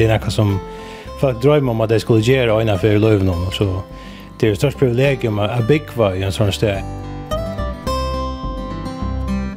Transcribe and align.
det 0.00 0.06
är 0.06 0.18
något 0.18 0.32
som 0.32 0.58
folk 1.20 1.42
drömmer 1.42 1.72
om 1.72 1.80
att 1.80 1.88
det 1.88 2.00
skulle 2.00 2.20
göra 2.20 2.62
ena 2.62 2.78
för 2.78 2.98
löven 2.98 3.28
och 3.28 3.54
så 3.54 3.82
det 4.38 4.48
är 4.48 4.52
ett 4.52 4.58
stort 4.58 4.78
privilegium 4.78 5.38
att 5.38 5.68
byggva 5.68 6.16
i 6.16 6.22
en 6.22 6.32
sån 6.32 6.52
steg. 6.52 6.84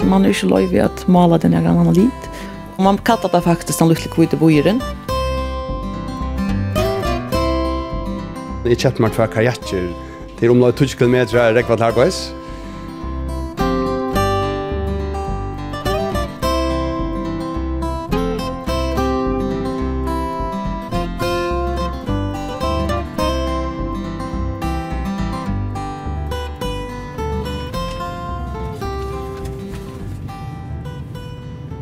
Man 0.10 0.26
är 0.26 0.30
inte 0.30 0.46
löjlig 0.46 0.80
att 0.80 1.08
måla 1.08 1.38
den 1.38 1.54
här 1.54 1.66
annan 1.66 1.94
lit. 1.94 2.24
Man 2.78 2.98
kallar 2.98 3.32
det 3.32 3.42
faktiskt 3.42 3.80
den 3.80 3.90
lyckliga 3.90 4.14
kvita 4.16 4.38
bojeren. 4.38 4.82
Jag 8.66 8.80
köpte 8.80 9.02
mig 9.02 9.12
två 9.12 9.28
kajatter 9.28 9.90
till 10.40 10.50
omlag 10.50 10.74
20 10.80 10.88
km 10.88 11.16
rekvat 11.56 11.80
lagvis. 11.80 12.34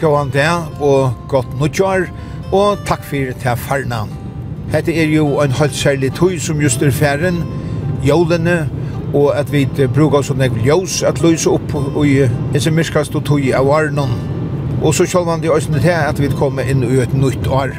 Gåan 0.02 0.32
det, 0.34 0.50
og 0.80 1.14
godt 1.30 1.60
nødjar, 1.60 2.08
og 2.52 2.78
takk 2.86 3.04
for 3.06 3.34
til 3.42 3.58
farna. 3.58 4.00
Hette 4.72 4.96
er 4.98 5.06
jo 5.14 5.42
en 5.44 5.52
halvt 5.52 5.76
særlig 5.76 6.10
tøy 6.18 6.40
som 6.40 6.62
just 6.62 6.82
er 6.82 6.92
færen, 6.92 7.44
jólene, 8.04 8.70
og 9.14 9.40
at 9.40 9.52
vi 9.52 9.68
brukar 9.94 10.22
som 10.22 10.42
ekv 10.42 10.58
ljós 10.66 11.04
at 11.08 11.22
løysa 11.22 11.50
opp 11.54 11.76
i 12.06 12.26
esse 12.56 12.72
myrskast 12.72 13.16
og 13.16 13.26
tøy 13.30 13.52
av 13.54 13.70
arnon. 13.70 14.16
Og 14.82 14.96
så 14.96 15.06
sjálvan 15.06 15.42
det 15.44 15.54
òsne 15.54 15.82
til 15.82 15.94
at 15.94 16.22
vi 16.22 16.32
kommer 16.34 16.66
inn 16.66 16.84
i 16.84 16.98
et 17.04 17.14
nytt 17.14 17.48
år. 17.48 17.78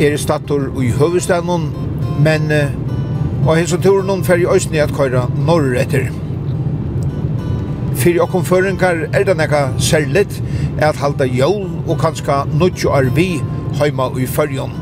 Er 0.00 0.16
stator 0.16 0.82
i 0.82 0.90
høvestaden, 0.90 1.70
men 2.20 2.52
og 3.46 3.56
hesson 3.56 3.80
turen 3.82 4.24
fer 4.24 4.44
i 4.44 4.44
òsne 4.44 4.84
at 4.84 4.92
køyra 4.92 5.24
norr 5.46 5.72
etter. 5.80 6.10
Fyrir 8.02 8.24
okkom 8.24 8.42
føringar 8.42 9.04
er 9.14 9.22
det 9.22 9.36
nekka 9.38 9.58
særligt 9.78 10.40
at 10.82 10.96
halda 10.98 11.22
jól 11.30 11.68
og 11.86 12.00
kanska 12.02 12.40
nutju 12.50 12.90
er 12.90 13.06
vi 13.14 13.26
heima 13.78 14.08
i 14.18 14.26
fyrjon. 14.26 14.72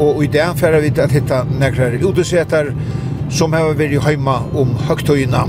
Og 0.00 0.22
i 0.24 0.30
det 0.32 0.46
færa 0.56 0.80
vi 0.80 0.92
at 0.96 1.12
hitta 1.12 1.42
nekrar 1.60 2.00
utesetar 2.00 2.72
som 3.30 3.52
hefa 3.52 3.76
veri 3.76 4.00
heima 4.00 4.38
om 4.56 4.72
høgtøyina. 4.88 5.44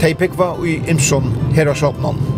Teipikva 0.00 0.52
og 0.60 0.68
i 0.68 0.78
Imson 0.86 1.34
herasopnon. 1.58 2.29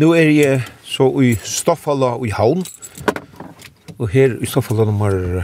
Nu 0.00 0.14
er 0.16 0.30
jeg 0.32 0.62
så 0.88 1.10
i 1.20 1.34
Stoffala 1.44 2.14
og 2.16 2.22
i 2.24 2.30
Havn. 2.32 2.62
Og 3.98 4.08
her 4.08 4.38
i 4.40 4.48
Stoffala 4.48 4.86
nummer 4.88 5.42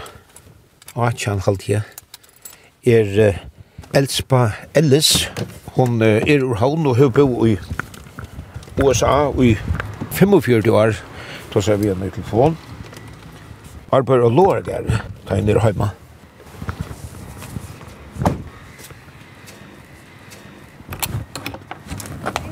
18 0.97 1.43
halvtid 1.45 1.83
er 2.87 3.37
Elspa 3.93 4.47
Ellis. 4.73 5.29
Hon 5.77 6.01
er 6.01 6.41
ur 6.41 6.57
Havn 6.57 6.89
og 6.89 6.97
har 6.97 7.13
bo 7.13 7.45
i 7.45 7.59
USA 8.81 9.29
i 9.45 9.53
45 10.17 10.73
år. 10.73 10.97
Da 11.53 11.61
ser 11.61 11.77
vi 11.77 11.93
henne 11.93 12.09
i 12.09 12.17
telefon. 12.17 12.57
Arbeid 13.93 14.25
og 14.25 14.33
lår 14.41 14.65
der, 14.73 14.89
ta 15.29 15.37
inn 15.37 15.53
i 15.53 15.61
hjemme. 15.61 15.93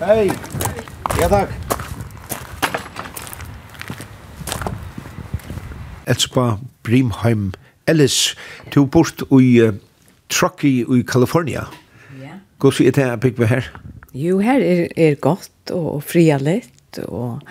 Hei! 0.04 0.32
Ja, 1.16 1.32
takk. 1.32 1.63
Elspa 6.06 6.58
Brimheim 6.82 7.52
Ellis, 7.86 8.34
du 8.72 8.84
bort 8.86 9.22
i 9.40 9.60
uh, 9.62 9.74
Truckee 10.32 10.84
i 10.84 11.02
California. 11.04 11.66
Ja. 12.20 12.24
Yeah. 12.24 12.40
Gås 12.58 12.80
vi 12.80 12.88
etter 12.88 13.16
bygge 13.20 13.48
her? 13.48 13.68
Jo, 14.14 14.38
her 14.44 14.62
er, 14.62 14.88
er 14.96 15.16
godt 15.20 15.72
og, 15.74 15.96
og 15.96 16.04
frialett 16.06 17.00
og 17.08 17.42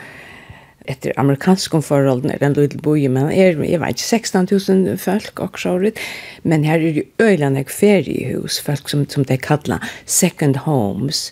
etter 0.90 1.16
amerikansk 1.20 1.78
forhold 1.86 2.26
er 2.28 2.40
det 2.42 2.48
en 2.50 2.56
liten 2.58 2.82
boi, 2.84 3.08
men 3.08 3.30
er, 3.32 3.56
jeg 3.64 3.80
vet 3.80 3.96
ikke, 3.96 4.08
16 4.28 4.48
000 4.52 4.98
folk 5.00 5.40
også 5.40 5.76
året, 5.78 6.00
men 6.44 6.66
her 6.68 6.82
er 6.82 6.98
det 6.98 7.06
øyland 7.24 7.60
feriehus, 7.72 8.60
folk 8.60 8.90
som, 8.92 9.06
som 9.10 9.24
de 9.24 9.38
kallar 9.38 9.84
second 10.06 10.58
homes. 10.66 11.32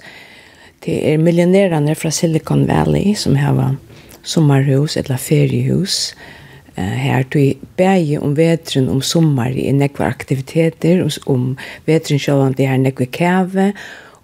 Det 0.85 1.01
er 1.13 1.17
millionærene 1.17 1.95
fra 1.95 2.09
Silicon 2.09 2.67
Valley 2.67 3.13
som 3.15 3.35
har 3.35 3.75
sommerhus 4.23 4.95
eller 4.97 5.17
feriehus, 5.17 6.13
og 6.13 6.40
her 6.75 7.23
tog 7.23 7.57
bæge 7.77 8.19
om 8.21 8.35
vetren 8.37 8.89
om 8.89 9.01
sommar 9.01 9.51
i 9.51 9.71
nekva 9.75 10.07
aktiviteter, 10.07 11.03
om 11.27 11.57
vetren 11.85 12.19
sjåan 12.19 12.55
det 12.57 12.67
er 12.69 12.79
nekva 12.79 13.07
kæve, 13.11 13.71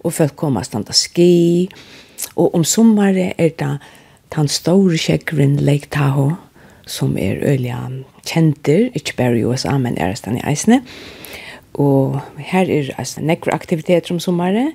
og 0.03 0.13
folk 0.13 0.35
koma 0.39 0.63
standa 0.63 0.95
ski, 0.95 1.67
og 2.35 2.55
om 2.55 2.63
sommar 2.63 3.17
er 3.17 3.51
det 3.59 3.71
den 4.35 4.47
store 4.47 4.97
kjekkeren 4.97 5.57
Lake 5.59 5.89
Tahoe, 5.91 6.37
som 6.87 7.17
er 7.19 7.43
øyla 7.43 7.89
kjenter, 8.27 8.89
ikke 8.95 9.17
bare 9.17 9.39
i 9.39 9.45
USA, 9.45 9.77
men 9.77 9.97
er 9.97 10.15
i 10.15 10.49
eisne. 10.49 10.81
Og 11.73 12.19
her 12.37 12.65
er 12.65 12.93
altså, 12.97 13.21
nekva 13.21 13.53
aktiviteter 13.53 14.13
om 14.13 14.19
sommaren, 14.19 14.71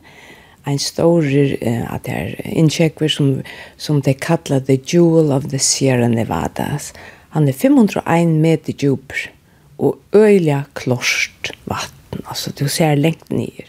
en 0.66 0.78
stor 0.78 1.24
uh, 1.26 1.94
at 1.94 2.04
det 2.06 2.14
er 2.14 2.34
innsjekker 2.46 3.08
som, 3.10 3.40
som 3.76 4.02
de 4.02 4.14
kallar 4.14 4.62
The 4.68 4.78
Jewel 4.78 5.32
of 5.32 5.48
the 5.50 5.58
Sierra 5.58 6.08
Nevadas, 6.08 6.92
Han 7.32 7.48
er 7.48 7.56
501 7.56 8.36
meter 8.42 8.76
djuper 8.76 9.28
og 9.82 9.98
øyla 10.14 10.62
klost 10.78 11.52
vatten. 11.66 12.22
Altså, 12.28 12.52
du 12.52 12.68
ser 12.68 12.94
lengt 12.94 13.32
nyer. 13.32 13.68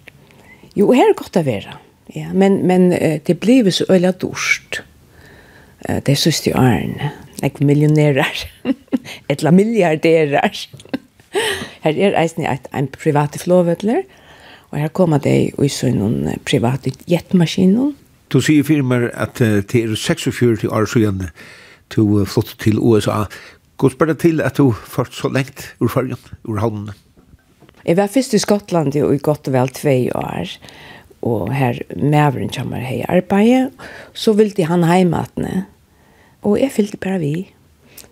Jo, 0.76 0.92
her 0.92 1.10
er 1.10 1.18
godt 1.18 1.40
å 1.40 1.46
være. 1.46 1.78
Ja, 2.14 2.34
men, 2.34 2.62
men 2.68 2.92
det 2.92 3.38
blir 3.40 3.70
så 3.72 3.88
øyla 3.90 4.12
dorst. 4.12 4.82
Det 5.84 6.18
synes 6.18 6.42
de 6.42 6.54
årene. 6.56 7.12
like 7.44 7.66
millionærer. 7.66 8.48
Etla 9.30 9.52
milliardærer. 9.52 10.68
Her 11.84 11.98
er 11.98 12.22
eisen 12.22 12.46
et, 12.48 12.68
en 12.74 12.88
private 12.88 13.40
flåvedler. 13.40 14.04
Og 14.72 14.80
her 14.80 14.88
kommer 14.88 15.20
det 15.22 15.52
i 15.62 15.70
sånn 15.70 16.32
private 16.48 16.94
jetmaskiner. 17.10 17.92
Du 18.34 18.40
sier 18.42 18.66
firmer 18.66 19.10
at 19.14 19.38
det 19.38 19.82
er 19.84 19.94
46 19.94 20.66
år 20.66 20.88
siden 20.90 21.28
du 21.94 22.24
flott 22.26 22.56
til 22.64 22.80
USA. 22.80 23.26
Hvor 23.80 23.92
spør 23.92 24.14
det 24.14 24.20
til 24.24 24.42
at 24.42 24.58
du 24.58 24.72
først 24.72 25.18
så 25.18 25.32
lengt 25.34 25.74
ur 25.82 25.92
fargen, 25.92 26.20
ur 26.46 26.60
havnene? 26.62 26.94
Jeg 27.84 27.98
var 27.98 28.08
først 28.08 28.34
i 28.34 28.40
Skottland 28.40 28.96
i 28.96 29.02
godt 29.20 29.50
og 29.50 29.54
vel 29.54 29.70
tve 29.76 29.98
år, 30.16 30.54
og 31.22 31.52
her 31.54 31.80
maveren 31.96 32.50
kommer 32.50 32.80
her 32.80 33.02
i 33.02 33.08
arbeidet, 33.10 33.72
så 34.14 34.34
ville 34.34 34.66
han 34.66 34.86
heimatene, 34.88 35.66
og 36.42 36.60
jeg 36.60 36.72
fylte 36.72 36.98
bare 36.98 37.20
vi. 37.20 37.36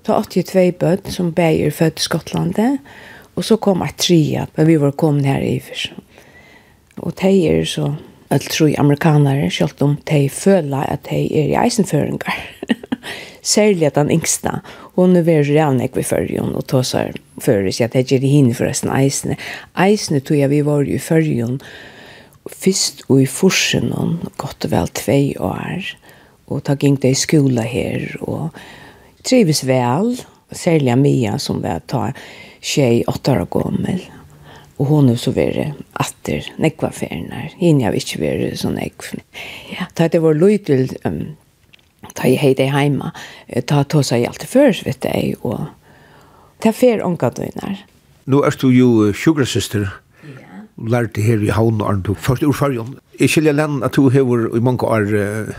Ta 0.04 0.18
82 0.18 0.76
bød 0.80 1.12
som 1.14 1.34
bæger 1.34 1.72
født 1.72 2.00
i 2.00 2.04
Skottlandet, 2.04 2.80
og 3.36 3.46
så 3.48 3.56
kom 3.56 3.84
jeg 3.86 3.98
tre, 3.98 4.46
men 4.58 4.68
vi 4.68 4.80
var 4.82 4.92
kommet 4.92 5.26
her 5.26 5.40
i 5.40 5.60
først. 5.60 5.94
Og 6.98 7.14
de 7.22 7.48
er 7.48 7.64
så, 7.66 7.94
jeg 8.30 8.42
tror 8.42 8.80
amerikanere, 8.80 9.50
selv 9.52 9.84
om 9.84 9.96
de 10.10 10.30
føler 10.30 10.84
at 10.84 11.08
de 11.10 11.24
er 11.32 11.48
i 11.52 11.58
eisenføringer. 11.64 12.35
Særlig 13.41 13.85
at 13.85 13.96
den 13.96 14.12
yngste, 14.12 14.59
hon 15.02 15.18
er 15.18 15.26
veldig 15.26 15.56
rævnek 15.58 15.98
vi 15.98 16.06
førjon, 16.06 16.53
og 16.56 16.68
tåsar 16.70 17.16
at 17.42 17.80
jeg 17.80 17.92
tenker 17.94 18.22
det 18.22 18.30
hinn 18.30 18.53
forresten 18.53 18.92
eisene. 18.94 19.38
Eisene 19.74 20.22
tog 20.22 20.38
jeg 20.38 20.52
vi 20.52 20.62
var 20.66 20.86
jo 20.86 20.96
i 20.96 21.02
førjon, 21.02 21.58
først 22.46 23.03
og 23.09 23.24
i 23.24 23.30
forsen, 23.30 23.90
godt 24.38 24.68
og 24.68 24.74
vel 24.74 24.94
tvei 25.02 25.34
år, 25.40 25.90
og 26.52 26.64
ta 26.68 26.76
ging 26.76 27.00
det 27.02 27.16
i 27.16 27.18
skola 27.18 27.66
her, 27.66 28.06
og 28.22 28.52
trives 29.26 29.64
vel, 29.66 30.16
særlig 30.52 30.98
Mia 31.00 31.38
som 31.40 31.62
var 31.64 31.82
ta 31.88 32.12
tjej 32.62 33.04
åtta 33.08 33.40
år 33.40 33.47
gammel, 33.54 34.02
og 34.78 34.90
hon 34.90 35.12
er 35.14 35.20
så 35.22 35.34
vere 35.34 35.72
atter 36.02 36.47
nekva 36.62 36.90
ferner. 36.94 37.54
Hinn 37.62 37.82
jeg 37.82 37.94
vil 37.94 38.04
ikke 38.04 38.22
vere 38.22 38.52
så 38.58 38.72
nekva. 38.74 39.22
Ja, 39.72 39.88
ta 39.94 40.09
det 40.09 40.22
var 40.24 40.38
løy 40.38 40.58
til 40.66 40.90
um, 41.06 41.38
ta 42.17 42.28
i 42.28 42.37
hei 42.40 42.53
deg 42.58 42.72
heima, 42.73 43.11
ta 43.67 43.84
ta 43.84 44.03
seg 44.05 44.23
i 44.23 44.28
alt 44.29 44.46
først, 44.47 44.85
vet 44.87 45.05
jeg, 45.08 45.35
og 45.41 45.69
ta 46.63 46.73
fer 46.75 47.03
onka 47.05 47.31
døgnar. 47.37 47.81
Nå 48.31 48.43
er 48.46 48.58
du 48.61 48.69
jo 48.69 48.90
sugarsister, 49.17 49.87
ja. 50.28 50.61
lærte 50.78 51.23
her 51.25 51.41
i 51.41 51.49
havn 51.53 51.81
og 51.81 51.90
Arnduk, 51.90 52.22
først 52.22 52.46
ur 52.46 52.55
fargen. 52.55 52.96
Jeg 53.19 53.34
skiljer 53.34 53.58
land 53.58 53.84
at 53.85 53.97
du 53.97 54.09
hever 54.09 54.47
i 54.58 54.61
mange 54.63 54.87
år 54.87 55.09
uh, 55.09 55.52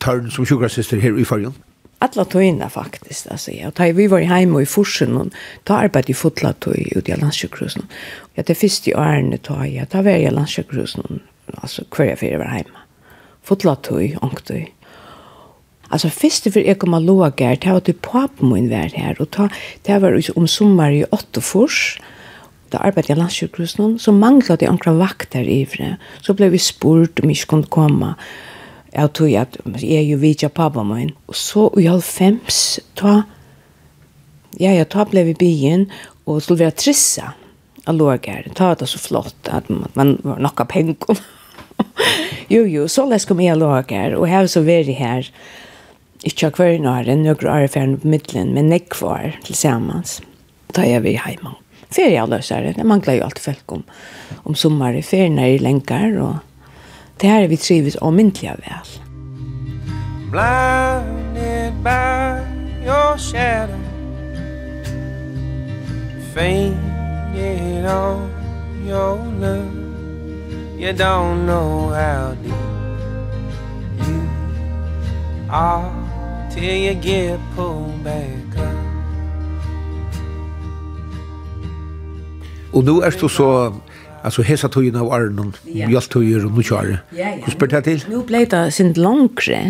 tørn 0.00 0.30
som 0.30 0.46
sugarsister 0.48 1.00
her 1.00 1.16
i 1.16 1.24
fargen. 1.24 1.56
Alla 2.00 2.24
tøyna 2.24 2.68
faktisk, 2.72 3.26
altså. 3.30 3.52
Ja. 3.52 3.70
Ta, 3.76 3.90
vi 3.92 4.06
var 4.08 4.22
hjemme 4.24 4.62
i 4.62 4.68
Forsen, 4.68 5.16
og 5.20 5.34
ta 5.68 5.82
arbeid 5.84 6.08
i 6.08 6.16
fotla 6.16 6.54
tøy 6.56 6.86
ut 6.96 7.08
i 7.08 7.16
landsjøkrusen. 7.16 7.84
Ja, 8.38 8.44
det 8.48 8.56
første 8.56 8.94
årene 8.96 9.36
ta, 9.44 9.58
ja, 9.68 9.84
ta 9.84 10.00
var 10.06 10.16
i 10.16 10.30
landsjøkrusen, 10.32 11.20
altså 11.60 11.84
hver 11.92 12.14
jeg 12.14 12.22
fyrir 12.22 12.40
var 12.40 12.56
hjemme. 12.56 12.86
Fotla 13.44 13.76
tøy, 13.84 14.14
ångtøy. 14.24 14.70
Alltså 15.92 16.08
först 16.08 16.52
för 16.52 16.60
jag 16.60 16.78
kommer 16.78 17.00
låga 17.00 17.48
där 17.48 17.58
det 17.60 17.72
var 17.72 17.80
typ 17.80 18.02
papp 18.02 18.40
min 18.40 18.68
värld 18.68 18.92
här 18.94 19.20
och 19.20 19.30
ta 19.30 19.48
det 19.82 19.98
var 19.98 20.38
om 20.38 20.48
sommar 20.48 20.90
i 20.90 21.04
Åttofors. 21.10 22.00
Då 22.68 22.78
arbetade 22.78 23.20
jag 23.20 23.32
i 23.42 23.66
någon 23.78 23.98
så 23.98 24.12
manglade 24.12 24.64
jag 24.64 24.72
några 24.72 24.98
vakter 24.98 25.42
i 25.42 25.64
det. 25.64 25.96
Så 26.20 26.34
blev 26.34 26.50
vi 26.50 26.58
spurt 26.58 27.20
om 27.20 27.30
jag 27.30 27.38
kunde 27.38 27.66
komma. 27.66 28.14
Jag 28.92 29.12
tog 29.12 29.34
att 29.34 29.56
jag 29.64 29.82
är 29.82 30.00
ju 30.00 30.16
vidja 30.16 30.48
pappa 30.48 30.84
min. 30.84 31.12
Och 31.26 31.36
så 31.36 31.80
i 31.80 31.86
halvfems 31.86 32.80
ta 32.94 33.22
ja, 34.50 34.70
jag 34.70 34.88
tar 34.88 35.06
blev 35.06 35.28
i 35.28 35.34
byen 35.34 35.92
och 36.24 36.42
skulle 36.42 36.58
vara 36.58 36.70
trissa 36.70 37.32
av 37.84 37.94
lågar. 37.94 38.46
Ta 38.54 38.74
det 38.74 38.86
så 38.86 38.98
flott 38.98 39.48
att 39.48 39.68
man 39.68 40.18
var 40.22 40.38
nokka 40.38 40.64
pengar. 40.64 40.96
jo, 42.48 42.66
jo, 42.66 42.88
så 42.88 43.06
läs 43.06 43.24
kom 43.24 43.40
jag 43.40 43.58
lågar 43.58 44.10
och 44.10 44.28
här 44.28 44.46
så 44.46 44.60
var 44.60 44.84
det 44.84 44.92
här. 44.92 45.30
Ikke 46.24 46.50
hver 46.52 46.76
nøyre, 46.82 47.16
nøyre 47.16 47.48
år 47.48 47.66
ferden 47.72 47.96
på 48.00 48.08
middelen, 48.12 48.52
men 48.54 48.72
jeg 48.72 48.88
kvar 48.92 49.36
til 49.44 49.56
samans. 49.56 50.20
Da 50.76 50.84
er 50.84 51.00
vi 51.00 51.16
hjemme. 51.16 51.56
Ferie 51.90 52.26
løsere, 52.28 52.74
det 52.76 52.86
mangler 52.86 53.16
jo 53.18 53.24
alltid 53.24 53.42
folk 53.42 53.72
om, 53.78 53.84
om 54.44 54.54
sommeren. 54.54 55.02
Ferien 55.02 55.38
er 55.38 55.58
lenger, 55.58 56.20
og 56.22 56.36
det 57.20 57.30
her 57.30 57.44
er 57.44 57.48
vi 57.48 57.56
trives 57.56 57.96
og 57.96 58.14
myndelig 58.14 58.52
vel. 58.60 58.92
Blinded 60.30 61.72
by 61.82 62.38
your 62.84 63.16
shadow 63.18 63.80
Fainted 66.34 67.84
on 67.86 68.30
your 68.86 69.16
love 69.40 69.80
You 70.78 70.92
don't 70.92 71.46
know 71.46 71.88
how 71.88 72.34
deep 72.42 72.54
you 74.06 74.30
are 75.50 76.09
till 76.50 76.76
you 76.86 76.94
get 76.94 77.38
pulled 77.56 78.04
back 78.04 78.58
up 78.58 78.80
Og 82.72 82.84
nu 82.84 83.00
er 83.00 83.10
du 83.10 83.28
så 83.28 83.72
Alltså 84.24 84.42
hesa 84.44 84.68
tøyna 84.68 85.00
av 85.00 85.12
Arnon, 85.16 85.54
yeah. 85.64 85.88
bjaltøyer 85.88 86.44
og 86.44 86.58
nukjare. 86.58 86.98
Ja, 87.16 87.30
ja. 87.30 87.38
Hvordan 87.40 87.54
spør 87.54 87.70
det 87.72 87.80
til? 87.86 88.02
Nå 88.12 88.18
ble 88.28 88.42
det 88.52 88.60
sin 88.76 88.92
langre 88.92 89.60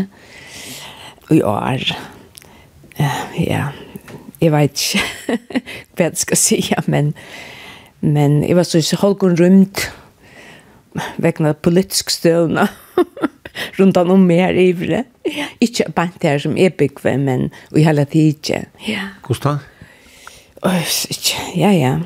i 1.31 1.39
år. 1.47 1.85
Ja, 2.99 3.69
jeg 4.41 4.53
vet 4.53 4.83
ikke 4.83 5.39
hva 5.95 6.09
jeg 6.09 6.19
skal 6.25 6.41
si, 6.43 6.59
men, 6.91 7.15
men 8.03 8.41
jeg 8.43 8.59
var 8.59 8.67
så 8.67 8.83
ikke 8.83 9.03
holdt 9.05 9.41
rundt 9.41 9.87
vekkene 11.23 11.55
politisk 11.55 12.11
støvna. 12.11 12.67
rundt 13.79 13.97
om 13.97 14.21
mer 14.27 14.55
ivre. 14.59 15.05
Ikke 15.61 15.93
bare 15.95 16.11
det 16.23 16.31
her 16.31 16.39
som 16.39 16.57
er 16.57 16.71
bygve, 16.71 17.19
men 17.19 17.51
i 17.77 17.85
hele 17.85 18.05
tiden. 18.05 18.67
Ja. 18.89 19.09
Hvordan 19.27 19.59
da? 20.65 20.71
Ja, 21.57 21.71
ja. 21.71 21.99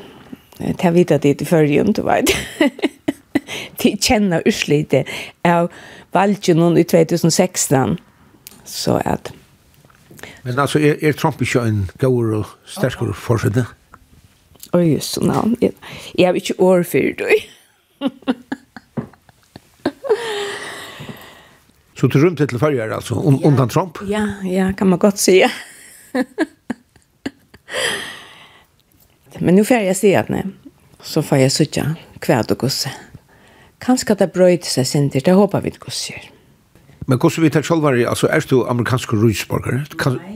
Det 0.59 0.81
har 0.81 0.91
vidt 0.91 1.11
at 1.11 1.23
det 1.23 1.41
er 1.41 1.47
førjen, 1.47 1.93
du 1.93 2.03
vet. 2.03 2.31
De 3.83 3.97
kjenner 4.01 4.43
utslite 4.47 5.05
av 5.45 5.71
valgen 6.13 6.79
i 6.79 6.85
2016. 6.85 7.99
Så 8.65 9.01
att... 9.05 9.33
Men 10.43 10.59
altså, 10.59 10.79
er, 10.79 10.95
er 11.03 11.13
Trump 11.13 11.43
ikke 11.43 11.61
en 11.61 11.91
gauer 11.99 12.35
og 12.39 12.45
sterkere 12.65 13.15
forsøkende? 13.15 13.65
Oj, 14.73 14.81
oh, 14.81 14.89
just 14.95 15.15
sånn 15.15 15.29
navn. 15.31 15.55
Jeg 15.61 16.27
har 16.27 16.35
inte 16.35 16.55
år 16.59 16.83
för 16.83 17.15
det. 17.19 17.45
Så 22.05 22.09
du 22.09 22.19
rymte 22.21 22.45
til 22.47 22.59
farger, 22.61 22.91
alltså, 22.93 23.15
un 23.15 23.39
ja. 23.41 23.49
undan 23.49 23.69
Trump? 23.69 23.99
Ja, 24.09 24.29
ja, 24.43 24.73
kan 24.73 24.87
man 24.87 24.99
gott 24.99 25.19
säga. 25.19 25.51
Men 29.39 29.55
nu 29.55 29.65
får 29.65 29.77
jag 29.77 29.97
se 29.97 30.17
att 30.17 30.29
nej. 30.29 30.45
Så 31.03 31.23
får 31.23 31.39
jag 31.39 31.53
sitta 31.53 31.95
kväll 32.19 32.45
och 32.51 32.59
gosse. 32.59 32.91
Kanske 33.79 34.13
att 34.13 34.19
det 34.19 34.33
bröjt 34.33 34.65
sig 34.65 34.85
sin 34.85 35.09
det 35.09 35.33
hoppar 35.33 35.61
vi 35.61 35.69
inte 35.69 35.79
gosse. 35.79 36.15
Men 37.07 37.21
hvordan 37.21 37.45
vi 37.45 37.53
tar 37.53 37.65
sjálvar, 37.67 37.97
altså 38.09 38.29
er 38.33 38.45
du 38.49 38.63
amerikansk 38.65 39.13
rujtsborgare? 39.13 39.85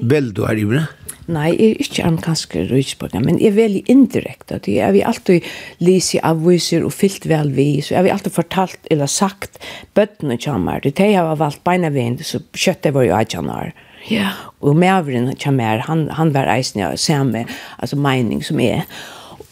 Vel 0.05 0.32
du 0.37 0.44
er 0.44 0.61
i 0.61 0.67
bra? 0.69 0.87
Nei, 1.29 1.50
jeg 1.53 1.75
er 1.75 1.82
ikke 1.85 2.05
amerikansk 2.09 2.55
rujtsborgare, 2.70 3.20
men 3.25 3.41
jeg 3.41 3.53
er 3.53 3.56
veldig 3.59 3.82
indirekta. 3.93 4.61
Jeg 4.65 4.85
har 4.85 5.11
alltid 5.11 5.44
lysi 5.85 6.20
avviser 6.25 6.85
og 6.85 6.94
fyllt 6.97 7.29
vel 7.29 7.53
vi, 7.56 7.82
så 7.85 7.94
jeg 7.94 8.06
har 8.06 8.17
alltid 8.17 8.37
fortalt 8.37 8.88
eller 8.93 9.09
sagt 9.12 9.61
bøttene 9.97 10.38
kommer. 10.41 10.81
Det 10.85 10.97
har 11.00 11.12
jeg 11.12 11.41
valgt 11.41 11.65
beina 11.69 11.93
veien, 11.93 12.17
så 12.20 12.41
kjøttet 12.56 12.97
var 12.97 13.09
jo 13.09 13.17
av 13.17 13.29
kjammer. 13.29 13.76
Ja. 14.09 14.32
Og 14.65 14.76
medveren 14.79 15.35
kommer, 15.41 15.85
han, 15.88 16.09
han 16.17 16.32
var 16.37 16.49
eisen 16.53 16.81
jeg 16.81 17.00
samme, 17.00 17.44
altså 17.76 18.00
mening 18.00 18.44
som 18.44 18.61
er 18.65 18.85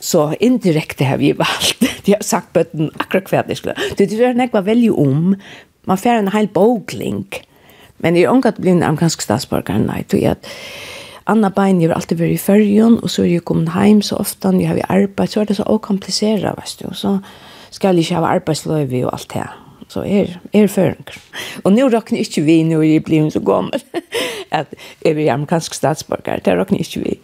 så 0.06 0.28
indirekte 0.40 1.06
har 1.08 1.18
vi 1.18 1.32
valgt. 1.36 1.84
De 2.06 2.14
har 2.14 2.22
sagt 2.24 2.52
bøtten 2.54 2.90
akkurat 3.00 3.30
hva 3.32 3.42
det 3.46 3.56
skulle. 3.58 3.74
Det 3.98 4.06
er 4.12 4.36
nekva 4.36 4.62
veldig 4.66 4.92
om, 4.92 5.34
man 5.86 5.98
får 5.98 6.20
en 6.20 6.32
hel 6.34 6.48
bokling. 6.52 7.24
Men 8.02 8.16
jeg 8.18 8.28
er 8.28 8.60
bli 8.60 8.74
en 8.74 8.84
amerikansk 8.84 9.22
statsborger, 9.24 9.78
nei, 9.80 10.02
tog 10.04 10.20
jeg 10.20 10.36
at 10.36 10.50
Anna 11.26 11.48
Bein, 11.50 11.80
jeg 11.80 11.90
har 11.90 11.96
alltid 11.96 12.20
vært 12.20 12.36
i 12.36 12.38
fyrjon, 12.38 13.00
og 13.02 13.10
så 13.10 13.24
er 13.24 13.32
jeg 13.32 13.44
kommet 13.48 13.72
hjem 13.74 14.02
så 14.04 14.20
ofte, 14.22 14.52
jeg 14.60 14.68
har 14.68 14.82
arbeid, 14.92 15.32
så 15.32 15.40
er 15.40 15.48
det 15.48 15.56
så 15.58 15.64
okompliseret, 15.66 16.54
vet 16.54 16.74
du, 16.82 16.92
så 16.94 17.16
skal 17.74 17.96
jeg 17.96 18.06
ikke 18.06 18.20
ha 18.20 18.34
arbeidsløyve 18.36 19.06
og 19.08 19.14
alt 19.16 19.32
det. 19.34 19.46
Så 19.90 20.02
er, 20.02 20.36
er 20.54 20.66
føringer. 20.70 21.18
Og 21.64 21.74
nå 21.74 21.88
råkner 21.90 22.22
ikke 22.22 22.42
vi, 22.46 22.60
nå 22.66 22.78
er 22.80 22.96
jeg 22.96 23.04
blivet 23.06 23.34
så 23.34 23.42
gammel, 23.42 23.82
at 24.58 24.70
jeg 25.02 25.16
er 25.16 25.32
amerikansk 25.34 25.74
statsborger, 25.74 26.42
det 26.44 26.54
råkner 26.58 26.82
ikke 26.84 27.02
vi. 27.02 27.18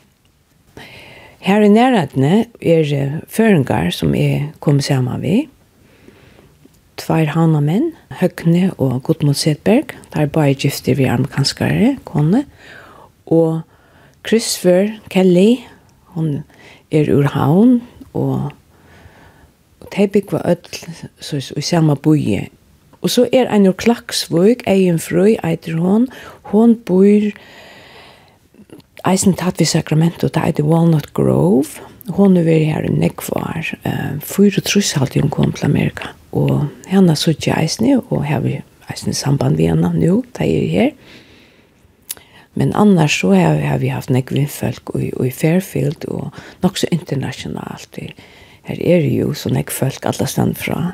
Her 1.42 1.62
i 1.62 1.70
nærhetene 1.70 2.44
er 2.58 3.18
føringer 3.30 3.90
som 3.94 4.14
jeg 4.14 4.52
kommer 4.62 4.82
sammen 4.82 5.22
med, 5.22 5.50
tvær 7.02 7.32
hanamenn, 7.34 7.92
Høgne 8.20 8.70
og 8.78 9.02
Gudmund 9.02 9.38
Sedberg, 9.38 9.94
der 10.14 10.30
bare 10.30 10.54
gifte 10.54 10.94
vi 10.96 11.08
amerikanskere, 11.10 11.96
kone, 12.06 12.44
og 13.26 13.62
Christopher 14.26 14.92
Kelly, 15.10 15.64
hon 16.14 16.44
er 16.92 17.10
ur 17.10 17.26
havn, 17.34 17.80
og 18.14 18.52
de 19.96 20.08
bygva 20.08 20.42
ødel, 20.52 20.98
så, 21.20 21.40
i 21.56 21.60
samme 21.60 21.96
boje. 21.96 22.46
Og 23.02 23.10
så 23.10 23.26
er 23.32 23.50
en 23.50 23.66
ur 23.66 23.74
Klaksvøk, 23.74 24.62
Egen 24.70 25.00
Frøy, 25.02 25.34
eitir 25.42 25.80
hon, 25.82 26.06
hon 26.52 26.76
bor 26.86 27.32
eisen 29.08 29.34
tatt 29.34 29.58
vi 29.58 29.66
Sacramento, 29.66 30.30
det 30.30 30.60
er 30.60 30.64
Walnut 30.64 31.10
Grove, 31.14 31.82
hon 32.14 32.36
er 32.36 32.46
veri 32.46 32.70
her 32.70 32.86
i 32.86 32.94
nekvar, 32.94 33.74
uh, 33.86 34.18
fyra 34.22 34.62
trusshalt 34.62 35.18
hun 35.18 35.32
kom 35.32 35.52
til 35.52 35.66
Amerika 35.66 36.12
og 36.32 36.68
henne 36.88 37.16
sutja 37.16 37.58
eisne, 37.60 37.98
og 38.10 38.24
har 38.26 38.42
vi 38.44 38.58
eisne 38.92 39.14
samband 39.16 39.60
vi 39.60 39.68
henne 39.70 39.92
nå, 39.96 40.22
da 40.36 40.48
jeg 40.48 40.64
er 40.64 40.72
her. 40.72 40.94
Men 42.54 42.74
annars 42.76 43.14
så 43.20 43.32
har, 43.32 43.60
har 43.64 43.78
vi 43.80 43.92
haft 43.92 44.12
nekvin 44.12 44.48
folk 44.48 44.92
i, 44.98 45.08
i 45.08 45.30
Fairfield, 45.32 46.04
og 46.08 46.32
nok 46.64 46.80
så 46.80 46.90
internasjonalt. 46.92 47.96
Her 48.68 48.82
er 48.84 49.08
jo 49.08 49.32
så 49.36 49.52
nekv 49.52 49.72
folk 49.72 50.04
alle 50.08 50.28
stand 50.28 50.58
fra. 50.60 50.92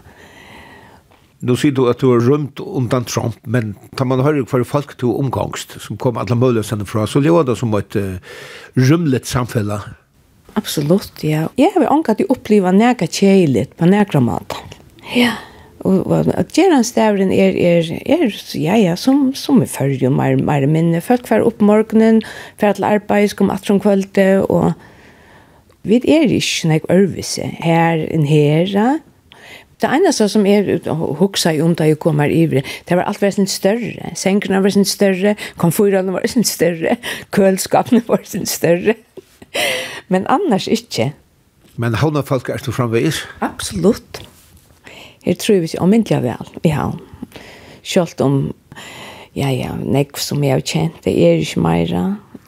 Nu 1.38 1.54
sier 1.54 1.74
du 1.74 1.84
at 1.86 2.00
du 2.02 2.10
er 2.10 2.24
rumt 2.26 2.58
undan 2.58 3.04
Trump, 3.06 3.38
men 3.46 3.76
tar 3.98 4.08
man 4.10 4.24
høyre 4.26 4.42
hver 4.50 4.64
folk 4.66 4.96
til 4.98 5.14
omgangst, 5.14 5.76
som 5.82 5.98
kom 5.98 6.18
alle 6.18 6.34
mulighetene 6.34 6.86
fra, 6.86 7.06
så 7.06 7.22
lever 7.22 7.46
det 7.46 7.54
som 7.60 7.74
et 7.78 7.94
uh, 7.94 8.18
rymlet 8.74 9.26
samfella. 9.26 9.78
Absolutt, 10.58 11.22
ja. 11.22 11.46
Jeg 11.58 11.70
har 11.74 11.84
jo 11.84 11.92
ångat 11.94 12.24
å 12.24 12.32
oppliva 12.34 12.72
nega 12.74 13.06
kjeilet 13.06 13.76
på 13.78 13.86
nega 13.86 14.22
måten. 14.22 14.77
Ja, 15.16 15.36
og, 15.86 16.06
og 16.06 16.30
at 16.34 16.52
Gjeranstavren 16.56 17.30
er, 17.32 17.54
er, 17.54 17.90
er, 18.06 18.30
ja, 18.58 18.76
ja, 18.76 18.94
som, 18.98 19.30
som 19.38 19.62
er 19.62 19.70
før 19.70 19.94
jo 19.94 20.10
mer, 20.10 20.36
mer 20.42 20.66
minne. 20.70 21.02
Folk 21.04 21.28
var 21.30 21.44
opp 21.46 21.62
morgenen, 21.64 22.22
for 22.58 22.74
til 22.74 22.86
arbeid, 22.88 23.36
kom 23.38 23.52
at 23.54 23.66
som 23.66 23.80
kvølte, 23.82 24.42
og 24.50 24.72
vi 25.88 26.00
er 26.02 26.26
ikke 26.28 26.72
nek 26.72 26.88
øvelse 26.92 27.52
her 27.62 28.02
enn 28.10 28.26
her, 28.28 28.98
Det 29.78 29.88
eneste 29.94 30.26
som 30.28 30.46
er 30.46 30.80
hugsa 31.20 31.52
om 31.62 31.74
da 31.74 31.86
jeg 31.86 32.00
kom 32.02 32.18
her 32.18 32.32
ivrig, 32.34 32.64
det 32.88 32.96
var 32.96 33.06
alt 33.06 33.22
vært 33.22 33.48
større. 33.48 34.10
Senkene 34.14 34.62
var 34.62 34.74
sin 34.74 34.84
større, 34.84 35.36
komfortene 35.56 36.12
var 36.12 36.26
sin 36.26 36.44
større, 36.44 36.96
kølskapene 37.30 38.02
var 38.08 38.24
sin 38.24 38.46
større. 38.46 38.96
Men 40.08 40.26
annars 40.26 40.66
ikke. 40.66 41.12
Men 41.76 41.94
havna 41.94 42.20
folk 42.26 42.48
er 42.48 42.58
du 42.58 42.72
framvegis? 42.72 43.22
Absolutt. 43.40 44.27
Jeg 45.28 45.38
tror 45.42 45.60
vi 45.60 45.70
om 45.78 45.92
ikke 45.92 46.22
vel 46.24 46.52
i 46.64 46.72
havn. 46.72 46.98
Selv 47.84 48.24
om, 48.24 48.38
ja, 49.36 49.50
ja, 49.52 49.74
nek 49.76 50.16
som 50.20 50.42
jeg 50.44 50.56
har 50.56 50.64
kjent, 50.64 50.98
det 51.04 51.14
er 51.14 51.42
ikke 51.42 51.62
mer, 51.64 51.94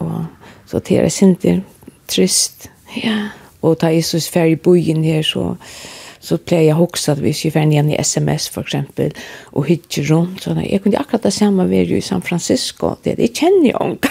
og 0.00 0.24
så 0.68 0.80
det 0.80 0.98
er 0.98 1.12
sinter 1.12 1.60
trist. 2.10 2.70
Ja. 2.96 3.30
Og 3.60 3.78
ta 3.80 3.92
Jesus 3.92 4.28
fer 4.32 4.48
i 4.48 4.56
her, 5.04 5.22
så 5.22 5.56
så 6.20 6.36
pleier 6.36 6.68
jeg 6.68 6.76
også 6.84 7.14
at 7.14 7.22
vi 7.24 7.32
jeg 7.32 7.54
være 7.54 7.70
igjen 7.72 7.92
i 7.94 7.98
SMS 8.02 8.50
for 8.52 8.66
eksempel, 8.66 9.14
og 9.56 9.64
hytte 9.70 10.04
rundt. 10.10 10.42
så 10.42 10.52
Jeg 10.52 10.82
kunne 10.82 10.98
akkurat 10.98 11.24
det 11.24 11.32
samme 11.32 11.68
være 11.70 11.96
i 11.96 12.00
San 12.00 12.22
Francisco, 12.22 12.94
det 13.04 13.18
jeg 13.18 13.32
kjenner 13.32 13.70
jo 13.72 13.92
ikke. 13.94 14.10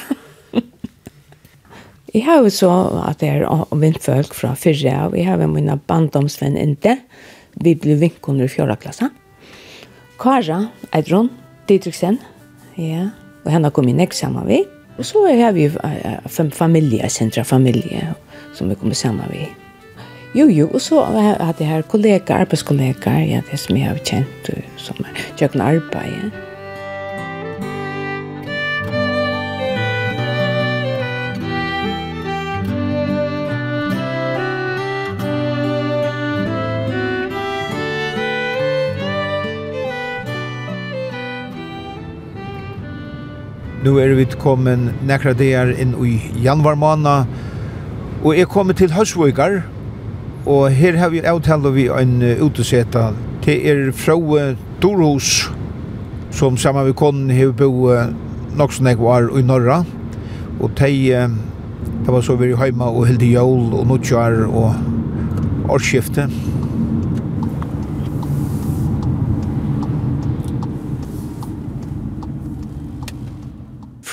jeg 2.13 2.25
har 2.25 2.41
jo 2.41 2.49
så 2.49 2.71
at 3.07 3.19
det 3.21 3.29
er 3.35 3.45
omvendt 3.45 4.01
folk 4.03 4.33
fra 4.33 4.55
fyrre 4.55 4.95
av, 5.05 5.15
jeg 5.15 5.25
har 5.25 5.37
jo 5.37 5.47
mine 5.47 5.77
bandomsvenn 5.77 6.57
inte, 6.57 6.97
vi 7.63 7.75
blir 7.75 7.99
vinkoner 7.99 8.47
i 8.47 8.51
fjorda 8.51 8.75
klassa. 8.79 9.09
Kara, 10.19 10.65
Eidron, 10.95 11.29
Didriksen, 11.69 12.19
ja, 12.79 13.09
og 13.45 13.53
henne 13.53 13.71
kom 13.71 13.87
inn 13.87 14.01
ikke 14.03 14.17
sammen 14.17 14.47
vi. 14.49 14.63
Og 14.99 15.07
så 15.07 15.23
har 15.31 15.53
vi 15.55 15.69
fem 16.27 16.51
familier, 16.51 17.07
sentra 17.07 17.45
familie, 17.47 18.13
som 18.55 18.67
vi 18.71 18.75
kommer 18.75 18.97
sammen 18.99 19.31
vi. 19.31 19.47
Jo, 20.35 20.45
jo, 20.51 20.67
og 20.67 20.81
så 20.83 21.01
har 21.03 21.55
jeg 21.57 21.69
her 21.69 21.87
kollegaer, 21.89 22.43
arbeidskollegaer, 22.43 23.23
ja, 23.25 23.41
det 23.49 23.57
som 23.59 23.79
jeg 23.79 23.89
har 23.89 24.03
kjent, 24.05 24.51
som 24.77 24.99
er 25.07 25.23
kjøkken 25.39 25.63
arbeid, 25.65 26.11
ja. 26.19 26.48
Nu 43.89 43.95
er 43.97 44.11
vi 44.13 44.25
kommet 44.37 44.91
nekra 45.01 45.31
der 45.33 45.71
inn 45.81 45.95
i 46.05 46.19
januar 46.43 46.75
måned, 46.77 47.25
og 48.21 48.35
jeg 48.37 48.45
kommer 48.53 48.77
til 48.77 48.91
Høsvøygar, 48.93 49.63
og 50.45 50.67
her 50.77 50.99
har 51.01 51.09
vi 51.09 51.23
avtalt 51.25 51.65
vi 51.73 51.87
en 51.89 52.21
uteseta. 52.37 53.07
til 53.41 53.55
er 53.65 53.89
fra 53.89 54.53
Dorhus, 54.77 55.49
som 56.29 56.57
sammen 56.57 56.85
med 56.85 56.93
konen 57.01 57.33
har 57.33 57.49
bo 57.57 57.89
nok 58.61 58.77
som 58.77 58.91
jeg 58.91 59.01
var 59.01 59.25
i 59.33 59.41
Norra, 59.41 59.81
og 60.59 60.69
de, 60.77 60.93
det 62.05 62.13
var 62.13 62.21
så 62.21 62.37
vi 62.37 62.53
hjemme 62.53 62.93
og 62.93 63.07
hilde 63.09 63.33
jól 63.33 63.73
og 63.73 63.87
nutjar 63.89 64.43
og 64.45 64.75
årsskiftet. 65.65 66.29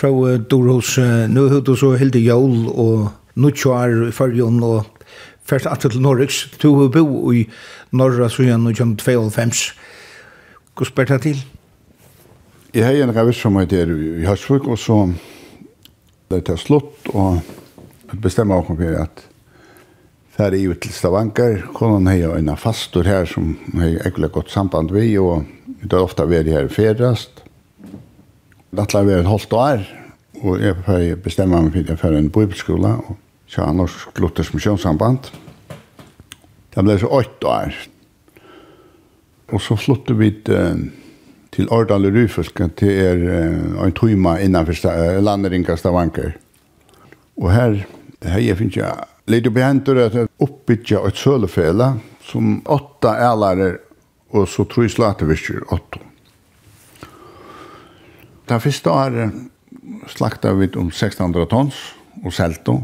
fra 0.06 0.36
Dorhus. 0.38 0.98
Nå 1.28 1.48
har 1.48 1.60
du 1.60 1.74
så 1.76 1.94
heldig 1.98 2.22
jól 2.26 2.68
og 2.68 3.08
nuttjoar 3.34 4.08
i 4.08 4.12
fargen 4.14 4.62
og 4.62 4.86
først 5.46 5.66
at 5.66 5.80
til 5.80 6.00
Norriks. 6.00 6.46
Du 6.62 6.80
har 6.80 6.88
bo 6.88 7.32
i 7.32 7.46
Norra 7.92 8.28
så 8.28 8.42
igjen 8.42 8.66
og 8.66 8.74
kjent 8.76 9.02
92. 9.02 9.74
Hva 10.76 10.86
spør 10.86 11.08
det 11.10 11.20
til? 11.22 11.44
Jeg 12.74 12.84
har 12.84 12.98
en 13.02 13.14
revis 13.16 13.40
som 13.40 13.56
er 13.56 13.66
der 13.66 13.90
i 13.90 14.26
Høsvik, 14.26 14.66
og 14.68 14.78
så 14.78 15.12
det 16.30 16.48
er 16.48 16.56
slutt, 16.56 17.08
og 17.14 17.40
jeg 18.10 18.20
bestemmer 18.20 18.60
også 18.60 18.76
for 18.76 19.00
at 19.00 19.24
her 20.36 20.52
er 20.52 20.60
jo 20.60 20.74
til 20.74 20.92
Stavanger, 20.92 21.62
konan 21.72 22.06
har 22.06 22.18
jo 22.20 22.34
en 22.36 22.56
fastor 22.56 23.02
her 23.08 23.24
som 23.24 23.56
har 23.74 23.96
egentlig 24.04 24.32
godt 24.32 24.50
samband 24.50 24.92
vi, 24.92 25.16
og 25.18 25.46
det 25.82 25.92
har 25.92 26.04
ofte 26.04 26.28
vært 26.28 26.52
her 26.52 26.68
i 26.68 26.72
det 28.76 28.92
la 28.92 29.02
være 29.06 29.24
en 29.24 29.30
halvt 29.30 29.52
år, 29.56 29.84
og 30.44 30.60
jeg 30.60 31.18
bestemmer 31.24 31.64
meg 31.64 31.72
for 31.74 31.94
å 31.94 31.98
for 32.00 32.16
en 32.18 32.30
bibelskole, 32.32 32.92
og 33.08 33.16
så 33.48 33.64
har 33.64 33.76
Norsk 33.76 34.20
Luthers 34.20 34.52
Misjonssamband. 34.54 35.30
Det 36.74 36.84
ble 36.84 36.98
så 37.00 37.08
åtte 37.08 37.48
år. 37.48 37.76
Og 39.54 39.62
så 39.62 39.76
flyttet 39.78 40.18
vi 40.18 40.30
til, 40.44 40.88
til 41.54 41.70
Årdal 41.72 42.08
og 42.08 42.18
Ryfylke, 42.18 42.68
til 42.76 42.92
er, 43.06 43.22
en 43.80 43.94
tøyma 43.96 44.36
innenfor 44.42 45.22
landeringa 45.22 45.76
Stavanker. 45.78 46.34
Og 47.40 47.52
her, 47.54 47.78
her 48.24 48.42
jeg 48.42 48.58
finner 48.58 48.82
jeg 48.82 49.08
litt 49.32 49.48
behentur 49.54 50.02
at 50.02 50.18
jeg 50.18 50.32
oppbytja 50.42 51.04
et 51.06 51.20
sølefele, 51.20 51.94
som 52.26 52.58
åtta 52.66 53.14
ælare, 53.22 53.76
og 54.34 54.48
så 54.50 54.66
tror 54.66 54.88
jeg 54.88 54.96
slater 54.96 55.30
vi 55.30 55.38
ikke 55.38 55.64
åtta. 55.78 56.05
Det 58.46 58.62
første 58.62 58.90
året 58.90 59.32
slakta 60.12 60.52
vi 60.54 60.68
om 60.78 60.86
1600 60.92 61.48
tons 61.50 61.78
og 62.22 62.32
selto. 62.32 62.76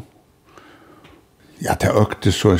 Ja, 1.62 1.76
det 1.78 1.92
økte 1.94 2.32
så 2.34 2.56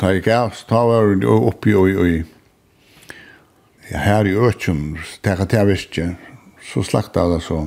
da 0.00 0.10
jeg 0.12 0.24
gav, 0.24 0.52
da 0.68 0.80
var 0.88 1.08
vi 1.08 1.24
oppi 1.26 1.72
og 1.76 1.88
i 1.88 2.18
ja, 3.90 3.98
her 3.98 4.28
i 4.28 4.36
Øtjum, 4.36 4.98
det 5.24 5.32
er 5.32 5.44
det 5.44 5.80
jeg 5.96 6.16
så 6.62 6.82
slakta 6.84 7.24
det 7.32 7.42
så 7.44 7.64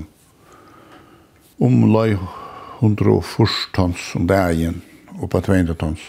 om 1.61 1.75
løy 1.89 2.15
140 2.81 3.73
tons 3.73 4.11
om 4.15 4.27
dagen, 4.27 4.81
oppa 5.21 5.41
200 5.41 5.75
tons. 5.79 6.01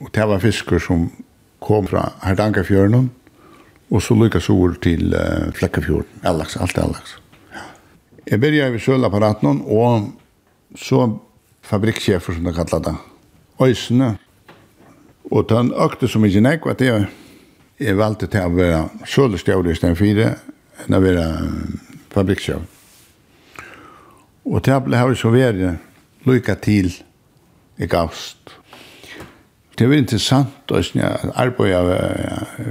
Og 0.00 0.10
det 0.14 0.26
var 0.28 0.42
fisker 0.42 0.78
som 0.82 1.08
kom 1.60 1.86
fra 1.86 2.12
Hardangerfjørnen, 2.22 3.10
Og 3.90 4.02
så 4.04 4.14
lykkes 4.14 4.50
over 4.52 4.76
til 4.82 5.14
uh, 5.16 5.48
Flekkefjorden. 5.56 6.20
Allags, 6.28 6.56
alt 6.56 6.78
allags. 6.78 7.16
Ja. 7.54 7.64
Jeg 8.30 8.40
begynner 8.40 8.74
ved 8.74 8.84
sølapparaten, 8.84 9.62
og 9.64 10.12
så 10.76 11.06
fabrikksjefer, 11.62 12.36
som 12.36 12.44
de 12.44 12.52
kallet 12.52 12.84
det. 12.84 12.94
Øysene. 13.62 14.16
Og 15.30 15.48
den 15.48 15.72
økte 15.72 16.08
som 16.08 16.24
ikke 16.24 16.40
nek, 16.44 16.66
at 16.66 16.80
jeg, 16.80 17.08
jeg 17.80 17.96
valgte 17.96 18.28
til 18.28 18.44
å 18.44 18.54
være 18.56 18.82
sølestjøret 19.08 19.72
i 19.72 19.78
stedet 19.80 19.98
fire, 19.98 20.30
enn 20.84 20.96
å 20.96 21.02
være 21.04 21.26
fabrikksjefer. 22.12 22.74
Og 24.48 24.62
til 24.64 24.72
å 24.72 24.80
ha 24.80 25.02
her 25.02 25.16
så 25.16 25.32
vært 25.32 26.28
lykke 26.28 26.54
til 26.64 26.92
i 27.78 27.86
gavst 27.86 28.57
det 29.78 29.86
er 29.86 29.94
interessant 29.94 30.72
å 30.74 30.80
arbeide 31.38 31.98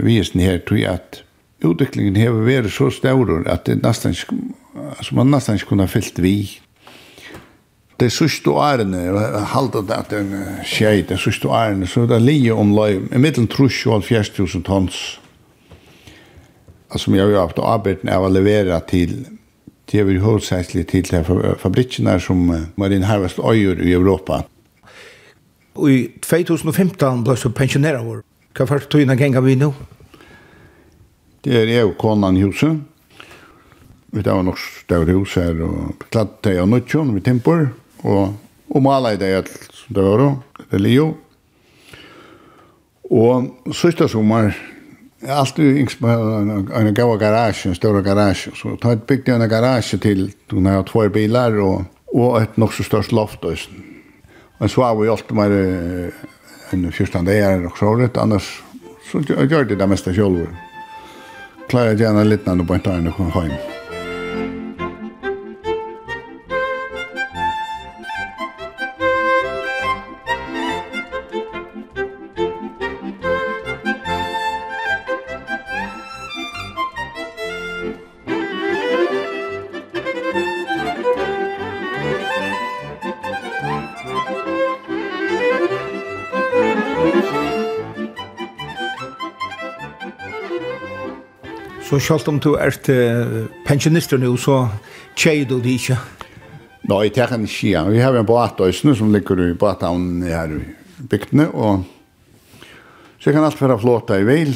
visen 0.03 0.41
her, 0.43 0.59
tror 0.67 0.79
jeg 0.81 0.99
at 0.99 1.21
utviklingen 1.63 2.17
har 2.19 2.35
vært 2.43 2.73
så 2.75 2.89
større 2.91 3.43
at 3.49 3.65
det 3.69 3.79
nesten 3.81 4.15
ikke, 4.15 4.35
altså 4.97 5.15
man 5.15 5.31
nesten 5.31 5.55
ikke 5.57 5.71
kunne 5.71 5.87
ha 5.87 5.91
fyllt 5.91 6.19
vi. 6.19 6.35
Det 7.97 8.11
sørste 8.13 8.51
årene, 8.53 8.99
halvdagen 9.53 9.93
at 9.95 10.11
det 10.11 10.19
er 10.19 10.65
skjei, 10.67 10.99
det 11.07 11.17
sørste 11.21 11.49
årene, 11.49 11.87
så 11.89 12.03
det 12.05 12.19
er 12.19 12.27
lige 12.27 12.53
om 12.53 12.75
løy, 12.75 12.99
i 13.07 13.21
middelen 13.23 13.47
trus 13.49 13.79
og 13.87 14.03
4000 14.05 14.67
tons, 14.67 14.99
som 16.93 17.15
jeg 17.15 17.25
har 17.25 17.47
haft 17.47 17.63
arbeidene 17.63 18.13
av 18.13 18.27
å 18.27 18.31
levere 18.31 18.77
til 18.89 19.17
Det 19.87 20.01
er 20.01 20.03
vi 20.03 20.17
hovedsakelig 20.19 20.81
til 20.91 21.05
fabrikkene 21.63 22.17
som 22.19 22.41
Marine 22.75 23.07
Harvest 23.07 23.39
øyer 23.39 23.79
i 23.79 23.93
Europa. 23.95 24.41
I 25.85 25.97
2015 26.23 27.23
ble 27.25 27.35
så 27.37 27.51
pensjonera 27.53 28.01
vår. 28.05 28.23
Hva 28.57 28.65
er 28.73 28.85
tog 28.89 29.03
innan 29.03 29.19
genga 29.19 29.43
vi 29.45 29.57
nå? 29.59 29.69
Det 31.45 31.53
er 31.53 31.69
jeg 31.69 31.85
og 31.85 31.97
konan 32.01 32.37
i 32.37 32.45
huset. 32.45 32.79
Vi 34.15 34.23
tar 34.25 34.41
nok 34.43 34.57
større 34.57 35.13
hus 35.13 35.35
her, 35.37 35.59
og 35.61 36.07
klatt 36.09 36.39
det 36.47 36.57
av 36.61 36.69
nødtjon 36.71 37.13
vi 37.15 37.21
timper. 37.21 37.67
og, 38.03 38.33
og 38.69 38.83
maler 38.83 39.17
det 39.19 39.35
alt 39.35 39.53
som 39.73 39.95
det 39.95 40.03
var, 40.03 40.23
det 40.69 40.75
er 40.75 40.83
Leo. 40.83 41.07
Og 43.11 43.53
sørste 43.71 44.07
sommer, 44.07 44.55
Jeg 45.21 45.33
har 45.33 45.39
alltid 45.41 45.77
yngst 45.81 45.97
på 45.99 46.07
en 46.07 46.93
gav 46.93 47.17
garasje, 47.17 47.69
en 47.69 47.75
større 47.75 48.03
garasje. 48.05 48.51
Så 48.53 48.75
jeg 48.83 48.99
bygde 49.01 49.33
en 49.33 49.49
garasje 49.49 49.97
til, 49.97 50.33
hun 50.51 50.65
har 50.65 50.83
två 50.85 51.09
bilar 51.09 51.57
og, 51.57 51.85
og 52.13 52.41
et 52.41 52.57
nok 52.57 52.73
så 52.73 52.83
størst 52.83 53.11
loft. 53.11 53.45
Og, 53.45 53.57
Men 54.57 54.69
så 54.69 54.83
har 54.83 54.95
vi 54.95 55.09
alltid 55.09 55.37
mer 55.37 55.51
en 56.69 56.91
fyrstande 56.91 57.37
är 57.37 57.65
och 57.65 57.77
så 57.77 57.95
rätt 57.95 58.17
annars 58.17 58.63
så 59.11 59.19
gjør 59.19 59.63
det 59.63 59.75
det 59.75 59.87
meste 59.87 60.13
själv. 60.13 60.47
Klarer 61.69 61.93
jeg 61.93 62.01
gjerne 62.05 62.23
litt 62.23 62.45
når 62.47 62.61
du 62.61 62.63
bara 62.63 62.79
tar 62.79 62.99
en 62.99 63.07
och 63.07 63.15
kommer 63.15 63.31
hem. 63.31 63.86
Så 91.87 91.99
selv 92.03 92.27
om 92.27 92.39
du 92.43 92.49
er 92.59 92.75
til 92.83 93.45
pensjonister 93.63 94.19
nå, 94.19 94.33
så 94.35 94.65
tjejer 95.15 95.45
du 95.47 95.61
det 95.63 95.77
ikke? 95.79 95.95
Nei, 96.87 97.05
det 97.15 97.27
kan 97.29 97.45
ikke 97.47 97.69
gjøre. 97.69 97.91
Vi 97.93 98.01
har 98.03 98.15
en 98.15 98.27
båt 98.27 98.57
båtøysene 98.57 98.95
som 98.95 99.13
ligger 99.13 99.39
i 99.45 99.53
båthavnen 99.55 100.25
her 100.27 100.51
i 100.51 101.05
bygdene, 101.07 101.45
og 101.55 101.85
så 103.23 103.31
kan 103.31 103.45
alt 103.47 103.61
være 103.61 103.79
flåta 103.79 104.17
i 104.19 104.25
veil. 104.27 104.51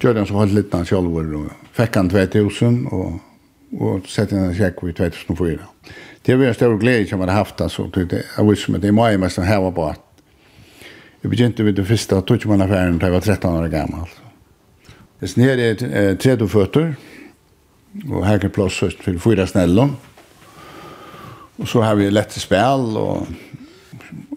Gjør 0.00 0.18
den 0.18 0.28
som 0.28 0.36
holdt 0.36 0.52
litt 0.56 0.74
av 0.76 0.84
selv, 0.88 1.16
og 1.16 1.46
fikk 1.76 1.96
han 1.96 2.10
2000, 2.12 2.76
og, 2.92 3.16
og 3.80 4.10
sette 4.12 4.36
en 4.36 4.52
sjekk 4.56 4.84
i 4.84 4.92
2004. 5.00 5.70
Det 6.24 6.36
var 6.36 6.50
en 6.50 6.58
stor 6.58 6.76
glede 6.80 7.08
som 7.08 7.24
jeg 7.24 7.32
har 7.32 7.40
haft, 7.40 7.60
altså. 7.64 7.86
Det, 7.94 8.20
jeg 8.20 8.48
visste 8.50 8.74
meg, 8.74 8.84
det 8.84 8.92
er 8.92 8.98
meg 9.00 9.16
mest 9.20 9.40
å 9.40 9.46
heve 9.48 9.72
båt. 9.72 10.04
Jeg 11.24 11.32
begynte 11.32 11.64
ved 11.64 11.80
det 11.80 11.88
første, 11.88 12.20
tog 12.20 12.36
ikke 12.36 12.52
man 12.52 12.66
affæren 12.66 13.00
da 13.00 13.08
jeg 13.08 13.16
var 13.16 13.32
13 13.32 13.48
år 13.62 13.72
gammel. 13.72 14.12
Hvis 15.24 15.38
nere 15.40 15.70
er 15.72 16.16
tredje 16.20 16.44
føtter, 16.52 16.90
og 18.10 18.26
her 18.26 18.42
kan 18.42 18.50
plass 18.52 18.82
til 19.00 19.16
fyra 19.16 19.46
snällon. 19.48 19.94
Og 21.56 21.68
så 21.70 21.80
har 21.80 21.96
vi 21.96 22.10
lett 22.12 22.36
spel, 22.36 22.84
og, 23.00 23.30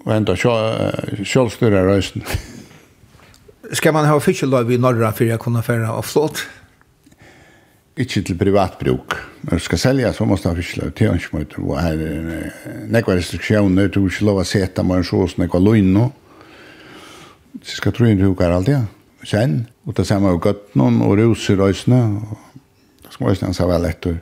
og 0.05 0.13
enda 0.15 0.37
kjølstyrer 0.39 1.89
røysen. 1.89 2.23
Skal 3.75 3.97
man 3.97 4.07
ha 4.07 4.15
fiskeløyve 4.23 4.77
i 4.77 4.79
Norra 4.79 5.11
for 5.11 5.27
jeg 5.27 5.43
kunne 5.43 5.65
fære 5.65 5.91
av 5.91 6.07
flått? 6.07 6.45
Ikke 7.99 8.23
til 8.23 8.39
privatbruk. 8.39 9.19
Når 9.43 9.59
du 9.59 9.67
skal 9.67 9.83
selge, 9.89 10.15
så 10.15 10.23
måste 10.23 10.47
du 10.47 10.55
ha 10.55 10.61
fiskeløyve 10.61 10.95
til 10.95 11.11
ønskemøter. 11.17 11.65
Og 11.67 11.81
her 11.83 11.99
er 11.99 12.85
nekva 12.95 13.19
restriksjoner, 13.19 13.91
du 13.91 14.05
vil 14.05 14.13
ikke 14.13 14.31
lov 14.31 14.45
å 14.45 14.47
sete 14.47 14.87
med 14.87 15.01
en 15.01 15.09
sås, 15.11 15.35
nekva 15.35 15.59
løgn 15.59 15.91
nå. 15.99 16.11
Så 17.59 17.81
skal 17.81 17.97
tro 17.97 18.07
inn 18.07 18.21
du 18.21 18.29
hukar 18.29 18.55
alltid, 18.55 18.77
ja 18.79 18.85
sen, 19.27 19.59
og 19.85 19.95
det 19.97 20.07
samme 20.07 20.31
av 20.31 20.39
gøttene 20.43 21.03
og 21.03 21.17
ruser 21.19 21.59
røysene, 21.59 21.99
og 22.21 22.63
det 23.03 23.11
skal 23.11 23.33
småsene 23.33 23.55
sa 23.55 23.67
vel 23.69 23.87
etter. 23.89 24.21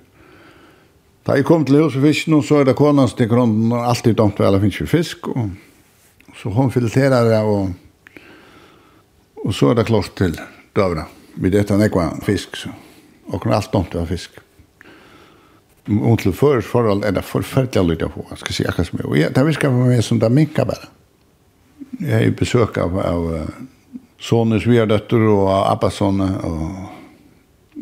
Da 1.26 1.38
jeg 1.38 1.46
kom 1.48 1.66
til 1.66 1.82
hos 1.82 1.98
fisken, 1.98 2.38
så 2.46 2.62
er 2.62 2.70
det 2.70 2.78
kona 2.78 3.06
som 3.06 3.16
stikker 3.16 3.42
om, 3.42 3.54
og 3.74 3.86
alltid 3.86 4.18
domt 4.18 4.40
vel, 4.42 4.58
å 4.58 4.62
finne 4.62 4.90
fisk, 4.90 5.30
og 5.34 5.50
så 6.36 6.52
hun 6.54 6.74
filterer 6.74 7.30
det, 7.30 7.42
og, 7.42 8.24
og 9.46 9.54
så 9.56 9.72
er 9.72 9.80
det 9.80 9.88
klart 9.90 10.14
til 10.18 10.36
døvra. 10.76 11.06
Vi 11.36 11.52
vet 11.52 11.72
han 11.74 11.84
ikke 11.86 12.10
fisk, 12.26 12.58
så. 12.60 12.74
og 13.32 13.42
kunne 13.42 13.58
alt 13.58 13.74
domt 13.74 13.96
vel 13.96 14.06
fisk. 14.10 14.38
Og 15.86 16.20
til 16.22 16.34
først 16.34 16.68
forhold 16.68 17.04
er 17.06 17.14
det 17.14 17.26
forferdelig 17.26 17.82
å 17.82 17.88
lytte 17.90 18.10
på, 18.10 18.26
jeg 18.32 18.42
skal 18.42 18.58
si 18.58 18.66
akkurat 18.66 18.90
som 18.90 19.00
jeg. 19.00 19.10
Og 19.10 19.18
jeg, 19.20 19.34
det 19.36 19.46
visker 19.46 19.74
for 19.74 19.90
meg 19.90 20.04
som 20.06 20.22
det 20.22 20.32
minker 20.34 20.66
bare. 20.66 20.90
Jeg 22.02 22.30
er 22.30 22.38
besøk 22.38 22.78
av, 22.82 22.98
av 23.02 23.28
soner 24.20 24.62
sverdøtter 24.64 25.28
og 25.30 25.50
abbasone 25.72 26.30
og, 26.48 26.78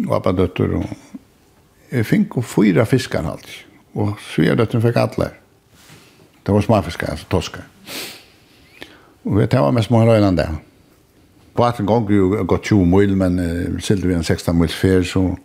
og 0.08 0.16
abbadøtter. 0.18 0.78
Og, 0.80 1.20
jeg 1.94 2.10
fikk 2.10 2.40
fyra 2.50 2.86
fiskar 2.90 3.28
alt. 3.30 3.50
Og 3.94 4.16
sverdøtten 4.34 4.82
fikk 4.82 4.98
alle. 4.98 5.30
Det 6.44 6.54
var 6.54 6.66
småfiskar, 6.66 7.14
altså 7.14 7.30
toskar. 7.32 7.68
Og 9.24 9.40
jeg 9.40 9.50
tar 9.50 9.72
med 9.72 9.84
små 9.84 10.04
røyland 10.04 10.38
der. 10.38 10.56
en 11.80 11.86
gang 11.86 12.10
jo 12.10 12.44
gått 12.46 12.64
20 12.64 12.86
mil, 12.86 13.16
men 13.16 13.40
uh, 13.40 13.80
silte 13.80 14.08
vi 14.08 14.14
en 14.14 14.24
16 14.24 14.58
mil 14.60 14.70
fer, 14.70 15.04
så 15.04 15.36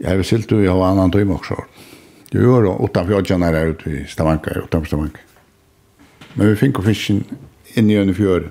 jeg 0.00 0.16
har 0.16 0.22
silt 0.22 0.50
jo 0.50 0.72
av 0.72 0.82
annan 0.82 1.10
tøym 1.10 1.30
også. 1.30 1.54
Det 2.32 2.40
gjør 2.40 2.62
det 2.62 2.74
utenfor 2.84 3.18
Odjan 3.18 3.42
her 3.42 3.72
ute 3.72 3.90
i 3.90 4.04
Stavanka, 4.06 4.50
utanfor 4.64 4.86
Stavanka. 4.86 5.20
Men 6.34 6.50
vi 6.50 6.56
fikk 6.56 6.82
fisken 6.84 7.24
inn 7.74 7.90
i 7.90 7.96
en 7.96 8.14
fjør. 8.14 8.50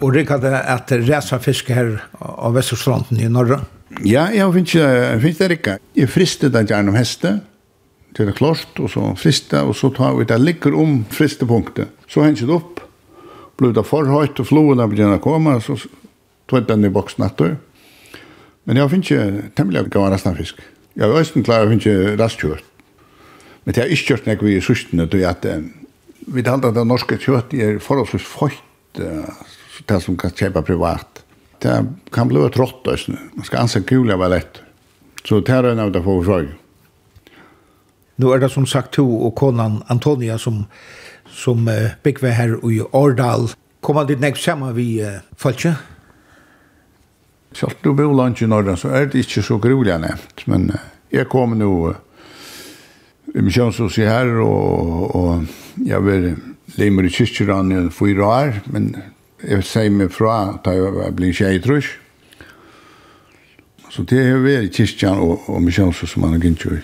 Og 0.00 0.14
Rikard, 0.14 0.44
at 0.48 0.92
resa 1.04 1.36
fisk 1.44 1.68
her 1.76 1.98
av 2.20 2.54
Vesterstranten 2.56 3.20
i 3.20 3.28
Norra? 3.28 3.60
Ja, 4.06 4.28
jeg 4.32 4.48
finnes, 4.54 4.72
jeg 4.78 5.20
finnes 5.20 5.40
det 5.40 5.48
Rikard. 5.52 5.82
Jeg 5.98 6.08
fristet 6.08 6.54
den 6.54 6.68
gjerne 6.70 6.92
om 6.92 6.96
heste, 6.96 7.34
til 8.16 8.26
det 8.26 8.36
klart, 8.38 8.72
og 8.80 8.88
så 8.90 9.12
friste, 9.18 9.60
og 9.60 9.76
så 9.76 9.90
tar 9.94 10.16
vi 10.16 10.26
det 10.26 10.38
ligger 10.40 10.74
om 10.78 11.02
fristepunktet. 11.12 11.92
Så 12.10 12.24
hennes 12.24 12.40
det 12.40 12.54
opp, 12.54 12.80
ble 13.60 13.74
det 13.76 13.84
forhøyt, 13.86 14.40
og 14.40 14.48
floene 14.48 14.88
begynner 14.88 15.20
å 15.20 15.22
komme, 15.22 15.58
så 15.62 15.76
tog 16.50 16.64
den 16.66 16.88
i 16.88 16.92
boksen 16.92 17.28
etter. 17.28 17.58
Men 18.64 18.80
jeg 18.80 18.92
finnes 18.94 19.12
ikke 19.12 19.52
temmelig 19.58 19.84
gav 19.92 20.08
resten 20.14 20.32
av 20.32 20.40
fisk. 20.40 20.64
Jeg 20.96 21.06
er 21.06 21.20
øyne 21.20 21.44
klar, 21.44 21.62
jeg 21.62 21.74
finnes 21.74 21.86
ikke 21.86 22.16
rastkjørt. 22.24 22.66
Men 23.64 23.76
det 23.76 23.84
har 23.84 23.92
ikke 23.92 24.14
kjørt 24.14 24.26
nek 24.26 24.42
vi 24.48 24.56
i 24.56 24.64
sustene, 24.64 25.06
til 25.12 25.28
at 25.28 25.44
vi 26.30 26.42
talte 26.46 26.70
at 26.70 26.76
det 26.78 26.88
norske 26.88 27.20
kjøtt 27.20 27.52
er 27.52 27.78
forholdsvis 27.84 28.24
føyt, 28.26 28.62
det 29.88 30.00
som 30.02 30.16
kan 30.16 30.34
kjøpe 30.34 30.62
privat. 30.62 31.22
Det 31.60 31.76
kan 32.12 32.28
bli 32.28 32.42
trått, 32.54 32.86
også. 32.88 33.16
Man 33.36 33.44
skal 33.44 33.64
anse 33.64 33.82
kul 33.84 34.12
vara 34.12 34.36
lett. 34.36 34.62
Så 35.24 35.40
det 35.44 35.52
er 35.52 35.72
en 35.72 35.78
av 35.78 35.92
det 35.92 36.02
for 36.02 36.24
försöka. 36.24 36.56
Nå 38.20 38.32
er 38.34 38.38
det 38.38 38.50
som 38.52 38.66
sagt 38.66 38.92
to 38.92 39.06
og 39.06 39.34
konan 39.36 39.82
Antonia 39.88 40.36
som, 40.38 40.66
som 41.32 41.68
uh, 41.68 41.96
byggde 42.04 42.32
her 42.36 42.58
i 42.68 42.80
Årdal. 42.92 43.48
Kommer 43.80 44.02
han 44.02 44.10
dit 44.10 44.20
näkt 44.20 44.40
samman 44.40 44.74
vid 44.76 45.00
uh, 45.04 45.20
Falsche? 45.36 45.72
Selv 47.52 47.80
du 47.82 47.94
bor 47.94 48.12
langt 48.14 48.42
i 48.42 48.46
Norrland, 48.46 48.78
så 48.78 48.88
er 48.88 49.08
det 49.08 49.24
ikke 49.24 49.42
så 49.42 49.58
grulig 49.58 49.96
nevnt. 49.96 50.44
Men 50.46 50.68
uh, 50.70 50.82
jeg 51.12 51.30
kommer 51.32 51.56
nå 51.56 51.70
uh, 51.88 51.96
i 53.34 53.40
misjonshus 53.40 53.98
i 53.98 54.08
her, 54.08 54.34
og, 54.44 55.16
og 55.16 55.46
jeg 55.86 56.04
vil 56.04 56.28
limer 56.76 57.08
i 57.08 57.14
kyrkjøren 57.14 57.72
i 57.72 57.82
fyra 57.94 58.28
år, 58.28 58.60
men 58.74 58.92
jeg 59.48 59.64
sier 59.64 59.90
meg 59.90 60.12
fra 60.12 60.58
da 60.64 60.74
jeg 60.76 61.14
ble 61.16 61.32
tjeitrush. 61.32 61.96
Så 63.90 64.04
det 64.06 64.20
er 64.22 64.38
vi 64.38 64.54
i 64.54 64.70
kyrkjan 64.70 65.18
og, 65.18 65.48
og 65.50 65.62
misjonshus 65.62 66.12
som 66.14 66.22
man 66.22 66.36
har 66.36 66.42
gynt 66.44 66.64
jo 66.64 66.76
i. 66.76 66.80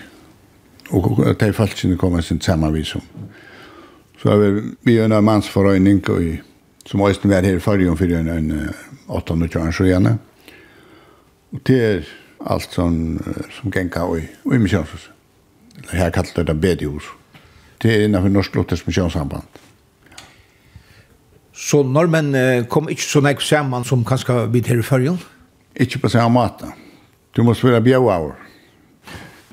Og 0.95 1.19
det 1.23 1.39
de 1.39 1.53
falskene 1.55 1.97
kommer 1.99 2.21
sin 2.21 2.41
samarbeid 2.41 2.85
som. 2.85 3.03
Så 4.17 4.31
er 4.33 4.37
vi 4.37 4.61
vi 4.83 4.97
er 4.97 5.05
en 5.05 5.23
mansforøyning 5.23 6.01
og 6.09 6.23
i, 6.23 6.37
som 6.85 7.01
også 7.01 7.29
er 7.29 7.45
her 7.45 7.55
i 7.55 7.59
forrige 7.59 7.97
for 7.97 8.05
en, 8.05 8.29
en 8.29 8.69
år 9.07 9.71
sjøene. 9.71 10.17
Og 11.51 11.59
det 11.67 11.83
er 11.83 12.01
alt 12.45 12.73
som, 12.73 13.19
som 13.51 13.71
genka 13.71 14.03
i, 14.15 14.25
i 14.53 14.57
misjonshuset. 14.57 15.11
Her 15.91 16.09
kallt 16.09 16.35
det 16.35 16.61
bedehus. 16.61 17.03
Det 17.81 17.93
er 17.93 18.05
innanfor 18.05 18.29
Norsk 18.29 18.55
Luthers 18.55 18.87
Misjonssamband. 18.87 19.43
Så 21.57 21.81
normen 21.81 22.35
kom 22.69 22.89
ikke 22.93 23.01
så 23.01 23.21
nek 23.25 23.41
sammen 23.41 23.85
som 23.87 24.03
kanskje 24.05 24.43
vi 24.53 24.61
i 24.61 24.81
førjen? 24.85 25.17
Ikke 25.77 26.03
på 26.03 26.09
samme 26.13 26.33
måte. 26.37 26.69
Du 27.33 27.43
må 27.45 27.53
spille 27.53 27.81
bjøver. 27.85 28.31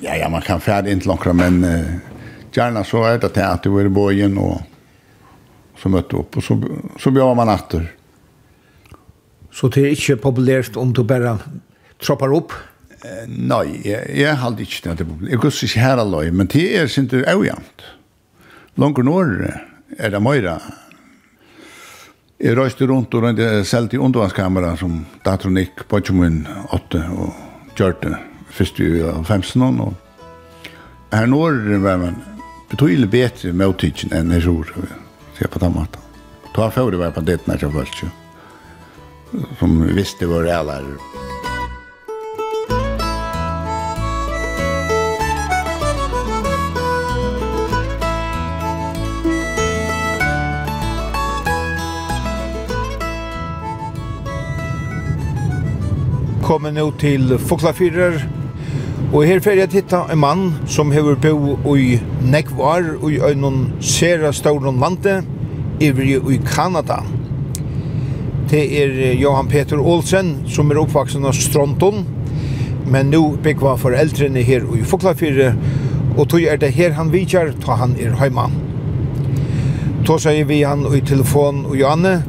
Ja, 0.03 0.17
ja, 0.17 0.29
man 0.29 0.43
kan 0.43 0.61
fære 0.61 0.91
inn 0.93 1.03
til 1.03 1.13
noen, 1.13 1.37
men 1.37 1.59
uh, 1.65 1.91
gjerne 2.55 2.83
så 2.89 3.05
er 3.09 3.21
det 3.23 3.35
til 3.37 3.45
at 3.45 3.65
du 3.65 3.75
var 3.75 3.87
i 3.89 3.93
bojen, 3.93 4.39
og 4.41 4.63
så 5.81 5.93
møtte 5.93 6.19
opp, 6.23 6.39
og 6.41 6.45
så, 6.45 6.57
så 7.01 7.13
bjøver 7.15 7.37
man 7.39 7.53
etter. 7.53 7.87
Så 9.55 9.71
det 9.73 9.85
er 9.85 9.95
ikke 9.95 10.23
populært 10.25 10.79
om 10.81 10.95
du 10.97 11.05
bare 11.07 11.37
troppar 12.03 12.33
opp? 12.35 12.57
Uh, 13.05 13.25
nei, 13.29 13.83
jeg, 13.85 14.17
jeg 14.17 14.41
halde 14.41 14.65
ikke 14.65 14.97
det 14.97 15.07
populært. 15.07 15.35
Jeg 15.37 15.45
gusser 15.45 15.69
ikke 15.69 15.85
her 15.85 16.03
alløy, 16.03 16.33
men 16.33 16.51
det 16.53 16.67
er 16.81 16.91
sin 16.91 17.09
tur 17.09 17.25
avjant. 17.31 17.87
Langer 18.81 19.07
nord 19.07 19.37
er 19.45 20.11
det 20.11 20.25
møyre 20.25 20.59
Jeg 22.43 22.57
røyste 22.59 22.87
rundt 22.91 23.15
og 23.15 23.23
røyde 23.23 23.65
selv 23.65 23.89
til 23.93 24.03
undervannskamera 24.03 24.73
som 24.77 25.05
datteren 25.25 25.61
gikk 25.61 25.85
på 25.87 26.01
min 26.17 26.41
åtte 26.75 26.99
og 27.15 27.31
kjørte 27.79 28.17
først 28.51 28.81
i 28.83 28.89
15 29.23 29.63
år. 29.63 29.79
Og 29.85 31.15
her 31.15 31.31
nå 31.31 31.43
var 31.85 32.01
man 32.03 32.19
betydelig 32.71 33.11
bedre 33.11 33.53
med 33.53 33.71
utidgen 33.77 34.11
enn 34.13 34.35
jeg 34.35 34.49
tror. 34.49 34.75
Se 35.39 35.47
på 35.47 35.63
den 35.63 35.77
måten. 35.79 36.01
Ta 36.55 36.71
før 36.75 36.91
det 36.91 36.99
var 36.99 37.15
på 37.15 37.23
det 37.23 37.39
når 37.47 37.63
jeg 37.63 37.75
følte. 37.79 38.11
Som 39.59 39.83
visste 39.95 40.27
var 40.27 40.43
det 40.43 40.59
allerede. 40.59 41.54
kommer 56.45 56.73
nu 56.73 56.93
till 56.99 57.39
Foklafyrer. 57.39 58.29
Och 59.13 59.25
här 59.25 59.41
får 59.41 59.53
jag 59.53 59.71
titta 59.71 60.13
en 60.13 60.19
man 60.19 60.55
som 60.67 60.93
hever 60.93 61.15
bo 61.15 61.77
i 61.77 62.01
Nekvar 62.23 62.97
och 63.03 63.13
i 63.13 63.19
en 63.19 63.73
sera 63.81 64.33
stauron 64.33 64.81
lande 64.81 65.23
över 65.81 66.03
i 66.03 66.41
Kanada. 66.55 67.05
Det 68.51 68.83
är 68.83 69.13
Johan 69.13 69.47
Peter 69.47 69.79
Olsen 69.79 70.37
som 70.47 70.71
er 70.71 70.79
oppvaksen 70.79 71.25
av 71.25 71.33
Stronton. 71.33 72.05
Men 72.91 73.11
nu 73.11 73.37
byggva 73.43 73.77
foreldrene 73.77 74.41
här 74.41 74.79
i 74.79 74.83
Foklafyrer 74.83 75.55
och 76.17 76.29
tog 76.29 76.43
är 76.43 76.57
det 76.57 76.69
här 76.69 76.91
han 76.91 77.11
vidjar 77.11 77.53
ta 77.65 77.75
han 77.75 77.97
er 78.01 78.11
hemma. 78.11 78.51
Då 80.07 80.19
säger 80.19 80.45
vi 80.45 80.63
han 80.63 80.95
i 80.95 81.01
telefon 81.01 81.67
och 81.67 81.77
Janne 81.77 82.23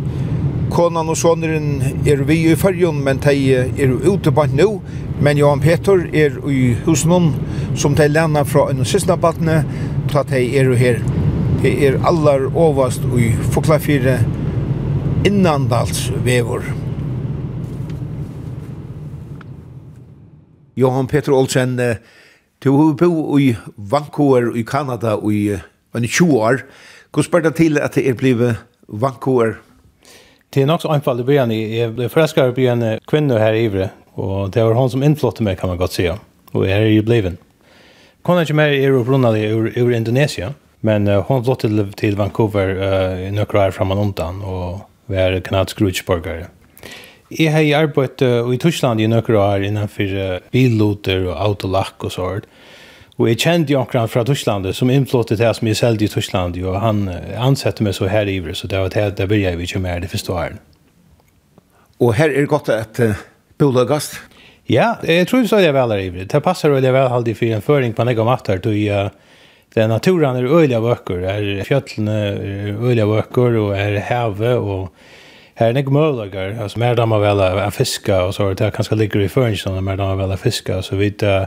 konan 0.76 1.08
og 1.08 1.16
soneren 1.16 2.04
er 2.04 2.20
vi 2.28 2.42
i 2.50 2.56
fyrjon, 2.60 2.98
men 3.04 3.22
de 3.24 3.36
er 3.56 3.94
ute 4.04 4.32
på 4.36 4.44
nå. 4.52 4.68
Men 5.24 5.40
Johan 5.40 5.62
Peter 5.64 6.02
er 6.12 6.36
i 6.52 6.74
husen 6.84 7.30
som 7.80 7.96
de 7.96 8.08
lena 8.12 8.44
fra 8.44 8.68
en 8.72 8.84
siste 8.84 9.16
battene, 9.16 9.62
da 10.12 10.24
de 10.28 10.42
er 10.60 10.74
her. 10.76 11.00
De 11.62 11.72
er 11.88 11.96
allar 12.04 12.50
overst 12.52 13.06
i 13.16 13.32
Foklafire 13.54 14.18
innandalsvevor. 15.26 16.68
Johan 20.76 21.08
Peter 21.08 21.32
Olsen, 21.32 21.80
du 22.60 22.72
har 22.76 22.98
bo 23.00 23.40
i 23.40 23.54
Vancouver 23.78 24.52
i 24.60 24.66
Kanada 24.68 25.16
i 25.24 25.56
20 25.96 26.36
år. 26.36 26.66
Hvordan 27.14 27.30
spør 27.30 27.48
det 27.48 27.56
til 27.56 27.80
at 27.80 27.96
det 27.96 28.10
er 28.10 28.20
blevet 28.20 28.60
Vancouver 28.92 29.56
Det 30.54 30.62
er 30.62 30.70
nok 30.70 30.82
så 30.82 30.94
enfall 30.94 31.20
i 31.20 31.28
byen. 31.28 31.52
Jeg 31.52 31.96
ble 31.96 32.10
förälskad 32.10 32.50
i 32.50 32.56
byen 32.56 33.00
kvinner 33.08 33.40
her 33.40 33.54
i 33.54 33.66
Ivre. 33.66 33.90
og 34.16 34.52
det 34.52 34.64
var 34.64 34.74
hon 34.74 34.90
som 34.90 35.04
innflottet 35.04 35.44
meg, 35.44 35.58
kan 35.60 35.70
man 35.70 35.78
godt 35.78 35.98
si. 35.98 36.08
Og 36.54 36.68
jeg 36.68 36.82
er 36.82 36.94
ju 36.94 37.02
bliven. 37.04 37.38
Hon 38.26 38.38
er 38.38 38.48
ikke 38.48 38.58
mer 38.58 38.74
i 38.74 38.84
Eurobrunna 38.86 39.34
ur, 39.36 39.72
ur 39.76 39.92
Indonesien. 39.92 40.56
Men 40.82 41.08
uh, 41.08 41.22
hon 41.28 41.44
flåtte 41.44 41.68
till, 41.68 41.94
till 41.94 42.16
Vancouver 42.16 42.70
uh, 42.76 43.32
några 43.34 43.68
år 43.68 43.72
framan 43.72 43.98
undan. 43.98 44.42
og 44.42 44.82
vi 45.08 45.16
er 45.16 45.40
kanadisk 45.40 45.82
rutschborgare. 45.82 46.48
Jeg 47.32 47.52
har 47.54 47.82
arbeidt 47.84 48.22
uh, 48.22 48.54
i 48.54 48.58
Tyskland 48.58 49.02
i 49.02 49.08
nøkker 49.08 49.38
år 49.38 49.66
innenfor 49.66 50.16
uh, 50.16 50.38
billoter 50.52 51.28
og 51.28 51.36
autolakk 51.48 52.08
og 52.08 52.12
sånt. 52.12 52.50
Og 53.16 53.30
jeg 53.30 53.40
kjente 53.40 53.72
jo 53.72 53.80
akkurat 53.80 54.12
fra 54.12 54.26
Tyskland 54.28 54.68
som 54.76 54.90
innflottet 54.92 55.40
det 55.40 55.54
som 55.56 55.68
jeg 55.68 55.80
sålde 55.80 56.04
i 56.04 56.12
Tyskland 56.12 56.58
og 56.64 56.80
han 56.84 57.06
ansette 57.40 57.84
meg 57.84 57.96
så 57.96 58.10
her 58.12 58.28
i 58.28 58.42
så 58.54 58.68
det 58.68 58.80
var 58.80 58.92
det 58.92 59.18
der 59.18 59.28
begynte 59.28 59.54
jeg 59.54 59.70
ikke 59.70 59.80
mer 59.80 60.00
det 60.04 60.10
første 60.12 60.34
han. 60.36 60.60
Og 62.00 62.14
her 62.16 62.30
er 62.30 62.42
det 62.44 62.50
godt 62.52 62.70
at 62.70 63.00
uh, 63.00 63.16
bolagast. 63.58 64.20
Ja, 64.68 64.96
jeg 65.04 65.28
tror 65.28 65.46
så 65.48 65.62
er 65.62 65.70
det 65.70 65.74
vel 65.78 65.92
her 65.92 66.04
i 66.04 66.10
det. 66.26 66.44
passer 66.44 66.70
veldig 66.70 66.92
vel 66.92 67.08
alltid 67.08 67.38
for 67.38 67.46
en 67.46 67.62
føring 67.62 67.94
på 67.94 68.02
en 68.02 68.08
några 68.08 68.24
mattar 68.24 68.58
då 68.58 68.74
ju 68.74 69.10
den 69.74 69.90
naturen 69.90 70.36
är 70.36 70.44
öliga 70.44 70.82
böcker, 70.82 71.20
är 71.20 71.64
fjällen 71.64 72.08
är 72.08 72.90
öliga 72.90 73.06
böcker 73.06 73.58
og 73.58 73.78
er 73.78 74.00
havet 74.00 74.58
og 74.58 74.90
Her 75.56 75.70
er 75.70 75.74
nek 75.74 75.88
møllager, 75.88 76.58
altså 76.60 76.80
mer 76.80 76.96
damer 76.96 77.22
vel 77.24 77.40
av 77.40 77.72
fiska 77.72 78.26
og 78.26 78.34
så 78.34 78.50
er 78.50 78.56
det 78.60 78.74
kanske 78.76 78.96
ligger 78.96 79.22
i 79.22 79.30
förringen 79.30 79.84
mer 79.84 79.96
damer 79.96 80.16
vel 80.16 80.32
av 80.32 80.38
fiska 80.38 80.82
så 80.82 80.96
vi 80.96 81.14
uh, 81.24 81.46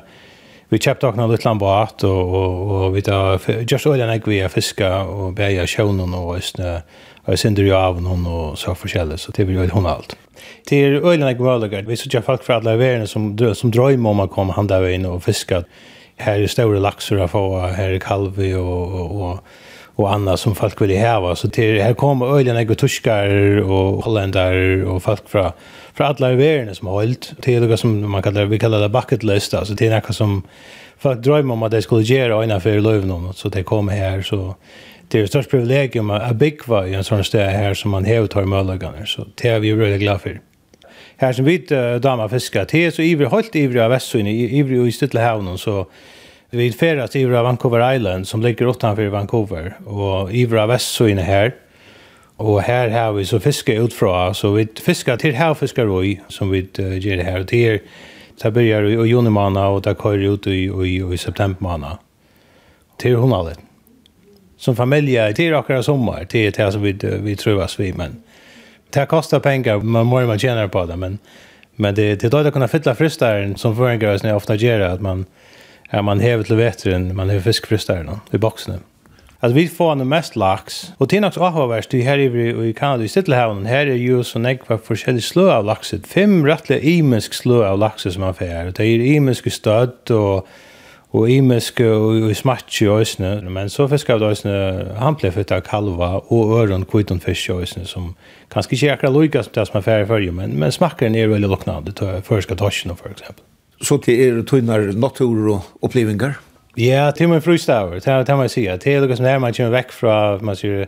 vi 0.69 0.79
köpte 0.79 1.07
också 1.07 1.21
en 1.21 1.31
liten 1.31 1.59
båt 1.59 2.05
og, 2.05 2.35
og, 2.35 2.71
og 2.71 2.95
vi 2.95 3.03
tar, 3.03 3.41
just 3.73 3.83
så 3.83 3.97
den 3.97 4.23
vi 4.27 4.41
är 4.41 4.49
fiska 4.49 5.03
og 5.03 5.35
bäja 5.35 5.67
sjönen 5.67 6.15
och 6.15 6.37
ösnä 6.37 6.83
och 7.25 7.39
synder 7.39 7.63
jo 7.63 7.75
av 7.77 8.03
noen, 8.03 8.27
og 8.27 8.59
så 8.59 8.75
forskjellig, 8.75 9.19
så 9.19 9.33
det 9.33 9.47
vil 9.47 9.55
jo 9.55 9.61
hun 9.61 9.71
hon 9.71 10.03
Det 10.71 10.85
er 10.85 11.01
ölen 11.01 11.29
jag 11.29 11.39
var 11.39 11.87
vi 11.87 11.97
så 11.97 12.23
folk 12.23 12.45
fra 12.45 12.55
alle 12.55 12.77
värden 12.77 13.07
som 13.07 13.39
som 13.55 13.71
drömmer 13.71 14.11
om 14.11 14.21
å 14.21 14.27
komme 14.27 14.53
handa 14.53 14.91
inn 14.91 15.07
og 15.07 15.23
fiska. 15.23 15.65
Här 16.17 16.41
är 16.41 16.47
stora 16.47 16.79
laxar 16.79 17.19
att 17.19 17.31
få, 17.31 17.59
här 17.61 17.95
er 17.95 17.99
kalvi 17.99 18.55
och 18.55 19.01
och, 19.01 19.21
och 19.21 19.39
och 19.97 20.13
annat 20.13 20.41
som 20.41 20.55
folk 20.55 20.81
vill 20.81 20.97
häva 20.97 21.37
så 21.37 21.49
till 21.49 21.83
här 21.83 21.95
kommer 21.95 22.39
ölen 22.39 22.57
jag 22.57 22.79
tyskar 22.79 23.61
och 23.61 24.05
holländare 24.05 24.85
och 24.85 25.03
folk 25.03 25.29
från 25.29 25.53
för 25.99 26.05
alla 26.05 26.33
världen 26.33 26.75
som 26.75 26.87
har 26.89 26.95
hållt 26.95 27.43
till 27.43 27.69
det 27.69 27.77
som 27.77 28.11
man 28.11 28.23
kallar 28.23 28.45
vi 28.45 28.59
kallar 28.59 28.81
det 28.81 28.89
bucket 28.89 29.23
list 29.23 29.55
alltså 29.55 29.75
det 29.75 29.87
är 29.87 29.95
något 29.95 30.17
som 30.17 30.43
för 30.99 31.13
att 31.13 31.23
drömma 31.23 31.55
om 31.55 31.63
att 31.63 31.71
det 31.71 31.83
skulle 31.83 32.03
göra 32.03 32.45
innan 32.45 32.61
för 32.61 32.81
löven 32.81 33.33
så 33.35 33.49
det 33.49 33.63
kommer 33.63 33.93
här 33.93 34.23
så 34.23 34.55
det 35.09 35.19
är 35.19 35.25
ett 35.25 35.31
stort 35.31 35.51
privilegium 35.51 36.11
att 36.11 36.37
byggva 36.37 36.89
i 36.89 36.95
en 36.95 37.05
sån 37.05 37.25
ställe 37.25 37.51
här 37.51 37.75
som 37.75 37.91
man 37.91 38.05
har 38.05 38.27
tar 38.27 38.45
möjligheter 38.45 39.05
så 39.05 39.27
det 39.35 39.49
är 39.49 39.61
vi 39.61 39.73
väldigt 39.73 40.01
glada 40.01 40.19
för 40.19 40.41
här 41.17 41.33
som 41.33 41.45
vi 41.45 41.57
uh, 41.73 42.01
damer 42.01 42.29
fiskar 42.29 42.65
till 42.65 42.93
så 42.93 43.03
ivrig 43.03 43.29
hållt 43.29 43.57
ivrig 43.57 43.83
av 43.83 43.91
västsyn 43.91 44.27
ivrig 44.27 44.87
i 44.89 44.93
Stilla 44.93 45.25
havnen 45.25 45.59
så 45.59 45.87
vi 46.51 46.73
färdas 46.73 47.17
ivrig 47.17 47.39
av 47.39 47.45
Vancouver 47.45 47.95
Island 47.95 48.29
som 48.29 48.43
ligger 48.43 48.71
utanför 48.71 49.07
Vancouver 49.09 49.75
och 49.87 50.33
ivrig 50.33 50.61
av 50.61 50.69
Västsyne 50.69 51.23
här 51.23 51.55
Og 52.39 52.63
her 52.63 52.89
har 52.89 53.13
vi 53.13 53.25
så 53.25 53.39
fiske 53.39 53.75
utfra, 53.83 54.35
så 54.35 54.53
vi 54.55 54.67
fiskar 54.81 55.17
til 55.17 55.35
vi 55.35 56.21
som 56.29 56.53
vi 56.53 56.69
uh, 56.79 56.99
gjør 56.99 57.23
her. 57.23 57.41
Og 57.41 57.51
det 57.51 57.67
er, 57.67 57.79
det 58.43 58.53
begynner 58.55 58.89
i 58.89 58.93
juni 58.93 59.11
junimåned, 59.11 59.61
og 59.61 59.85
det 59.85 59.99
kører 59.99 60.33
ut 60.33 60.47
i, 60.47 60.51
i, 60.51 60.69
i 60.69 61.01
september 61.01 61.17
septembermåned. 61.17 61.99
Til 62.99 63.17
hundalet. 63.17 63.59
Som 64.57 64.77
familie, 64.77 65.33
det 65.33 65.49
er 65.49 65.57
akkurat 65.57 65.85
sommer, 65.85 66.25
det 66.25 66.47
er 66.47 66.51
det 66.51 66.73
som 66.73 66.83
vi, 66.83 66.93
vi 67.23 67.35
trøves 67.35 67.79
vi, 67.79 67.93
men 67.93 68.23
det 68.95 69.09
kostar 69.09 69.39
pengar, 69.39 69.79
man 69.79 70.07
må 70.07 70.27
man 70.27 70.39
tjänar 70.39 70.69
på 70.69 70.87
det, 70.87 70.97
men, 70.97 71.19
men 71.77 71.95
det, 71.95 72.21
det 72.21 72.27
är 72.27 72.31
då 72.31 72.43
det 72.43 72.51
kunna 72.51 72.69
fylla 72.69 72.95
fristaren 72.95 73.57
som 73.57 73.77
förengar 73.77 74.15
oss 74.15 74.23
när 74.23 74.31
jag 74.31 74.37
ofta 74.37 74.55
gör 74.55 74.79
det, 74.79 74.93
att 74.93 75.01
man, 75.01 75.27
ja, 75.91 76.03
man 76.03 76.21
hever 76.21 76.45
til 76.45 76.57
vetren, 76.57 77.17
man 77.17 77.29
häver 77.29 77.43
fiskfristaren 77.43 78.21
i 78.31 78.39
boksene. 78.39 78.75
Mm 78.75 78.98
at 79.41 79.55
vi 79.55 79.69
får 79.71 79.99
noe 79.99 80.09
mest 80.09 80.37
laks. 80.37 80.79
Og 80.99 81.11
til 81.11 81.25
er 81.25 81.31
avhåverst 81.31 81.95
i 81.95 82.03
her 82.03 82.19
i 82.19 82.29
i 82.69 82.73
Kanada 82.73 83.05
i 83.05 83.09
Stittelhavnen, 83.09 83.67
Her 83.67 83.87
er 83.87 83.97
jo 83.97 84.23
så 84.23 84.39
nekva 84.39 84.79
forskjellig 84.83 85.23
slå 85.23 85.49
av 85.49 85.65
lakset. 85.65 86.07
Fem 86.07 86.43
rettelig 86.45 86.83
imensk 86.99 87.35
slå 87.35 87.63
av 87.63 87.79
lakset 87.79 88.13
som 88.13 88.23
man 88.23 88.35
får. 88.35 88.73
Det 88.77 88.87
er 88.87 89.15
imensk 89.17 89.51
støtt 89.51 90.11
og 90.11 90.49
og 91.17 91.31
imensk 91.31 91.81
og, 91.81 92.23
og 92.29 92.35
smatje 92.37 92.85
i 92.85 92.91
øsne, 93.01 93.31
men 93.51 93.71
så 93.73 93.87
fiskar 93.89 94.19
vi 94.21 94.29
øsne, 94.29 94.53
han 95.01 95.17
ble 95.17 95.31
fyrt 95.33 95.53
av 95.57 95.63
kalva 95.65 96.11
og 96.29 96.53
øren 96.59 96.85
kviton 96.85 97.21
fisk 97.21 97.49
i 97.49 97.63
øsne, 97.65 97.87
som 97.89 98.11
kanskje 98.53 98.77
ikke 98.77 98.93
akkurat 98.93 99.15
loika 99.15 99.43
som 99.43 99.55
det 99.55 99.67
som 99.71 99.79
er 99.81 99.87
færre 99.87 100.09
før, 100.11 100.27
men, 100.37 100.59
men 100.61 100.75
smakken 100.75 101.17
er 101.17 101.31
veldig 101.33 101.49
loknande, 101.49 101.95
førska 102.29 102.59
torsjen 102.61 102.93
for 102.97 103.09
eksempel. 103.09 103.45
Så 103.81 103.97
til 104.03 104.21
er 104.21 104.43
tøyner 104.43 104.93
natur 104.93 105.55
og 105.55 105.87
opplevingar? 105.87 106.37
Ja, 106.77 107.11
til 107.11 107.29
min 107.29 107.43
frustaver, 107.43 107.95
Det 107.95 108.07
er 108.29 108.37
man 108.37 108.49
sier. 108.49 108.77
Det 108.77 108.95
er 108.95 109.01
noe 109.01 109.17
som 109.17 109.27
er 109.27 109.39
man 109.39 109.55
kommer 109.55 109.71
vekk 109.71 109.93
fra, 109.93 110.39
man 110.41 110.57
säger 110.57 110.87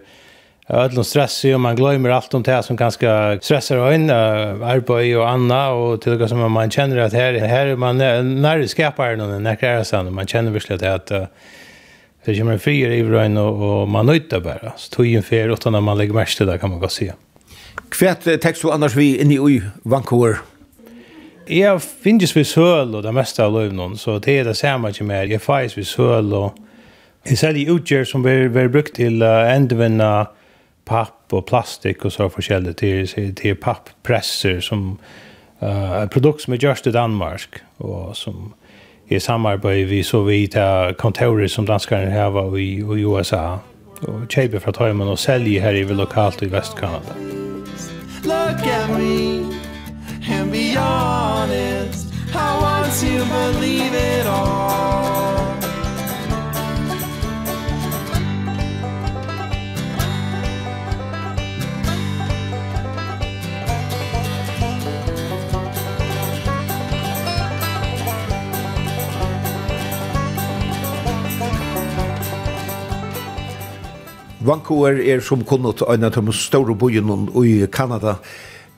ödlon 0.70 1.04
stress 1.04 1.44
och 1.44 1.60
man 1.60 1.76
glömmer 1.76 2.10
allt 2.10 2.34
om 2.34 2.42
det 2.42 2.62
som 2.62 2.76
ganska 2.76 3.38
stressar 3.40 3.76
och 3.76 3.94
in 3.94 4.10
arbete 4.10 5.16
och 5.16 5.28
anna 5.28 5.70
och 5.70 6.00
till 6.00 6.12
något 6.12 6.28
som 6.28 6.52
man 6.52 6.70
känner 6.70 6.96
att 6.96 7.12
här 7.12 7.32
här 7.32 7.66
är 7.66 7.76
man 7.76 7.98
när 7.98 8.66
skapar 8.66 9.16
någon 9.16 9.42
när 9.42 9.64
är 9.64 9.84
sen 9.84 10.14
man 10.14 10.26
känner 10.26 10.50
verkligen 10.50 10.94
att 10.94 11.10
att 11.10 11.30
det 12.24 12.38
kommer 12.38 12.58
fyra 12.58 12.94
i 12.94 13.02
rön 13.02 13.36
och, 13.36 13.80
och 13.82 13.88
man 13.88 14.06
nöjda 14.06 14.40
bara. 14.40 14.72
Så 14.76 14.94
tog 14.94 15.06
ju 15.06 15.16
en 15.16 15.22
fyra 15.22 15.52
utan 15.52 15.72
när 15.72 15.80
man 15.80 15.98
lägger 15.98 16.12
mest 16.12 16.36
till 16.36 16.46
det 16.46 16.58
kan 16.58 16.70
man 16.70 16.80
gå 16.80 16.88
se. 16.88 17.12
Kvätt 17.88 18.42
text 18.42 18.64
och 18.64 18.74
annars 18.74 18.94
vi 18.94 19.20
inne 19.20 19.34
i 19.34 19.62
Vancouver 19.82 20.36
jeg 21.50 21.80
finnes 21.82 22.36
vi 22.36 22.44
søl 22.44 22.94
og 22.94 23.02
det 23.02 23.14
meste 23.14 23.42
av 23.42 23.54
løvnene, 23.54 23.98
så 23.98 24.18
det 24.22 24.40
er 24.40 24.44
det 24.50 24.56
samme 24.56 24.92
ikke 24.92 25.06
mer. 25.08 25.30
Jeg 25.30 25.42
finnes 25.42 25.76
vi 25.76 25.84
søl 25.84 26.32
og 26.36 26.58
jeg 27.26 27.38
selger 27.38 27.72
utgjør 27.74 28.04
som 28.08 28.24
vi 28.24 28.36
har 28.48 28.70
brukt 28.72 28.94
til 28.96 29.20
å 29.22 29.32
endevende 29.50 30.28
papp 30.88 31.34
og 31.36 31.44
plastikk 31.46 32.06
og 32.08 32.14
så 32.14 32.28
forskjellig 32.32 32.76
til, 32.80 33.34
til 33.36 33.58
papppresser 33.60 34.62
som 34.64 34.94
uh, 35.62 36.00
et 36.00 36.10
produkt 36.14 36.42
som 36.42 36.56
er 36.56 36.62
gjørst 36.64 36.88
i 36.88 36.94
Danmark 36.96 37.60
og 37.78 38.16
som 38.16 38.54
i 39.10 39.18
samarbeid 39.20 39.88
vi 39.90 40.02
så 40.06 40.22
vi 40.24 40.46
til 40.46 40.94
kontorer 40.98 41.50
som 41.50 41.66
danskerne 41.66 42.10
har 42.14 42.38
i, 42.56 42.70
i 42.78 43.04
USA 43.04 43.58
og 44.06 44.24
kjøper 44.32 44.62
fra 44.64 44.72
Tøyman 44.72 45.12
og 45.12 45.18
selger 45.20 45.60
her 45.60 45.76
i 45.76 45.84
lokalt 45.84 46.42
i 46.42 46.48
Vestkanada. 46.48 47.18
Look 48.24 48.66
at 48.66 48.90
me 48.90 49.29
and 50.30 50.52
be 50.52 50.76
honest 50.76 52.12
I 52.34 52.60
want 52.62 52.92
to 53.00 53.12
believe 53.34 53.94
it 53.94 54.26
all 54.26 54.70
Vancouver 74.50 74.96
er 75.04 75.20
som 75.20 75.44
kunnot 75.44 75.82
en 75.84 76.04
av 76.04 76.14
de 76.16 76.32
store 76.32 76.74
byen 76.74 77.28
i 77.44 77.66
Kanada. 77.70 78.16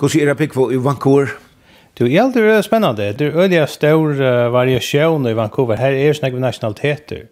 Hur 0.03 0.09
ser 0.09 0.27
det 0.27 0.35
pikkvå 0.35 0.73
i 0.73 0.77
Vancouver? 0.77 1.29
Du, 1.95 2.07
är 2.07 2.37
er 2.37 2.57
det 2.57 2.63
spännande. 2.63 3.13
Det 3.13 3.25
är 3.25 3.31
öliga 3.31 3.67
stor 3.67 4.21
uh, 4.21 4.51
variasjon 4.51 5.27
i 5.27 5.33
Vancouver. 5.33 5.77
Här 5.77 5.93
er 5.93 6.13
snakk 6.13 6.33
nationaliteter. 6.33 7.27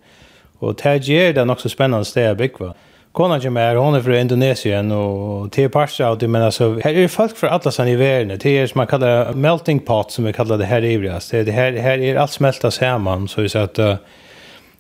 Och 0.59 0.75
det 0.83 1.09
ger 1.09 1.33
det 1.33 1.51
också 1.51 1.69
spännande 1.69 2.05
steg 2.05 2.27
att 2.27 2.37
bygga. 2.37 2.75
Kona 3.13 3.41
kommer 3.41 3.61
her, 3.61 3.77
hon 3.77 3.95
är 3.95 4.01
från 4.01 4.15
Indonesien, 4.15 4.93
och 4.93 5.49
det 5.49 5.63
er 5.63 5.69
parter 5.69 6.05
av 6.05 6.19
det, 6.19 6.29
men 6.29 6.43
alltså, 6.43 6.81
här 6.85 6.95
är 6.95 7.09
folk 7.09 7.37
från 7.37 7.51
alla 7.51 7.71
sånne 7.71 7.91
i 7.91 7.97
världen. 7.97 8.39
Det 8.43 8.59
är 8.59 8.67
som 8.67 8.79
man 8.79 8.87
kallar 8.87 9.33
melting 9.33 9.81
pot, 9.81 10.13
som 10.13 10.25
vi 10.25 10.33
kallar 10.33 10.59
det 10.59 10.65
här 10.65 10.85
i 10.85 10.97
Det, 11.31 11.43
det 11.43 11.53
här, 11.53 11.73
här 11.73 11.99
är 11.99 12.17
allt 12.17 12.31
smälta 12.33 12.71
samman. 12.71 13.29
så 13.29 13.41
vi 13.41 13.49
säger 13.49 13.65
att... 13.65 13.79
uh, 13.79 13.95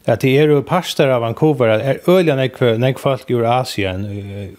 att 0.07 0.21
det 0.21 0.39
er 0.39 0.49
jo 0.49 0.61
parster 0.61 1.09
av 1.09 1.21
Vancouver 1.21 1.69
är 1.69 1.99
öliga 2.09 2.37
nekve, 2.37 2.79
nekve 2.79 3.01
folk 3.01 3.31
ur 3.31 3.45
Asien 3.45 4.05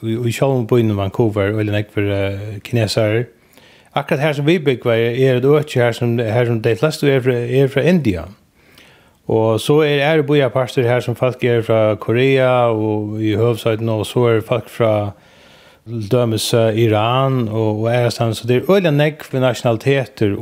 og 0.01 0.27
i 0.27 0.31
själva 0.31 0.65
på 0.67 0.79
i 0.79 0.83
Vancouver 0.83 1.41
öliga 1.41 1.71
nekve 1.71 1.93
för 1.93 2.59
kineser 2.63 3.25
akkurat 3.95 4.21
her 4.21 4.33
som 4.33 4.45
vi 4.45 4.59
bygger 4.59 4.91
är 4.91 5.39
det 5.39 5.49
också 5.49 5.79
her 5.79 5.91
som 5.91 6.19
her 6.19 6.45
som 6.45 6.61
de 6.61 6.75
fleste 6.75 7.07
er 7.07 7.19
fra, 7.19 7.33
är 7.33 7.67
från 7.67 7.83
Indien 7.83 8.35
Och 9.25 9.61
så 9.61 9.81
är 9.81 10.17
det 10.17 10.23
boja 10.23 10.49
parster 10.49 10.83
her 10.83 10.99
som 10.99 11.15
folk 11.15 11.43
er 11.43 11.61
från 11.61 11.97
Korea 11.97 12.65
och 12.65 13.21
i 13.21 13.35
høvsøyden, 13.35 13.89
og 13.89 14.05
så 14.05 14.27
är 14.27 14.41
folk 14.41 14.69
från 14.69 15.11
dömes 16.11 16.53
Iran 16.53 17.47
och 17.47 17.91
er 17.93 18.09
sånn, 18.09 18.35
så 18.35 18.47
det 18.47 18.55
er 18.55 18.71
öliga 18.71 18.91
nekve 18.91 19.39
nationaliteter 19.39 20.35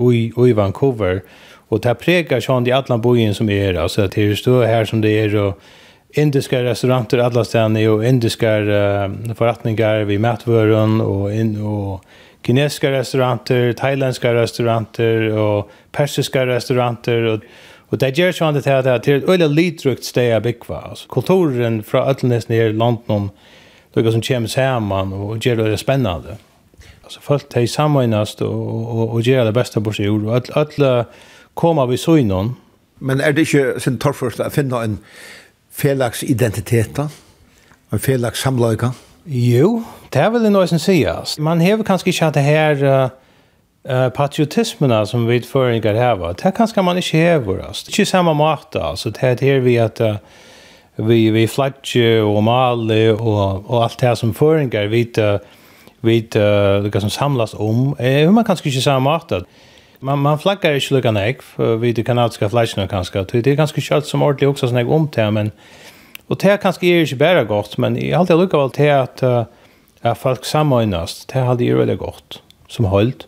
i 0.48 0.54
Vancouver 0.54 1.22
Och 1.70 1.80
det 1.80 1.96
prägar 1.96 2.40
sånn 2.40 2.68
i 2.68 2.72
alle 2.72 2.98
bojen 2.98 3.36
som 3.36 3.50
är 3.50 3.74
här. 3.74 3.88
Så 3.88 4.08
det 4.08 4.18
er 4.18 4.36
stå 4.36 4.64
här 4.64 4.86
som 4.86 5.02
det 5.02 5.10
är 5.10 5.36
og 5.36 5.54
indiska 6.18 6.64
restauranter 6.64 7.18
alla 7.18 7.44
ställen 7.44 7.90
och 7.90 8.06
indiska 8.06 8.60
uh, 8.60 9.34
förrättningar 9.36 10.04
vid 10.04 10.20
matvøren, 10.20 11.02
och, 11.02 11.34
in, 11.34 11.62
og 11.62 12.02
kinesiska 12.46 12.92
restauranter, 12.92 13.74
thailändska 13.74 14.34
restauranter 14.34 15.38
och 15.38 15.70
persiska 15.92 16.46
restauranter 16.46 17.24
och 17.24 17.40
og 17.92 18.00
det 18.00 18.18
gör 18.18 18.32
så 18.32 18.46
att 18.46 18.64
det 18.64 18.66
här 18.66 18.96
et 18.96 19.08
øyelig 19.08 19.30
öle 19.30 19.48
litrukt 19.48 20.06
steg 20.06 20.34
av 20.34 20.42
bygva. 20.42 20.90
altså 20.90 21.08
kulturen 21.08 21.84
från 21.84 22.08
Ötlnes 22.08 22.50
ner 22.50 22.66
i 22.66 22.74
London 22.74 23.30
det 23.94 24.12
som 24.12 24.22
kommer 24.22 24.48
sammen, 24.48 25.14
och 25.14 25.46
gör 25.46 25.56
det 25.56 25.78
spännande. 25.78 26.38
Alltså 27.04 27.20
folk 27.22 27.50
tar 27.50 27.66
sammanast 27.66 28.42
och, 28.42 29.00
og, 29.00 29.14
og 29.14 29.22
gör 29.22 29.46
det 29.46 29.52
bästa 29.52 29.82
på 29.82 29.94
sig. 29.94 30.10
Och 30.10 30.58
alla 30.58 31.06
koma 31.60 31.86
vi 31.90 32.00
så 32.00 32.16
innan. 32.22 32.56
Men 33.00 33.22
er 33.22 33.36
det 33.36 33.48
ikke 33.48 33.80
sin 33.84 34.00
torrførst 34.00 34.42
å 34.44 34.50
finne 34.54 34.80
en 34.84 34.98
felags 35.72 36.24
identitet 36.24 36.96
da? 36.98 37.08
En 37.94 38.02
felags 38.02 38.44
samlaika? 38.44 38.94
Jo, 39.30 39.80
det 40.14 40.22
er 40.24 40.32
vel 40.34 40.48
noe 40.52 40.68
som 40.72 40.82
sies. 40.82 41.38
Man 41.40 41.62
hever 41.64 41.86
kanskje 41.88 42.14
ikke 42.14 42.30
at 42.30 42.38
det 42.38 42.44
her 42.48 42.84
uh, 42.86 44.10
patriotismene 44.16 45.04
som 45.08 45.28
vi 45.30 45.42
føringer 45.46 46.00
hever. 46.00 46.36
Det 46.40 46.50
er 46.50 46.56
kanskje 46.58 46.84
man 46.86 47.00
ikke 47.00 47.24
hever. 47.24 47.64
Det 47.64 47.88
er 47.88 47.94
ikke 47.94 48.10
samme 48.10 48.34
måte. 48.34 48.82
Altså, 48.82 49.12
det 49.14 49.24
er 49.24 49.44
her 49.46 49.64
vi 49.66 49.76
at 49.82 50.02
uh, 50.02 50.18
vi, 51.08 51.30
vi 51.32 51.48
flatje 51.48 52.20
og 52.24 52.42
male 52.44 53.14
og, 53.14 53.66
og 53.70 53.84
alt 53.84 54.00
det 54.00 54.10
her 54.10 54.20
som 54.20 54.34
føringer 54.36 54.90
vi, 54.92 55.06
uh, 55.20 55.40
vi 56.02 56.20
uh, 56.36 57.00
som 57.00 57.14
samlas 57.14 57.54
om. 57.54 57.96
Eh, 58.00 58.28
man 58.32 58.48
kanskje 58.48 58.72
ikke 58.72 58.88
samme 58.88 59.10
måte 59.10 59.44
man 60.00 60.20
man 60.20 60.40
flackar 60.40 60.72
ju 60.72 60.80
lucka 60.96 61.12
nek 61.12 61.42
vid 61.80 61.96
det 61.96 62.04
kanadiska 62.04 62.50
flashen 62.50 62.88
kanske. 62.88 63.24
Det 63.32 63.48
är 63.48 63.56
ganska 63.56 63.82
kött 63.82 64.06
som 64.06 64.22
ordentligt 64.22 64.50
också 64.50 64.68
såna 64.68 64.88
om 64.88 65.08
till 65.08 65.32
men 65.32 65.52
och 66.28 66.38
det 66.38 66.62
kanske 66.62 66.86
är 66.86 67.06
ju 67.06 67.16
bara 67.16 67.44
gott 67.44 67.78
men 67.78 67.98
i 67.98 68.14
allt 68.14 68.30
jag 68.30 68.40
lucka 68.40 68.58
väl 68.58 68.72
till 68.72 68.92
att 68.92 69.24
uh, 69.24 69.44
att 70.02 70.18
folk 70.18 70.46
samordnas. 70.46 71.26
Det 71.26 71.40
hade 71.40 71.64
ju 71.64 71.78
väldigt 71.78 72.00
gott 72.00 72.42
som 72.68 72.86
hållt. 72.86 73.28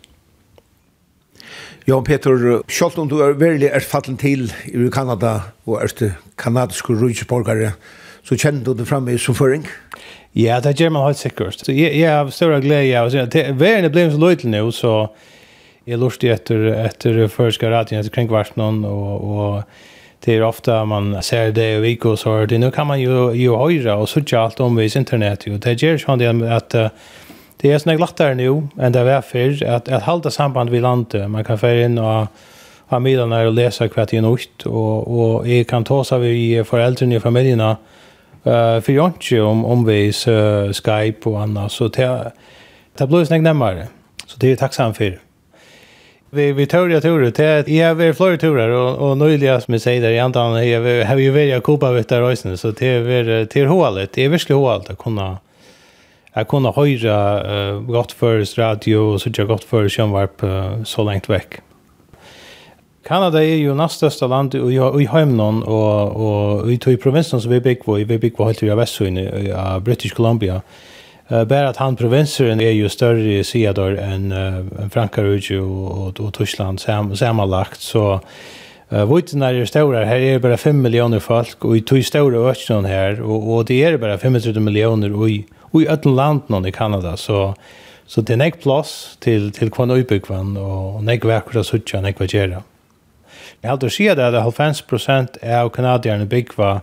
Ja, 1.84 2.02
Peter, 2.02 2.62
selv 2.68 3.00
om 3.00 3.08
du 3.08 3.18
er 3.20 3.32
veldig 3.34 3.66
erfattelig 3.74 4.18
til 4.18 4.52
i 4.70 4.90
Kanada 4.94 5.40
og 5.66 5.82
er 5.82 5.90
du 5.98 6.12
kanadisk 6.38 6.90
rujtsborgare 6.90 7.72
så 8.22 8.36
kjenner 8.38 8.64
du 8.64 8.74
det 8.78 8.86
framme 8.86 9.18
som 9.18 9.34
føring? 9.34 9.66
Ja, 10.34 10.60
det 10.60 10.76
gjør 10.80 10.92
man 10.94 11.06
helt 11.06 11.18
sikkert. 11.18 11.58
Så 11.58 11.72
jeg, 11.72 11.98
jeg 11.98 12.10
har 12.10 12.30
større 12.30 12.60
glede 12.60 12.86
ja. 12.86 13.02
verden 13.04 13.84
er 13.84 13.88
blevet 13.88 14.12
så 14.12 14.18
løytelig 14.18 14.52
nå, 14.52 14.70
så 14.70 14.92
jag 15.84 16.00
lustig 16.00 16.30
efter 16.30 16.64
efter 16.64 17.28
förska 17.28 17.70
radion 17.70 17.98
efter 17.98 18.12
kring 18.12 18.28
vart 18.28 18.56
någon 18.56 18.84
och 18.84 19.54
och 19.54 19.62
det 20.24 20.36
är 20.36 20.42
ofta 20.42 20.84
man 20.84 21.22
ser 21.22 21.52
det 21.52 21.72
i 21.72 21.80
vik 21.80 22.04
och 22.04 22.18
så 22.18 22.46
det 22.46 22.58
nu 22.58 22.70
kan 22.70 22.86
man 22.86 23.00
ju 23.00 23.32
ju 23.32 23.56
höra 23.56 23.96
och 23.96 24.08
söka 24.08 24.40
allt 24.40 24.60
om 24.60 24.76
vis 24.76 24.96
internet 24.96 25.46
ju 25.46 25.58
det 25.58 25.82
ger 25.82 25.98
ju 26.08 26.16
det 26.16 26.56
att 26.56 26.70
det 27.56 27.72
är 27.72 27.78
snägt 27.78 28.00
lättare 28.00 28.34
nu 28.34 28.68
än 28.80 28.92
det 28.92 29.04
var 29.04 29.22
för 29.22 29.64
att 29.64 29.88
att 29.88 30.02
hålla 30.02 30.30
samband 30.30 30.70
vid 30.70 30.82
landet 30.82 31.30
man 31.30 31.44
kan 31.44 31.58
föra 31.58 31.84
in 31.84 31.98
och 31.98 32.26
ha 32.86 32.98
middagar 32.98 33.46
och 33.46 33.52
läsa 33.52 33.88
kvart 33.88 34.12
i 34.12 34.20
natt 34.20 34.66
och 34.66 34.98
och 35.18 35.48
är 35.48 35.64
kan 35.64 35.84
ta 35.84 36.04
sig 36.04 36.18
vi 36.18 36.64
föräldrarna 36.64 37.14
i 37.14 37.20
familjerna 37.20 37.76
eh 38.44 38.80
för 38.80 38.92
jag 38.92 39.12
om 39.32 39.64
om 39.64 39.84
vi 39.84 40.12
Skype 40.72 41.28
och 41.28 41.40
annat 41.40 41.72
så 41.72 41.88
det 41.88 42.32
det 42.98 43.06
blir 43.06 43.24
snägt 43.24 43.42
närmare 43.42 43.86
så 44.26 44.36
det 44.38 44.52
är 44.52 44.56
tacksam 44.56 44.94
för 44.94 45.18
Vi 46.34 46.52
vi 46.52 46.64
tør 46.66 46.88
jag 46.88 47.02
tror 47.02 47.20
det 47.20 47.68
är 47.68 47.94
vi 47.94 48.12
flyr 48.12 48.36
turer 48.36 48.68
och 48.68 49.10
och 49.10 49.18
nyligen 49.18 49.60
som 49.60 49.72
vi 49.72 49.78
säger 49.78 50.02
där 50.02 50.10
i 50.10 50.18
antan 50.18 50.68
jag 50.68 51.04
har 51.06 51.16
ju 51.16 51.30
välja 51.30 51.60
kopa 51.60 51.92
vet 51.92 52.08
där 52.08 52.20
rösen 52.20 52.56
så 52.58 52.70
det 52.70 52.86
är 52.86 53.44
till 53.44 53.66
hålet 53.66 54.12
det 54.12 54.24
är 54.24 54.28
verkligen 54.28 54.60
hålet 54.60 54.90
att 54.90 54.98
kunna 54.98 55.38
att 56.32 56.48
kunna 56.48 56.72
höra 56.72 57.72
uh, 57.72 57.80
gott 57.80 58.12
för 58.12 58.58
radio 58.58 58.96
och 58.96 59.20
så 59.20 59.30
jag 59.34 59.48
gott 59.48 59.64
för 59.64 59.88
sjönvarp 59.88 60.42
uh, 60.42 60.82
så 60.84 61.02
långt 61.04 61.28
veck. 61.28 61.60
Kanada 63.04 63.44
är 63.44 63.56
ju 63.56 63.74
näst 63.74 63.96
största 63.96 64.26
land 64.26 64.54
och 64.54 64.72
jag 64.72 65.02
i 65.02 65.06
hemnon 65.06 65.62
och 65.62 66.62
och 66.62 66.72
i 66.72 66.78
tog 66.78 67.02
provinsen 67.02 67.40
som 67.40 67.50
vi 67.50 67.60
bygg 67.60 67.78
i 67.98 68.04
vi 68.04 68.18
bygger 68.18 68.44
helt 68.44 68.62
i 68.62 68.66
västsyn 68.66 69.18
i 69.18 69.54
British 69.80 70.14
Columbia. 70.14 70.54
Uh, 70.54 70.60
Uh, 71.32 71.44
bara 71.44 71.68
att 71.68 71.76
han 71.76 71.96
provinsen 71.96 72.60
är 72.60 72.70
ju 72.70 72.88
större 72.88 73.32
i 73.32 73.44
Siador 73.44 73.98
än 73.98 74.32
uh, 74.32 74.88
Frankrike 74.90 75.58
och, 75.58 76.08
och, 76.08 76.20
och 76.20 76.34
Tyskland 76.34 76.80
sam, 76.80 77.16
sammanlagt 77.16 77.80
så 77.80 78.20
uh, 78.92 79.14
vitterna 79.14 79.48
är 79.50 79.64
stora. 79.64 80.04
Här 80.04 80.16
är 80.16 80.32
det 80.32 80.38
bara 80.38 80.56
5 80.56 80.82
miljoner 80.82 81.18
folk 81.18 81.64
och 81.64 81.76
i 81.76 81.80
tog 81.80 82.04
stora 82.04 82.50
öknen 82.50 82.84
här 82.84 83.22
och, 83.22 83.54
och 83.54 83.64
det 83.64 83.84
är 83.84 83.98
bara 83.98 84.18
35 84.18 84.64
miljoner 84.64 85.12
och 85.12 85.30
i, 85.30 85.44
och 85.58 85.82
i 85.82 85.86
ett 85.86 86.04
land 86.04 86.42
någon 86.46 86.66
i 86.66 86.72
Kanada 86.72 87.16
så 87.16 87.54
så 88.06 88.20
det 88.20 88.32
är 88.32 88.36
näck 88.36 88.62
plats 88.62 89.16
till 89.20 89.52
till 89.52 89.70
kvann 89.70 89.88
nybyggvan 89.88 90.56
och 90.56 91.04
näck 91.04 91.24
verkar 91.24 91.62
så 91.62 91.78
tjäna 91.78 92.02
näck 92.02 92.18
vad 92.18 92.34
gör. 92.34 92.62
Jag 93.60 93.70
har 93.70 93.76
då 93.76 93.88
det 94.14 94.42
att 94.42 94.56
50 94.56 95.54
av 95.54 95.68
kanadierna 95.68 96.24
byggva 96.24 96.80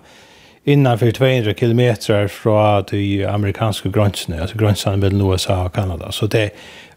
innanför 0.64 1.12
200 1.12 1.54
kilometer 1.54 2.28
från 2.28 2.84
de 2.92 3.26
amerikanska 3.26 3.90
gränserna, 3.90 4.42
alltså 4.42 4.58
gränserna 4.58 4.98
mellan 4.98 5.32
USA 5.32 5.66
och 5.66 5.74
Kanada. 5.74 6.12
Så 6.12 6.28
det, 6.28 6.50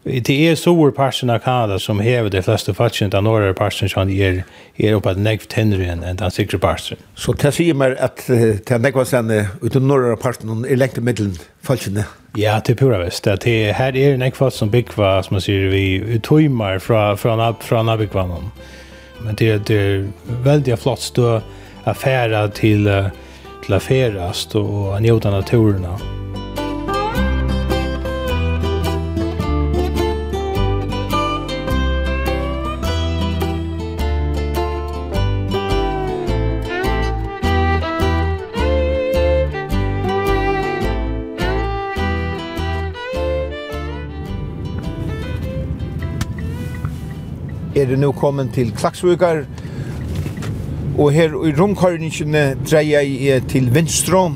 det 0.03 0.49
är 0.49 0.55
stor 0.55 0.91
parten 0.91 1.29
av 1.29 1.39
Kanada 1.39 1.79
som 1.79 1.99
häver 1.99 2.29
de 2.29 2.41
flesta 2.41 2.73
fallen, 2.73 3.09
den 3.09 3.23
norra 3.23 3.53
parten 3.53 3.89
som 3.89 4.09
är, 4.09 4.43
är 4.75 4.93
uppe 4.93 5.09
att 5.09 5.17
negv 5.17 5.39
tänder 5.39 5.79
än, 5.79 6.03
än 6.03 6.15
den 6.15 6.31
sikra 6.31 6.59
parten. 6.59 6.97
Så 7.15 7.33
det 7.33 7.51
säger 7.51 7.73
mig 7.73 7.97
att 7.97 8.27
det 8.65 8.77
negva 8.77 9.05
sen 9.05 9.31
ut 9.31 9.47
utan 9.61 9.87
norra 9.87 10.17
parten 10.17 10.65
är 10.69 10.75
längt 10.75 10.97
i 10.97 11.01
mitten 11.01 11.35
fallen? 11.61 12.03
Ja, 12.35 12.61
det 12.65 12.73
är 12.73 12.75
pura 12.75 12.97
väst. 12.97 13.23
Det 13.23 13.47
är, 13.47 13.73
här 13.73 13.95
är 13.95 14.17
negv 14.17 14.49
som 14.49 14.69
byggva, 14.69 15.23
som 15.23 15.33
man 15.33 15.41
säger, 15.41 15.67
vi 15.67 16.19
tojmar 16.23 16.79
från, 16.79 17.17
från, 17.17 17.55
från 17.55 17.89
abyggvannen. 17.89 18.51
Men 19.25 19.35
det, 19.35 19.67
det 19.67 19.75
är 19.75 20.07
väldigt 20.43 20.79
flott 20.79 20.99
stå 20.99 21.41
affärer 21.83 22.47
till 22.47 22.87
uh, 22.87 23.07
til 23.63 23.77
å 23.77 23.79
ferast 23.79 24.57
og 24.59 24.97
njóta 25.03 25.31
naturen. 25.31 25.87
Er 47.73 47.87
det 47.89 47.97
nå 47.97 48.11
kommet 48.13 48.51
til 48.53 48.69
Klaksvukar, 48.77 49.45
Og 50.93 51.09
her 51.11 51.31
i 51.33 51.53
rundkåringene 51.57 52.53
dreier 52.69 53.01
jeg 53.01 53.47
til 53.49 53.71
Vinstrå, 53.73 54.27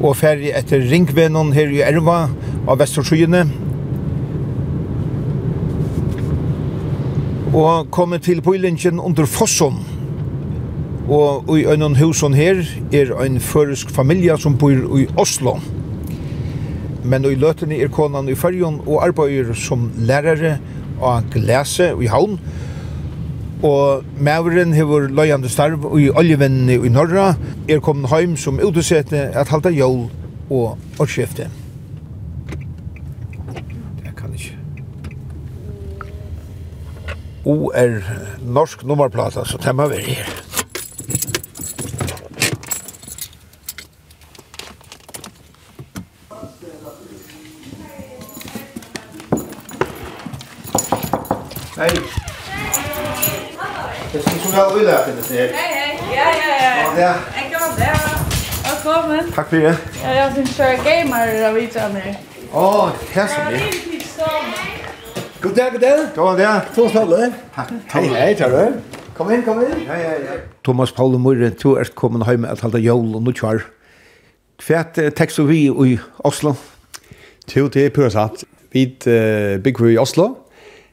og 0.00 0.16
ferdig 0.16 0.54
etter 0.56 0.84
Ringvenon 0.88 1.52
her 1.56 1.72
i 1.72 1.82
Erva 1.84 2.26
av 2.64 2.78
Vesterskyene. 2.80 3.42
Og 7.56 7.90
kommer 7.92 8.20
til 8.20 8.40
Bøylingen 8.44 9.00
under 9.00 9.28
Fosson. 9.28 9.82
Og 11.08 11.58
i 11.58 11.66
øynene 11.68 11.98
husen 12.00 12.34
her 12.34 12.64
er 12.92 13.12
en 13.22 13.40
føresk 13.40 13.92
familie 13.92 14.36
som 14.40 14.56
bor 14.58 14.72
i 14.98 15.06
Oslo. 15.16 15.58
Men 17.04 17.24
i 17.24 17.36
løtene 17.38 17.78
er 17.78 17.92
konan 17.92 18.28
i 18.28 18.34
Førjon 18.34 18.80
og 18.86 19.04
arbeider 19.04 19.52
som 19.54 19.90
lærere 19.96 20.56
av 21.04 21.28
glese 21.30 21.92
i 22.02 22.08
Havn, 22.10 22.40
og 23.62 24.04
Maveren 24.20 24.74
hever 24.74 25.08
løyande 25.08 25.48
starv 25.48 25.86
i 25.98 26.10
oljevennene 26.10 26.76
i 26.86 26.92
Norra, 26.92 27.34
er 27.68 27.80
kommet 27.80 28.10
heim 28.10 28.36
som 28.36 28.60
utesete 28.60 29.28
at 29.32 29.48
halda 29.48 29.72
jól 29.72 30.10
og 30.50 30.78
årsskifte. 31.00 31.48
Det 34.02 34.16
kan 34.16 34.34
ikke. 34.34 34.56
O 37.46 37.70
er 37.74 38.02
norsk 38.42 38.84
nummerplata, 38.84 39.44
så 39.44 39.58
temma 39.62 39.88
veri 39.90 40.18
her. 40.20 40.45
så 54.76 54.82
illa 54.82 54.98
att 54.98 55.28
det 55.28 55.36
her. 55.36 55.48
Hei, 55.52 55.74
hei. 55.80 55.98
Ja 56.16 56.28
ja 56.42 56.54
ja. 56.64 57.00
Ja. 57.00 57.14
Jeg 57.36 57.46
kan 57.52 57.60
være 57.60 57.86
der. 57.86 57.98
Velkommen. 58.68 59.32
Takk 59.32 59.48
for 59.48 59.56
det. 59.56 59.76
Ja, 60.02 60.10
jag 60.12 60.32
syns 60.34 60.56
kjøre 60.56 60.76
gamer 60.84 61.32
av 61.48 61.54
vita 61.54 61.88
nu. 61.88 62.02
Åh, 62.52 62.90
her 63.14 63.26
som 63.26 63.42
er. 63.52 63.60
God 65.40 65.54
dag, 65.54 65.72
god 65.72 65.80
dag. 65.80 65.98
God 66.16 66.38
dag. 66.38 66.60
Thomas 66.74 66.92
Paule. 66.92 67.34
Hei, 67.92 68.04
hei, 68.08 68.34
tar 68.34 68.48
du? 68.48 68.80
Kom 69.16 69.32
inn, 69.32 69.42
kom 69.42 69.62
inn. 69.64 69.86
Ja, 69.86 69.96
ja, 69.96 70.10
ja. 70.10 70.38
Thomas 70.64 70.92
Paule 70.92 71.18
Murren, 71.18 71.56
du 71.62 71.76
är 71.78 71.84
kommen 71.84 72.22
hem 72.22 72.44
att 72.44 72.60
hålla 72.60 72.78
jul 72.78 73.14
och 73.14 73.22
nu 73.22 73.32
kvar. 73.32 73.62
Kvärt 74.58 75.16
text 75.16 75.38
vi 75.38 75.66
i 75.66 75.98
Oslo. 76.18 76.56
Jo, 77.54 77.68
det 77.68 77.86
er 77.86 77.90
pura 77.90 78.10
satt. 78.10 78.44
Vi 78.72 78.86
bygger 79.64 79.86
i 79.90 79.98
Oslo. 79.98 80.34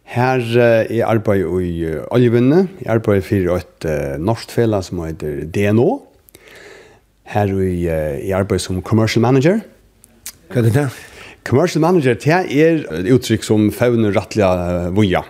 Her 0.04 0.40
uh, 0.40 0.84
jeg 0.92 1.06
arbeider 1.08 1.60
i 1.64 1.74
uh, 1.88 2.04
oljevinne. 2.12 2.68
Jeg 2.82 2.92
arbeider 2.98 3.24
for 3.26 3.56
et 3.58 3.88
uh, 3.88 4.18
norsk 4.20 4.52
fela 4.52 4.82
som 4.84 5.00
heter 5.06 5.46
DNO. 5.48 6.02
Her 7.34 7.48
er 7.48 7.56
uh, 7.56 8.20
jeg 8.20 8.36
arbeider 8.38 8.66
som 8.66 8.82
commercial 8.84 9.24
manager. 9.24 9.64
Hva 10.52 10.62
er 10.62 10.68
det 10.68 10.76
der? 10.76 11.02
Commercial 11.44 11.82
manager, 11.82 12.14
det 12.14 12.32
er 12.32 12.84
et 13.00 13.10
uttrykk 13.12 13.44
som 13.44 13.72
fevner 13.76 14.14
rettelig 14.16 14.46
uh, 14.46 14.92
vuja. 14.96 15.24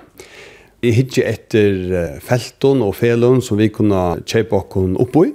Jeg 0.84 0.98
hittir 0.98 1.30
etter 1.30 1.80
uh, 1.94 2.20
felton 2.22 2.84
og 2.86 2.94
felon 3.00 3.42
som 3.42 3.58
vi 3.58 3.72
kunne 3.74 4.02
kjøpe 4.28 4.60
okken 4.60 4.98
oppå 5.02 5.30
i. 5.30 5.34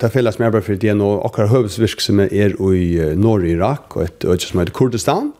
Det 0.00 0.10
fela 0.10 0.32
som 0.34 0.42
jeg 0.42 0.50
arbeider 0.50 0.66
for 0.66 0.80
DNO, 0.82 1.10
akkurat 1.26 1.52
høvesvirksomhet 1.52 2.32
er 2.34 2.56
i 2.56 2.86
uh, 2.98 3.12
Norge, 3.14 3.52
Irak 3.54 3.94
og 3.94 4.06
et 4.08 4.26
øyne 4.26 4.42
som 4.42 4.62
heter 4.62 4.74
Kurdistan. 4.74 5.30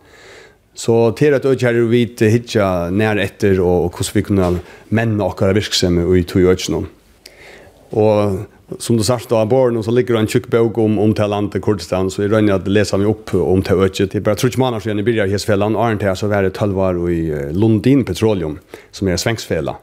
Så 0.75 0.95
til 1.19 1.37
at 1.37 1.45
økjær 1.47 1.77
er 1.79 1.87
vidt 1.87 2.25
hitja 2.27 2.91
nær 2.91 3.21
etter 3.23 3.61
og, 3.63 3.87
og 3.87 3.95
hvordan 3.95 4.17
vi 4.17 4.25
kunne 4.27 4.51
menne 4.95 5.23
akkurat 5.27 5.55
virksomme 5.55 6.07
i 6.19 6.25
tog 6.27 6.51
øyne. 6.51 6.83
Og 7.95 8.81
som 8.83 8.97
du 8.97 9.05
sagt 9.07 9.33
av 9.33 9.47
barn, 9.51 9.77
så 9.85 9.93
ligger 9.95 10.17
det 10.17 10.23
en 10.25 10.31
tjukk 10.33 10.49
bøk 10.51 10.79
om, 10.83 10.97
om 10.99 11.13
til 11.15 11.31
landet 11.31 11.63
Kurdistan, 11.63 12.09
så 12.11 12.25
jeg 12.25 12.33
rønner 12.33 12.57
at 12.57 12.69
leser 12.71 12.99
meg 12.99 13.11
opp 13.13 13.35
om 13.39 13.63
til 13.63 13.83
øyne. 13.85 14.09
Det 14.09 14.19
er 14.19 14.25
bare 14.27 14.41
trutsk 14.41 14.59
måneder 14.59 14.83
siden 14.83 15.03
jeg 15.03 15.07
begynner 15.07 15.31
i 15.31 15.37
Hesfellan, 15.37 15.77
og 15.79 16.03
her 16.03 16.19
så 16.19 16.31
var 16.33 16.47
det 16.47 16.55
tølvar 16.59 16.99
i 17.13 17.21
Lundin 17.55 18.03
Petroleum, 18.09 18.59
som 18.91 19.11
er 19.11 19.21
Svengsfella. 19.21 19.77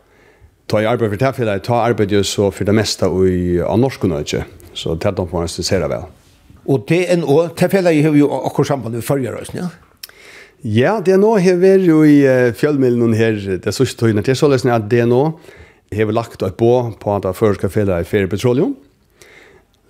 Ta 0.67 0.82
i 0.82 0.89
arbeid 0.89 1.13
for 1.13 1.21
tilfella, 1.21 1.60
ta 1.63 1.84
arbeid 1.86 2.12
jo 2.15 2.23
så 2.23 2.49
for 2.51 2.67
det 2.67 2.75
meste 2.75 3.08
i, 3.27 3.62
av 3.63 3.80
norskene 3.80 4.19
økje, 4.23 4.43
så 4.73 4.95
det 4.95 5.08
er 5.08 5.15
de 5.15 5.27
på 5.30 5.39
å 5.39 5.88
vel. 5.93 6.10
Og 6.71 6.84
det 6.89 6.99
er 7.06 7.15
en 7.15 7.23
å, 7.23 7.38
tilfella 7.58 7.93
har 7.93 8.13
vi 8.13 8.21
jo 8.21 8.30
akkurat 8.41 8.73
samband 8.73 8.97
med 8.97 9.06
førjerøsene, 9.06 9.63
ja? 9.63 9.90
Ja, 10.62 11.00
det 11.02 11.15
er 11.15 11.21
nå 11.21 11.34
har 11.34 11.41
hever 11.41 11.82
jo 11.82 12.04
i 12.06 12.21
fjellmiddelen 12.54 13.15
her, 13.17 13.39
det 13.58 13.65
er 13.65 13.74
sørste 13.74 14.04
tøyene 14.04 14.21
Det 14.21 14.36
er 14.36 14.38
så 14.38 14.50
løsning 14.52 14.76
at 14.76 14.86
det 14.91 15.00
er 15.02 15.10
nå 15.10 15.24
har 15.91 16.08
vi 16.08 16.13
lagt 16.15 16.43
et 16.43 16.58
bå 16.58 16.74
på 17.00 17.15
at 17.15 17.26
det 17.26 17.36
først 17.36 17.60
skal 17.60 17.71
fjellet 17.71 18.04
i 18.06 18.08
ferie 18.08 18.30
petroleum. 18.32 18.76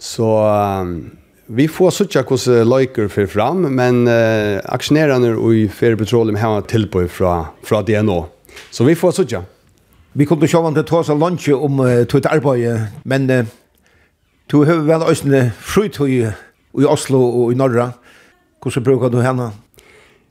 Så 0.02 0.26
um, 0.26 1.12
vi 1.48 1.68
får 1.70 1.94
sørste 1.94 2.24
hvordan 2.26 2.68
løyker 2.68 3.10
for 3.12 3.30
fram, 3.30 3.68
men 3.70 4.08
uh, 4.10 4.58
aksjonerende 4.74 5.36
i 5.54 5.68
ferie 5.70 6.00
petroleum 6.00 6.40
har 6.42 6.66
tilbøy 6.66 7.08
fra, 7.08 7.52
fra 7.64 7.84
det 7.86 8.02
nå. 8.06 8.24
Så 8.72 8.88
vi 8.88 8.96
får 8.98 9.20
sørste. 9.20 9.44
Vi 10.14 10.26
kom 10.26 10.42
til 10.42 10.58
om 10.58 10.74
det 10.76 10.88
tog 10.90 11.06
seg 11.06 11.20
lunsje 11.22 11.56
om 11.56 11.84
uh, 11.86 12.02
tøyt 12.10 12.26
arbeid, 12.26 12.88
men 13.06 13.30
uh, 13.30 13.46
du 14.52 14.64
har 14.66 14.82
vel 14.88 15.06
østene 15.08 15.52
frytøy 15.60 16.10
i 16.12 16.88
Oslo 16.88 17.22
og 17.22 17.54
i 17.54 17.60
Norra. 17.60 17.92
Hvordan 18.62 18.84
bruker 18.84 19.14
du 19.14 19.22
henne? 19.22 19.52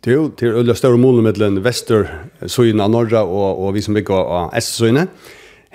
Det 0.01 0.15
er 0.15 0.17
jo 0.17 0.29
til 0.33 0.55
øyla 0.57 0.73
større 0.73 0.97
mål 0.97 1.27
Vester, 1.61 2.07
Søyene 2.47 2.87
av 2.87 2.91
Norra 2.91 3.21
og, 3.21 3.59
og 3.61 3.75
vi 3.75 3.83
som 3.85 3.93
bygger 3.93 4.17
av 4.17 4.55
S-søyene. 4.57 5.09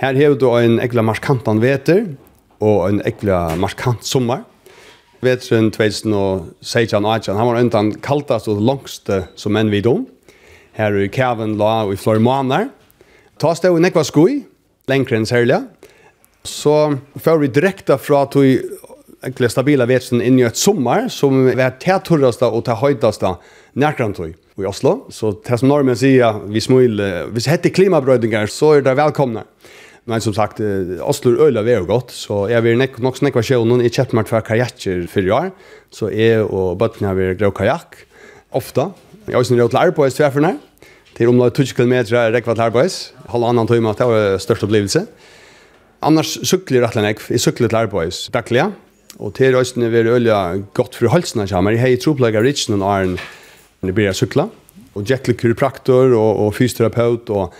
Her 0.01 0.15
har 0.17 0.33
du 0.33 0.47
en 0.49 0.79
ekla 0.81 1.03
markant 1.05 1.45
han 1.45 1.61
veter 1.61 2.07
og 2.59 2.89
en 2.89 3.01
ekla 3.05 3.55
markant 3.55 4.01
sommer. 4.01 4.41
Veteren 5.21 5.69
2016 5.69 6.15
og 6.17 6.49
18, 6.65 7.37
han 7.37 7.47
var 7.51 7.59
undan 7.59 7.91
kaltast 8.01 8.49
og 8.49 8.63
langste 8.65 9.27
som 9.37 9.53
menn 9.53 9.69
vid 9.69 9.85
om. 9.85 10.07
Her 10.73 10.97
er 10.97 11.07
Kevin 11.13 11.53
la 11.59 11.85
og 11.85 11.93
i 11.93 12.01
flere 12.01 12.19
måneder. 12.19 12.71
Ta 13.37 13.53
stå 13.53 13.75
en 13.75 13.85
nekva 13.85 14.01
skoi, 14.09 14.41
lengre 14.89 15.19
enn 15.19 15.29
særlig. 15.29 15.61
Så 16.41 16.97
får 17.21 17.43
vi 17.43 17.53
direkte 17.53 17.99
fra 18.01 18.25
tog 18.25 18.49
ekla 19.25 19.49
stabila 19.49 19.85
veteren 19.89 20.21
inn 20.21 20.41
i 20.41 20.45
et 20.45 20.57
sommer 20.57 21.07
som 21.13 21.45
er 21.49 21.77
det 21.77 22.01
tørreste 22.09 22.49
og 22.49 22.65
det 22.65 22.79
høydeste 22.81 23.31
nærkrantøy 23.75 24.33
i 24.33 24.67
Oslo. 24.67 25.05
Så 25.11 25.33
det 25.45 25.59
som 25.59 25.69
normen 25.69 25.97
sier, 25.99 26.41
vi 26.51 26.63
smil, 26.63 27.01
hvis 27.33 27.47
det 27.47 27.57
heter 27.57 27.75
klimabrøydingar, 27.75 28.51
så 28.51 28.77
er 28.77 28.85
det 28.85 28.95
velkomne. 28.97 29.45
Men 30.05 30.21
som 30.21 30.35
sagt, 30.37 30.59
Oslo 31.01 31.31
er 31.33 31.47
øyla 31.47 31.63
vei 31.65 31.79
og 31.79 31.87
godt, 31.89 32.13
så 32.13 32.43
jeg 32.51 32.61
vil 32.61 32.77
nek, 32.77 32.99
nok 33.01 33.17
snakka 33.17 33.41
sjøen, 33.41 33.81
jeg 33.81 33.95
kjøpt 33.95 34.13
meg 34.13 34.27
tver 34.29 34.43
kajakker 34.45 35.07
fyrir 35.09 35.33
år, 35.33 35.47
så 35.89 36.11
jeg 36.13 36.43
og 36.45 36.75
bøttene 36.77 37.09
har 37.09 37.17
vært 37.17 37.39
grå 37.39 37.49
kajakk, 37.57 37.97
ofta. 38.55 38.91
Jeg 39.25 39.33
har 39.33 39.41
også 39.41 39.55
snurret 39.55 39.73
til 39.73 39.81
arbeids 39.81 40.19
tverferne, 40.19 40.51
til 41.17 41.31
omlag 41.31 41.55
20 41.57 41.73
km 41.73 41.95
rekva 42.35 42.53
til 42.53 42.93
halv 43.33 43.47
annan 43.49 43.67
tøyma, 43.71 43.95
det 43.97 44.07
var 44.11 44.37
størst 44.43 44.67
opplevelse. 44.67 45.07
Annars 46.05 46.35
sykler 46.45 46.85
jeg, 46.85 47.17
jeg 47.31 47.41
sykler 47.41 47.71
til 47.71 47.79
arbeids 47.79 48.27
daglig, 48.29 48.67
og 49.17 49.33
til 49.33 49.57
røysene 49.57 49.89
vil 49.89 50.11
øyla 50.11 50.61
godt 50.77 50.99
for 50.99 51.09
halsen, 51.09 51.47
jeg 51.47 51.81
har 51.81 51.97
troplegger 51.97 52.45
ritsen 52.45 52.77
og 52.77 52.91
æren, 52.91 53.17
när 53.85 53.91
jag 53.91 53.95
började 53.95 54.13
cykla. 54.13 54.49
Och 54.93 55.03
jag 55.05 55.19
gick 55.27 55.41
kiropraktor 55.41 56.13
och, 56.13 56.47
och 56.47 56.55
fysioterapeut. 56.55 57.29
Och, 57.29 57.53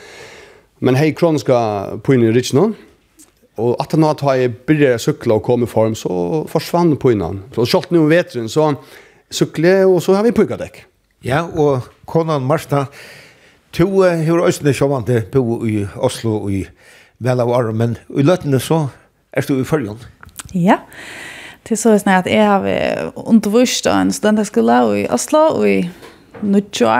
men 0.79 0.95
hej 0.95 1.15
kroniska 1.15 1.87
pojnen 2.03 2.29
i 2.29 2.31
Riksnå. 2.31 2.73
Og 3.55 3.75
at 3.79 3.91
han 3.91 4.03
har 4.03 4.35
jag 4.35 4.51
började 4.67 4.99
cykla 4.99 5.33
og 5.33 5.43
kom 5.43 5.63
i 5.63 5.67
form 5.67 5.95
så 5.95 6.45
forsvann 6.51 6.97
på 6.97 7.11
innan. 7.11 7.43
Så 7.55 7.65
kjallt 7.65 7.91
nu 7.91 7.99
om 7.99 8.09
vetren 8.09 8.49
så 8.49 8.73
sykle, 9.31 9.85
og 9.85 10.01
så 10.03 10.13
har 10.13 10.23
vi 10.23 10.31
pojkadäck. 10.31 10.83
Ja, 11.23 11.45
og 11.45 11.87
konan 12.05 12.45
Marsta, 12.45 12.85
to 13.71 14.03
hur 14.03 14.43
ösne 14.45 14.73
sjåvande 14.73 15.23
bo 15.31 15.65
i 15.65 15.87
Oslo 15.95 16.35
og 16.43 16.51
i 16.51 16.65
Velavar, 17.19 17.71
men 17.71 17.95
i 18.09 18.21
løtene 18.21 18.59
så 18.59 18.87
er 19.33 19.47
du 19.47 19.59
i 19.59 19.63
följon. 19.63 19.99
Ja, 20.53 20.77
det 21.63 21.71
er 21.71 21.81
så 21.81 21.95
at 21.95 22.27
jeg 22.27 22.45
har 22.45 23.11
undervist 23.15 23.87
en 23.87 24.11
studentskola 24.11 24.83
i 24.95 25.07
Oslo 25.09 25.39
og 25.39 25.69
i 25.69 25.89
nødtjå. 26.43 26.91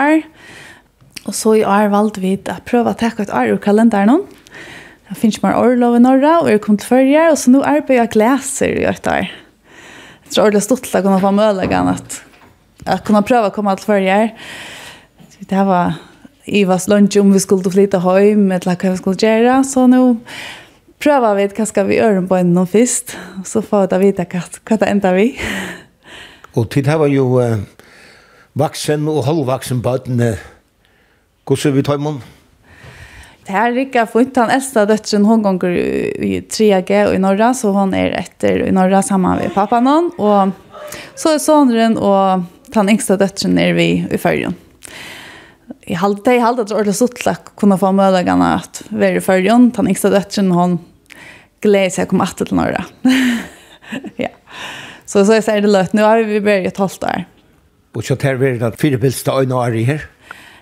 Og 1.26 1.34
så 1.34 1.56
i 1.58 1.66
år 1.66 1.90
valgte 1.94 2.22
vi 2.22 2.36
å 2.38 2.58
prøve 2.68 2.94
å 2.94 2.98
ta 3.00 3.10
et 3.10 3.34
år 3.34 3.56
ur 3.56 3.62
kalenderen. 3.62 4.24
Det 5.06 5.18
finnes 5.20 5.42
mer 5.44 5.58
årlov 5.58 5.98
i 5.98 6.02
Norra, 6.02 6.40
og 6.42 6.50
jeg 6.50 6.62
kom 6.66 6.78
til 6.82 6.90
førre, 6.90 7.28
og 7.32 7.38
så 7.38 7.52
nå 7.54 7.62
arbeider 7.66 8.04
jeg 8.04 8.14
glæser 8.16 8.74
i 8.74 8.86
hvert 8.88 9.10
år. 9.10 9.30
Jeg 10.26 10.34
tror 10.34 10.54
det 10.54 10.60
er 10.60 10.66
stort 10.66 10.88
til 10.88 10.98
å 10.98 11.04
kunne 11.06 11.22
få 11.22 11.32
mølegene 11.36 11.94
at 11.94 12.20
jeg 12.86 13.04
kunne 13.06 13.22
prøve 13.26 13.52
å 13.52 13.54
komme 13.54 13.76
til 13.78 13.90
førre. 13.90 14.18
Det 15.46 15.66
var 15.68 16.00
Ivas 16.46 16.88
lunch 16.90 17.18
om 17.18 17.32
vi 17.34 17.42
skulle 17.42 17.74
flytta 17.74 18.02
hem 18.04 18.52
eller 18.54 18.78
hva 18.78 18.92
vi 18.94 19.02
skulle 19.02 19.22
gjøre, 19.22 19.60
så 19.66 19.86
nå 19.90 20.02
prøver 21.02 21.38
vi 21.38 21.48
hva 21.54 21.66
skal 21.70 21.88
vi 21.90 22.00
gjøre 22.00 22.26
på 22.30 22.38
en 22.38 22.58
først, 22.70 23.16
og 23.40 23.48
så 23.50 23.62
får 23.66 23.88
vi 23.94 24.08
vite 24.08 24.26
hva, 24.30 24.42
hva 24.42 24.78
det 24.82 24.90
ender 24.90 25.18
vi. 25.18 25.28
Og 26.56 26.70
tid 26.74 26.90
har 26.90 27.06
jo 27.12 27.28
uh, 27.42 27.62
vaksen 28.56 29.08
og 29.12 29.26
halvvaksen 29.28 29.82
bøtene. 29.84 30.36
Hvordan 31.46 31.76
vi 31.76 31.84
tar 31.86 32.00
imon? 32.00 32.22
Det 33.46 33.54
her 33.54 33.70
er 33.70 33.82
ikke 33.84 34.08
fint. 34.10 34.38
Han 34.42 34.54
eldste 34.56 34.88
døtteren, 34.90 35.28
hun 35.28 35.44
ganger 35.46 35.76
i 35.76 36.40
3G 36.42 37.02
og 37.06 37.14
i 37.14 37.22
Norra, 37.22 37.52
så 37.54 37.74
hun 37.76 37.94
er 37.94 38.16
etter 38.18 38.64
i 38.66 38.72
Norra 38.74 39.04
sammen 39.06 39.38
med 39.38 39.54
pappaen 39.54 39.90
hon. 39.90 40.08
Og 40.18 40.56
så 41.20 41.36
er 41.36 41.44
sånneren 41.44 42.00
og 42.00 42.48
den 42.74 42.90
yngste 42.96 43.20
døtteren 43.22 43.60
er 43.62 43.76
vi 43.78 43.90
i 44.08 44.22
førjen. 44.22 44.56
Jeg 45.86 46.00
halte 46.02 46.26
det, 46.26 46.40
jeg 46.40 46.46
halte 46.46 46.66
det 46.66 46.74
ordentlig 46.74 46.98
suttelig 46.98 47.36
kunne 47.60 47.78
få 47.78 47.92
mødagene 47.94 48.56
at 48.58 48.82
være 48.90 49.20
i 49.20 49.26
førjen. 49.28 49.70
Den 49.76 49.92
yngste 49.92 50.10
døtteren, 50.16 50.50
hun 50.56 50.80
gleder 51.62 51.94
seg 51.94 52.08
å 52.08 52.14
komme 52.16 52.26
etter 52.26 52.50
til 52.50 52.58
Norra. 52.58 52.88
ja. 54.24 54.32
Så 55.06 55.26
så 55.26 55.34
är 55.34 55.62
det 55.62 55.70
løtt. 55.70 55.94
Nå 55.94 56.02
har 56.02 56.24
vi 56.24 56.42
börjat 56.42 56.74
et 56.74 56.78
halvt 56.78 57.04
år. 57.04 57.26
Og 57.96 58.04
så 58.04 58.18
tar 58.20 58.40
vi 58.42 58.58
det 58.60 58.74
fire 58.80 59.00
bilste 59.00 59.32
øyne 59.32 59.56
år 59.56 59.78
i 59.80 59.86
her? 59.88 60.04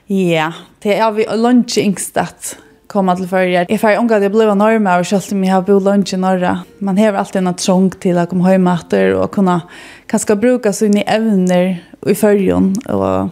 Ja, 0.09 0.51
det 0.84 0.99
er 0.99 1.11
vi 1.15 1.25
lunch 1.34 1.79
yngst 1.81 2.17
at 2.21 2.53
komme 2.93 3.15
til 3.17 3.27
førje. 3.27 3.65
Jeg 3.69 3.79
får 3.81 3.97
unga 3.97 4.19
jeg 4.21 4.31
ble 4.34 4.53
norma, 4.53 4.99
og 4.99 5.07
selv 5.09 5.34
om 5.34 5.43
jeg 5.43 5.53
har 5.53 5.65
bo 5.65 5.79
lunch 5.81 6.13
i 6.13 6.19
Norra. 6.21 6.59
Man 6.79 6.99
har 7.01 7.17
alltid 7.17 7.41
en 7.41 7.55
trång 7.57 7.89
til 8.03 8.19
å 8.21 8.27
komme 8.29 8.53
hjemme 8.53 8.75
etter 8.77 9.15
og 9.17 9.31
kunne 9.34 9.63
kanskje 10.11 10.38
bruke 10.38 10.73
sine 10.75 11.05
evner 11.09 11.79
i 12.05 12.13
førjen, 12.17 12.73
og 12.93 13.31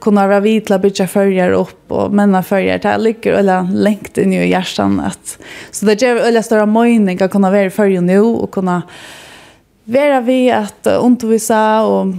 kunna 0.00 0.26
vara 0.26 0.40
vid 0.40 0.64
till 0.64 0.74
att 0.74 0.82
bygga 0.82 1.06
följer 1.06 1.50
upp 1.50 1.92
och 1.92 2.12
männa 2.12 2.42
följer 2.42 2.78
där 2.78 2.98
ligger 2.98 3.32
eller 3.32 3.68
lengt 3.72 4.18
inn 4.18 4.32
i 4.32 4.48
hjärtan 4.48 5.00
At, 5.00 5.38
så 5.70 5.86
det 5.86 6.02
gjør 6.02 6.22
veldig 6.22 6.42
større 6.44 6.66
mening 6.66 7.18
å 7.22 7.28
kunne 7.28 7.50
være 7.50 7.72
i 7.72 7.74
följer 7.74 8.04
nå 8.04 8.20
og 8.22 8.50
kunne 8.54 8.82
være 9.84 10.20
vi 10.26 10.40
at 10.54 10.86
undervisa 10.86 11.82
og 11.88 12.14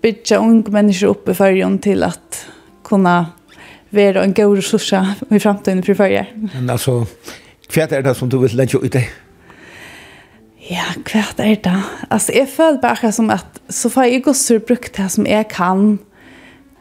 bygga 0.00 0.36
unga 0.36 0.70
människor 0.70 1.06
upp 1.06 1.28
i 1.28 1.34
färgen 1.34 1.78
till 1.78 2.02
att 2.02 2.46
kunna 2.84 3.26
vara 3.90 4.24
en 4.24 4.34
god 4.34 4.56
resurs 4.56 4.92
i 5.30 5.40
framtiden 5.40 5.82
för 5.82 5.94
färger. 5.94 6.32
Men 6.54 6.70
alltså, 6.70 7.06
vad 7.76 7.92
är 7.92 8.02
det 8.02 8.14
som 8.14 8.28
du 8.28 8.38
vill 8.38 8.56
lägga 8.56 8.78
ut 8.78 8.92
det? 8.92 9.08
Ja, 10.68 10.84
kvart 11.04 11.34
är 11.40 11.56
det? 11.62 11.82
Alltså, 12.08 12.32
jag 12.32 12.50
føler 12.50 12.78
bara 12.78 13.12
som 13.12 13.30
att 13.30 13.60
så 13.68 13.90
får 13.90 14.04
jag 14.04 14.22
gossor 14.22 14.58
brukt 14.58 14.96
det 14.96 15.08
som 15.08 15.26
jag 15.26 15.50
kan 15.50 15.98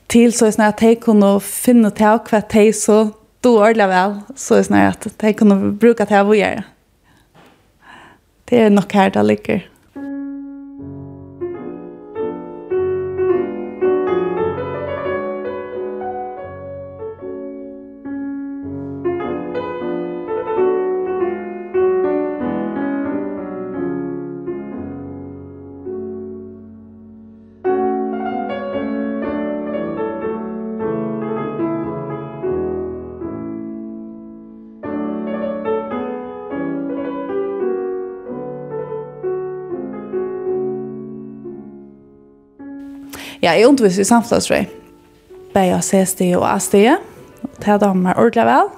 till 0.08 0.34
så 0.34 0.46
är 0.46 0.54
det 0.58 0.68
att 0.68 0.82
jag 0.82 1.02
kunde 1.02 1.40
finna 1.40 1.92
till 1.92 2.06
och 2.06 2.32
vad 2.32 2.44
jag 2.54 2.76
så 2.76 3.10
då 3.42 3.68
ordla 3.68 3.88
väl. 3.88 4.20
Så 4.36 4.56
är 4.56 4.64
det 4.70 4.88
att 4.88 5.14
jag 5.22 5.38
kunde 5.38 5.72
bruka 5.72 6.06
det 6.06 6.16
här 6.16 6.26
och 6.26 6.36
göra. 6.36 6.64
Det 8.46 8.62
är 8.62 8.70
nog 8.70 8.94
här 8.94 9.10
det 9.10 9.24
ligger. 9.24 9.69
Ja, 43.40 43.54
jeg 43.56 43.70
underviser 43.70 44.04
i 44.04 44.10
samfunnsrøy. 44.10 44.66
Bare 45.54 45.80
C-stige 45.86 46.36
og 46.40 46.48
A-stige. 46.50 46.98
Og 47.44 47.56
det 47.56 47.72
har 47.72 47.80
de 47.80 47.90
meg 47.96 48.18
ordentlig 48.20 48.46
vel. 48.50 48.72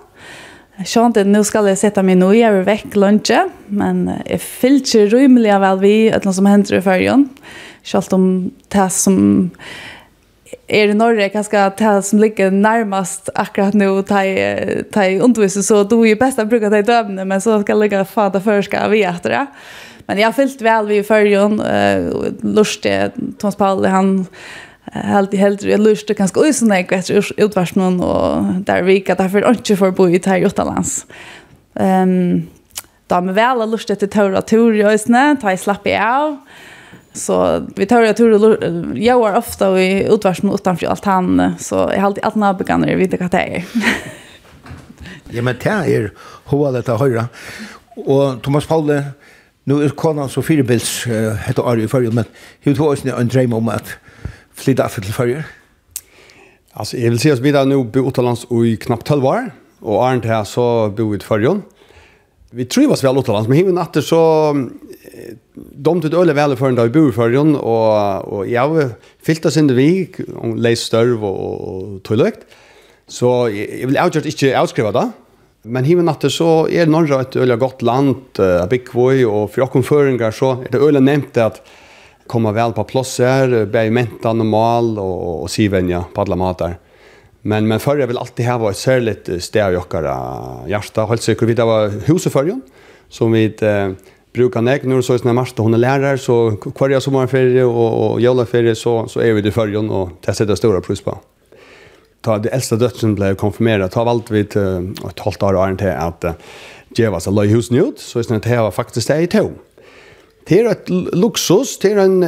Sjønt 0.87 1.17
nå 1.27 1.41
skal 1.45 1.67
jeg 1.69 1.79
sette 1.81 2.01
meg 2.05 2.17
nå, 2.17 2.31
jeg 2.33 2.49
er 2.49 2.65
vekk 2.65 2.95
lunsje, 2.97 3.41
men 3.69 4.05
jeg 4.25 4.41
fyllt 4.41 4.93
rymelig 5.11 5.57
vel 5.61 5.81
vi, 5.81 5.95
et 6.09 6.25
noe 6.25 6.33
som 6.33 6.47
hender 6.49 6.77
i 6.77 6.83
fyrjen. 6.85 7.27
Sjølt 7.85 8.13
om 8.17 8.25
det 8.73 8.87
som 8.93 9.17
er 10.71 10.93
i 10.93 10.97
Norge, 10.97 11.29
kanskje 11.33 11.67
det 11.81 11.93
som 12.07 12.21
ligger 12.21 12.53
nærmest 12.53 13.29
akkurat 13.33 13.77
nå, 13.77 13.91
ta 14.07 14.23
i 14.23 15.19
underviser, 15.21 15.65
så 15.65 15.83
du 15.83 15.99
er 16.05 16.19
best 16.21 16.41
å 16.41 16.47
bruke 16.49 16.71
det 16.71 16.85
i 16.85 16.89
dømene, 16.89 17.25
men 17.27 17.43
så 17.43 17.59
skal 17.61 17.75
jeg 17.75 17.83
ligge 17.83 18.05
fader 18.09 18.45
før 18.45 18.65
skal 18.65 18.93
vi 18.93 19.03
etter 19.09 19.37
det. 19.37 19.45
Men 20.11 20.19
jag 20.19 20.27
har 20.27 20.33
fyllt 20.33 20.61
väl 20.61 20.87
vid 20.87 21.07
förrjun. 21.07 21.61
Uh, 21.61 22.13
Lustig, 22.41 23.11
Thomas 23.37 23.55
Pauli, 23.55 23.87
han 23.87 24.25
helt 24.83 25.33
helt 25.33 25.63
jag 25.63 25.79
lustar 25.79 26.13
ganska 26.13 26.39
oj 26.39 26.53
så 26.53 26.65
nej 26.65 26.87
vet 26.89 27.09
utvärst 27.37 27.75
någon 27.75 28.01
och 28.01 28.43
där 28.43 28.81
vi 28.81 28.99
kan 28.99 29.17
därför 29.17 29.49
inte 29.49 29.75
för 29.75 29.91
bo 29.91 30.09
i 30.09 30.21
här. 30.25 31.05
Ehm 31.75 32.47
då 33.07 33.21
med 33.21 33.35
väl 33.35 33.69
lust 33.69 33.89
att 33.89 34.11
ta 34.11 34.41
tur 34.41 34.73
just 34.73 35.07
nu 35.07 35.37
ta 35.41 35.51
i 35.51 35.57
slapp 35.57 35.87
i 35.87 35.95
av. 35.95 36.37
Så 37.13 37.67
vi 37.75 37.85
tar 37.85 38.01
jag 38.01 38.17
tur 38.17 38.97
jag 38.97 39.19
var 39.19 39.35
ofta 39.35 39.81
i 39.81 40.07
utvärst 40.13 40.43
utanför 40.43 40.87
allt 40.87 41.05
han 41.05 41.53
så 41.59 41.75
jag 41.75 41.99
har 41.99 42.05
alltid 42.05 42.23
alla 42.23 42.53
begannar 42.53 42.95
vid 42.95 43.09
det 43.09 43.33
är. 43.33 43.65
ja 45.29 45.41
men 45.41 45.55
det 45.63 45.69
är 45.69 46.11
hur 46.45 46.71
det 46.71 46.91
höra. 46.97 47.25
Och 47.95 48.41
Thomas 48.41 48.65
Paul 48.65 49.03
Nu 49.71 49.77
er 49.79 49.93
konan 49.95 50.27
så 50.29 50.41
fire 50.43 50.65
bils 50.67 51.05
hette 51.45 51.63
Ari 51.63 51.85
i 51.85 51.87
Førje, 51.87 52.11
men 52.11 52.27
hun 52.65 52.75
tog 52.75 52.89
også 52.91 53.07
en 53.07 53.29
drøm 53.31 53.53
om 53.55 53.69
at 53.71 53.93
flytta 54.53 54.83
affet 54.83 55.05
til 55.07 55.15
Førje. 55.15 55.43
Alltså 56.73 56.97
jag 56.97 57.09
vill 57.09 57.19
säga 57.19 57.33
att 57.33 57.39
vi 57.39 57.51
där 57.51 57.65
nu 57.65 57.83
bor 57.83 58.07
utomlands 58.07 58.45
i 58.51 58.77
knapt 58.77 59.05
12 59.05 59.25
år 59.25 59.51
og 59.81 60.09
Arnt 60.09 60.25
här 60.25 60.43
så 60.43 60.89
bor 60.89 61.09
vi 61.11 61.17
i 61.17 61.19
Förjon. 61.19 61.63
Vi 62.51 62.67
oss 62.87 63.03
vel 63.03 63.17
utomlands 63.17 63.47
men 63.47 63.57
himmel 63.57 63.73
natter 63.73 64.01
så 64.01 64.53
de 65.55 66.01
tog 66.01 66.13
öle 66.13 66.33
vel 66.33 66.55
för 66.55 66.69
en 66.69 66.75
dag 66.75 66.87
i 66.87 66.89
bor 66.89 67.09
i 67.09 67.11
Förjon 67.11 67.55
och, 67.55 68.25
och 68.25 68.47
jag 68.47 68.89
fyllt 69.23 69.57
in 69.57 69.67
det 69.67 69.73
vik 69.73 70.19
och 70.35 70.57
läs 70.57 70.79
störv 70.79 71.25
och, 71.25 71.61
och 71.61 72.03
toalett. 72.03 72.39
Så 73.07 73.49
jag 73.49 73.87
vil 73.87 73.97
avgjort 73.97 74.25
inte 74.25 74.59
avskriva 74.59 74.91
det. 74.91 75.11
Men 75.61 75.85
hiven 75.85 76.09
at 76.09 76.23
så 76.33 76.65
er 76.73 76.89
Norge 76.89 77.19
et 77.21 77.35
øyla 77.37 77.55
godt 77.61 77.83
land, 77.85 78.39
uh, 78.41 78.65
Bikvoi, 78.69 79.21
og 79.27 79.51
for 79.53 79.67
okken 79.67 79.85
føringar 79.85 80.33
så 80.33 80.55
er 80.63 80.71
det 80.73 80.81
øyla 80.81 81.01
nevnt 81.03 81.37
at 81.37 81.59
komma 82.31 82.53
vel 82.55 82.73
på 82.73 82.85
plass 82.89 83.19
her, 83.21 83.67
bæg 83.69 83.91
mentan 83.93 84.41
og 84.41 84.47
mal 84.49 84.95
og, 84.95 85.43
og 85.43 85.51
sivenja 85.51 86.01
på 86.15 86.23
alle 86.23 86.37
mater. 86.39 86.79
Men, 87.43 87.67
men 87.69 87.81
førre 87.81 88.07
vil 88.09 88.17
alltid 88.21 88.47
ha 88.47 88.57
et 88.69 88.77
særligt 88.79 89.29
sted 89.41 89.73
i 89.75 89.77
okkara 89.77 90.15
hjärsta, 90.69 91.05
helt 91.09 91.25
sikkert. 91.25 91.49
Vi 91.49 91.57
var 91.57 91.93
huseførjen, 92.07 92.63
som 93.09 93.33
vi 93.33 93.45
uh, 93.61 93.93
brukar 94.33 94.65
nek. 94.65 94.87
Nå 94.87 94.97
er 94.97 95.03
det 95.03 95.09
så 95.11 95.19
sånn 95.19 95.33
at 95.33 95.37
Marsta, 95.43 95.65
hun 95.65 95.77
er 95.77 95.83
lærer, 95.83 96.17
så 96.21 96.55
hver 96.57 96.97
sommerferie 97.03 97.67
og, 97.67 97.91
og 98.07 98.23
jævla 98.23 98.47
ferie, 98.49 98.73
så, 98.77 99.03
så 99.11 99.21
er 99.21 99.37
vi 99.37 99.45
det 99.45 99.53
førjen, 99.53 99.93
og 99.93 100.17
det 100.25 100.37
setter 100.37 100.57
stora 100.57 100.81
pris 100.81 101.05
på 101.05 101.19
ta 102.21 102.37
det 102.37 102.49
äldsta 102.49 102.75
döttern 102.75 103.15
blev 103.15 103.35
konfirmerad 103.35 103.91
ta 103.91 104.03
valt 104.03 104.31
vid 104.31 104.57
ett 105.09 105.19
halvt 105.19 105.43
år 105.43 105.65
är 105.65 105.71
inte 105.71 105.97
att 105.97 106.25
geva 106.95 107.19
så 107.19 107.31
låg 107.31 107.45
hus 107.45 107.71
nytt 107.71 107.99
så 107.99 108.19
är 108.19 108.39
det 108.39 108.49
här 108.49 108.71
faktiskt 108.71 109.07
det 109.07 109.15
är 109.15 109.27
to 109.27 109.49
Det 110.47 110.59
är 110.59 110.71
ett 110.71 110.89
luxus, 111.13 111.79
det 111.79 111.91
är 111.91 111.97
en, 111.97 112.23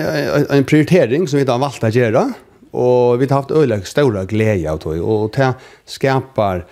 en 0.50 0.64
prioritering 0.64 1.28
som 1.28 1.40
vi 1.40 1.46
har 1.46 1.60
valt 1.60 1.84
att 1.84 1.96
göra. 1.96 2.34
Och 2.72 3.22
vi 3.22 3.26
har 3.26 3.36
haft 3.36 3.52
öliga 3.52 3.82
stora 3.82 4.26
glädje 4.26 4.72
av 4.72 4.80
det. 4.80 5.02
Och 5.02 5.32
det 5.36 5.54
skapar 5.86 6.66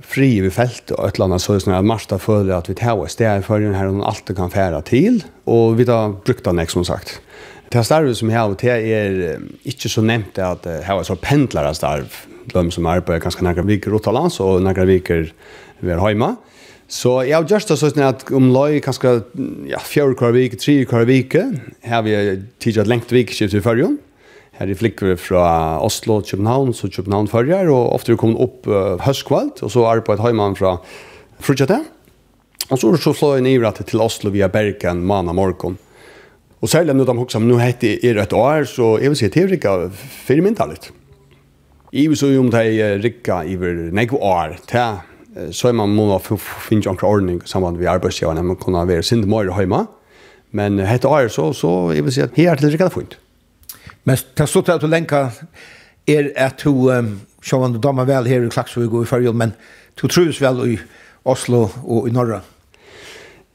fri 0.00 0.46
i 0.46 0.50
fält 0.50 0.90
och 0.90 1.08
ett 1.08 1.20
annat 1.20 1.42
så 1.42 1.54
att 1.70 1.84
Marsta 1.84 2.18
följer 2.18 2.54
att 2.54 2.70
vi 2.70 2.74
tar 2.74 2.98
oss 2.98 3.16
det 3.16 3.24
är 3.24 3.40
för 3.40 3.60
den 3.60 3.74
här 3.74 3.86
hon 3.86 4.02
alltid 4.02 4.36
kan 4.36 4.50
färra 4.50 4.82
till. 4.82 5.24
Och 5.44 5.80
vi 5.80 5.84
har 5.84 6.24
brukt 6.24 6.44
den 6.44 6.66
som 6.66 6.84
sagt 6.84 7.20
det 7.74 7.84
starvet 7.84 8.16
som 8.16 8.30
jag 8.30 8.40
har, 8.40 8.56
det 8.60 8.70
är 8.70 9.40
inte 9.62 9.88
så 9.88 10.02
nämnt 10.02 10.38
att 10.38 10.62
det 10.62 10.82
här 10.84 10.94
har 10.94 11.02
så 11.02 11.16
pendlare 11.16 11.74
starv, 11.74 12.14
de 12.44 12.70
som 12.70 12.86
arbeider 12.86 13.24
ganske 13.24 13.42
nærkere 13.42 13.66
viker 13.66 13.96
utenlands 13.96 14.40
og 14.40 14.62
nærkere 14.62 14.86
viker 14.86 15.32
är 15.82 15.98
hemma 15.98 16.36
Så 16.88 17.24
jag 17.24 17.38
har 17.38 17.48
gjort 17.48 17.68
det 17.68 17.76
sånn 17.80 18.02
at 18.04 18.30
om 18.30 18.50
løy 18.52 18.80
kanske 18.84 19.22
ja, 19.66 19.80
fjør 19.80 20.14
kvar 20.14 20.34
vik 20.36 20.58
tre 20.60 20.84
kvar 20.84 21.06
vik 21.08 21.34
här 21.82 22.02
vi 22.02 22.42
tidligere 22.60 22.88
lengt 22.88 23.12
vikeskift 23.12 23.54
i 23.54 23.60
førjen. 23.60 23.98
Her 24.52 24.70
i 24.70 24.74
flikker 24.74 25.16
fra 25.16 25.80
Oslo, 25.80 26.20
København, 26.20 26.74
så 26.74 26.88
København 26.88 27.26
førjer, 27.26 27.70
og 27.72 27.94
ofte 27.94 28.12
er 28.12 28.14
vi 28.14 28.20
kommet 28.20 28.38
opp 28.38 28.68
uh, 28.68 29.00
høstkvalt, 29.02 29.64
og 29.64 29.70
så 29.70 29.82
arbeider 29.88 30.28
hjemme 30.28 30.54
fra 30.54 30.76
Frutjatet. 31.40 31.82
Og 32.70 32.78
så 32.78 32.86
er 32.86 32.92
det 32.92 33.02
så 33.02 33.12
fløy 33.16 33.40
nivrat 33.42 33.80
til 33.82 34.00
Oslo 34.00 34.30
via 34.30 34.46
Bergen, 34.48 35.02
Mana 35.02 35.32
Morgon. 35.32 35.74
Og 36.64 36.68
særlig 36.68 36.94
når 36.94 37.04
de 37.04 37.18
också 37.18 37.38
nu 37.38 37.58
hette 37.60 37.90
er 38.06 38.22
et 38.22 38.32
år 38.32 38.64
så 38.64 38.96
jeg 38.96 39.00
vil 39.00 39.06
är 39.06 39.08
vi 39.10 39.16
se 39.16 39.28
teorika 39.28 39.90
fire 40.26 40.40
mynda 40.40 40.64
litt. 40.66 40.92
Jeg 41.92 42.08
vil 42.08 42.16
si 42.16 42.38
om 42.38 42.50
det 42.50 43.04
rikka 43.04 43.42
i 43.42 43.56
nekve 43.92 44.16
år 44.16 44.56
til, 44.66 44.96
så 45.52 45.68
er 45.68 45.72
man 45.72 45.88
må 45.88 46.18
finne 46.68 46.90
en 46.90 46.98
ordning 47.02 47.42
sammen 47.44 47.76
med 47.76 47.86
arbeidsgiverne, 47.86 48.42
man 48.42 48.56
kunne 48.56 48.88
være 48.88 49.02
synd 49.02 49.24
mer 49.24 49.58
hjemme. 49.58 49.86
Men 50.52 50.78
hette 50.78 51.08
år 51.08 51.28
så 51.28 51.52
så 51.52 51.92
jeg 51.92 51.98
är 51.98 52.02
vi 52.02 52.10
se 52.10 52.22
att 52.22 52.36
här 52.36 52.56
till 52.56 52.70
rikka 52.70 52.88
fint. 52.88 53.18
Men 54.04 54.16
det 54.36 54.68
at 54.68 54.80
du 54.80 54.86
lenker 54.86 55.30
er 56.06 56.30
at 56.36 56.64
du 56.64 56.70
um, 56.70 57.20
sjåvann 57.42 57.72
du 57.72 57.78
damer 57.78 58.04
vel 58.04 58.26
her 58.26 58.42
i 58.46 58.48
Klaksvig 58.48 58.88
og 58.88 59.02
i 59.02 59.06
Førjøl, 59.06 59.34
men 59.34 59.52
du 60.02 60.08
trus 60.08 60.40
vel 60.40 60.72
i 60.72 60.78
Oslo 61.24 61.68
og 61.84 62.08
i 62.08 62.12
norra. 62.12 62.40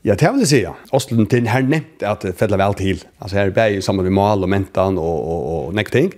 Ja, 0.07 0.15
det 0.15 0.29
vil 0.31 0.45
jeg 0.45 0.51
si, 0.51 0.59
ja. 0.63 0.75
Åstlund 0.95 1.27
til 1.31 1.49
her 1.51 1.65
nevnt 1.67 2.05
at 2.07 2.23
det 2.23 2.37
fedler 2.39 2.61
vel 2.61 2.77
til. 2.79 3.01
Altså 3.19 3.39
her 3.41 3.51
er 3.51 3.73
jo 3.75 3.83
sammen 3.83 4.07
med 4.07 4.15
mal 4.15 4.45
og 4.45 4.51
mentan 4.51 4.99
og, 5.01 5.17
og, 5.19 5.49
og 5.49 5.75
nekk 5.75 5.91
ting. 5.91 6.13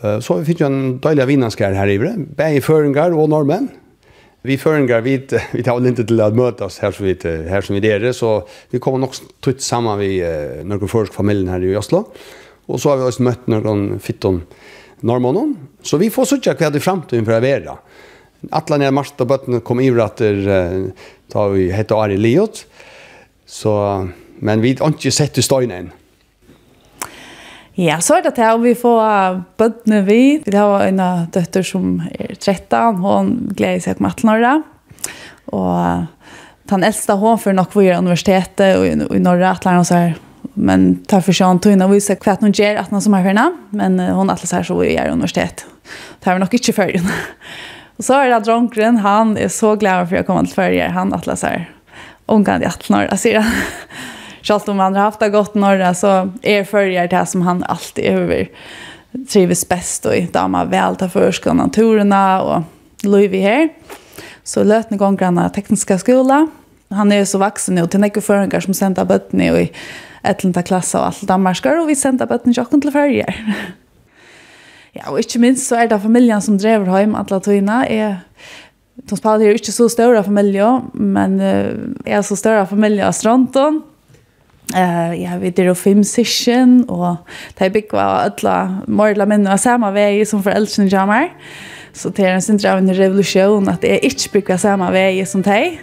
Så 0.00 0.38
vi 0.38 0.46
finner 0.48 0.62
jo 0.62 0.70
en 0.70 0.94
døylig 1.04 1.26
vinanskær 1.28 1.76
her 1.76 1.92
i 1.92 1.98
Bre. 2.00 2.14
Bæg 2.16 2.62
føringar 2.64 3.12
og 3.12 3.28
normen. 3.28 3.68
Vi 4.48 4.56
føringar, 4.56 5.02
vi, 5.04 5.18
vi 5.52 5.62
tar 5.66 5.76
inte 5.76 6.00
ikke 6.00 6.08
til 6.08 6.22
å 6.24 6.30
møte 6.32 6.64
oss 6.64 6.80
her 6.80 6.96
som 6.96 7.04
vi, 7.04 7.12
her 7.20 7.60
som 7.60 7.76
vi 7.76 7.82
det 7.84 8.14
så 8.16 8.38
vi 8.72 8.80
kommer 8.80 9.02
nok 9.02 9.18
tutt 9.44 9.60
sammen 9.60 10.00
vi 10.00 10.14
noen 10.64 10.88
førsk 10.88 11.12
familien 11.12 11.52
her 11.52 11.60
i 11.60 11.76
Oslo. 11.76 12.06
Og 12.70 12.80
så 12.80 12.94
har 12.94 13.02
vi 13.02 13.10
også 13.10 13.26
møtt 13.26 13.50
noen 13.52 13.98
fitton 14.00 14.40
norrmånen. 15.04 15.56
Så 15.84 16.00
vi 16.00 16.08
får 16.12 16.32
sutja 16.32 16.56
hva 16.56 16.70
det 16.72 16.80
framtiden 16.80 17.28
for 17.28 17.36
å 17.36 17.44
være. 17.44 17.76
Atlan 18.56 18.86
er 18.86 18.94
Marta 18.96 19.26
Bøtten 19.28 19.60
kom 19.60 19.82
i 19.84 19.90
at 20.00 20.22
uh, 20.24 20.88
tar 21.28 21.52
vi 21.52 21.68
heter 21.74 22.00
Ari 22.00 22.16
Liot, 22.16 22.64
Så, 23.50 23.72
men 24.38 24.62
vi 24.62 24.76
har 24.78 24.94
ikke 24.94 25.10
sett 25.14 25.40
i 25.40 25.42
støyne 25.42 25.88
Ja, 27.80 27.96
så 28.04 28.18
er 28.18 28.24
det 28.26 28.34
til 28.36 28.58
om 28.58 28.62
vi 28.62 28.74
får 28.76 29.40
bøttene 29.58 30.02
vi. 30.04 30.22
Vi 30.44 30.56
har 30.56 30.82
en 30.84 31.00
døtter 31.32 31.64
som 31.64 31.94
er 32.12 32.34
13, 32.36 32.98
hun 33.00 33.30
gleder 33.56 33.80
seg 33.80 34.02
om 34.02 34.08
18 34.10 34.32
år. 34.34 34.64
Og 35.56 36.34
den 36.68 36.84
eldste 36.84 37.16
hun 37.16 37.40
for 37.40 37.56
nok 37.56 37.72
vi 37.78 37.88
er 37.88 38.02
universitetet 38.02 38.76
og 38.76 39.14
i 39.16 39.22
Norge 39.22 39.48
atler 39.48 39.80
og 39.80 39.88
så 39.88 40.02
her. 40.02 40.18
Men 40.60 40.90
tar 41.08 41.24
for 41.24 41.32
seg 41.32 41.70
inn 41.70 41.86
og 41.86 41.94
viser 41.94 42.18
hva 42.20 42.36
hun 42.42 42.52
gjør 42.52 42.82
at 42.82 42.92
som 42.92 43.16
er 43.16 43.26
henne. 43.30 43.48
Men 43.72 43.96
hun 44.02 44.30
atler 44.34 44.50
seg 44.50 44.66
så 44.68 44.76
vi 44.82 44.92
er 44.98 45.14
universitet. 45.14 45.64
Det 46.20 46.28
er 46.28 46.36
vi 46.36 46.44
nok 46.44 46.58
ikke 46.60 46.76
før. 46.76 46.96
og 47.96 48.04
så 48.04 48.20
er 48.20 48.34
det 48.34 48.44
dronkeren, 48.44 49.00
han 49.00 49.38
er 49.40 49.48
så 49.48 49.72
glad 49.80 50.10
for 50.10 50.20
å 50.20 50.26
komme 50.28 50.44
til 50.46 50.58
før. 50.58 50.80
Han 51.00 51.16
atler 51.16 51.38
seg 51.40 51.70
omgående 52.30 52.66
att 52.66 52.88
norra 52.88 53.16
sidan. 53.16 53.44
Självt 54.42 54.68
om 54.68 54.80
andra 54.80 55.00
haft 55.00 55.20
det 55.20 55.28
gott 55.28 55.54
norra 55.54 55.94
så 55.94 56.32
är 56.42 56.64
följer 56.64 57.08
det 57.08 57.26
som 57.26 57.42
han 57.42 57.64
alltid 57.64 58.04
över 58.04 58.48
trivs 59.32 59.68
bäst 59.68 60.06
och 60.06 60.14
inte 60.14 60.38
har 60.38 60.66
väl 60.66 60.96
ta 60.96 61.08
förskolan 61.08 61.56
naturerna 61.56 62.42
och 62.42 62.62
Louis 63.02 63.42
här. 63.42 63.68
Så 64.44 64.64
lötne 64.64 64.96
gånggranna 64.96 65.48
tekniska 65.48 65.98
skola. 65.98 66.48
Han 66.90 67.12
är 67.12 67.24
så 67.24 67.38
vuxen 67.38 67.74
nu 67.74 67.86
till 67.86 68.00
några 68.00 68.20
föräldrar 68.20 68.60
som 68.60 68.74
sända 68.74 69.04
bötni 69.04 69.50
och 69.50 69.60
i 69.60 69.72
ätlenta 70.22 70.62
klasse 70.62 70.98
och 70.98 71.06
allt 71.06 71.22
danskar 71.22 71.80
och 71.80 71.88
vi 71.88 71.96
sända 71.96 72.26
bötni 72.26 72.54
tjocken 72.54 72.80
till 72.80 72.90
följer. 72.90 73.54
Ja, 74.92 75.10
och 75.10 75.18
inte 75.18 75.38
minst 75.38 75.66
så 75.66 75.74
är 75.74 75.88
det 75.88 76.00
familjen 76.00 76.42
som 76.42 76.58
driver 76.58 76.86
hem 76.86 77.14
alla 77.14 77.40
tøyna. 77.40 77.86
Jeg 77.86 78.16
De 79.08 79.16
spelar 79.16 79.38
ju 79.38 79.52
inte 79.52 79.72
så 79.72 79.88
stora 79.88 80.22
familjer, 80.22 80.80
men 80.92 81.40
eh 81.40 81.74
är 82.04 82.22
så 82.22 82.36
stora 82.36 82.66
familjer 82.66 83.06
av 83.06 83.12
Stronton. 83.12 83.82
Eh 84.74 85.14
jag 85.22 85.38
vet 85.38 85.56
det 85.56 85.62
är 85.62 85.74
fem 85.74 86.04
session 86.04 86.84
och 86.84 87.16
det 87.58 87.64
är 87.64 87.70
big 87.70 87.92
var 87.92 88.00
alla 88.00 88.78
morla 88.86 89.26
män 89.26 89.46
och 89.46 89.60
samma 89.60 89.90
väg 89.90 90.28
som 90.28 90.42
föräldrarna 90.42 90.88
jamar. 90.88 91.28
Så 91.92 92.08
det 92.08 92.24
är 92.24 92.34
en 92.34 92.42
central 92.42 92.78
en 92.78 92.94
revolution 92.94 93.68
att 93.68 93.80
det 93.80 93.94
är 93.94 94.04
inte 94.04 94.28
bygga 94.32 94.58
samma 94.58 94.90
väg 94.90 95.28
som 95.28 95.42
det. 95.42 95.78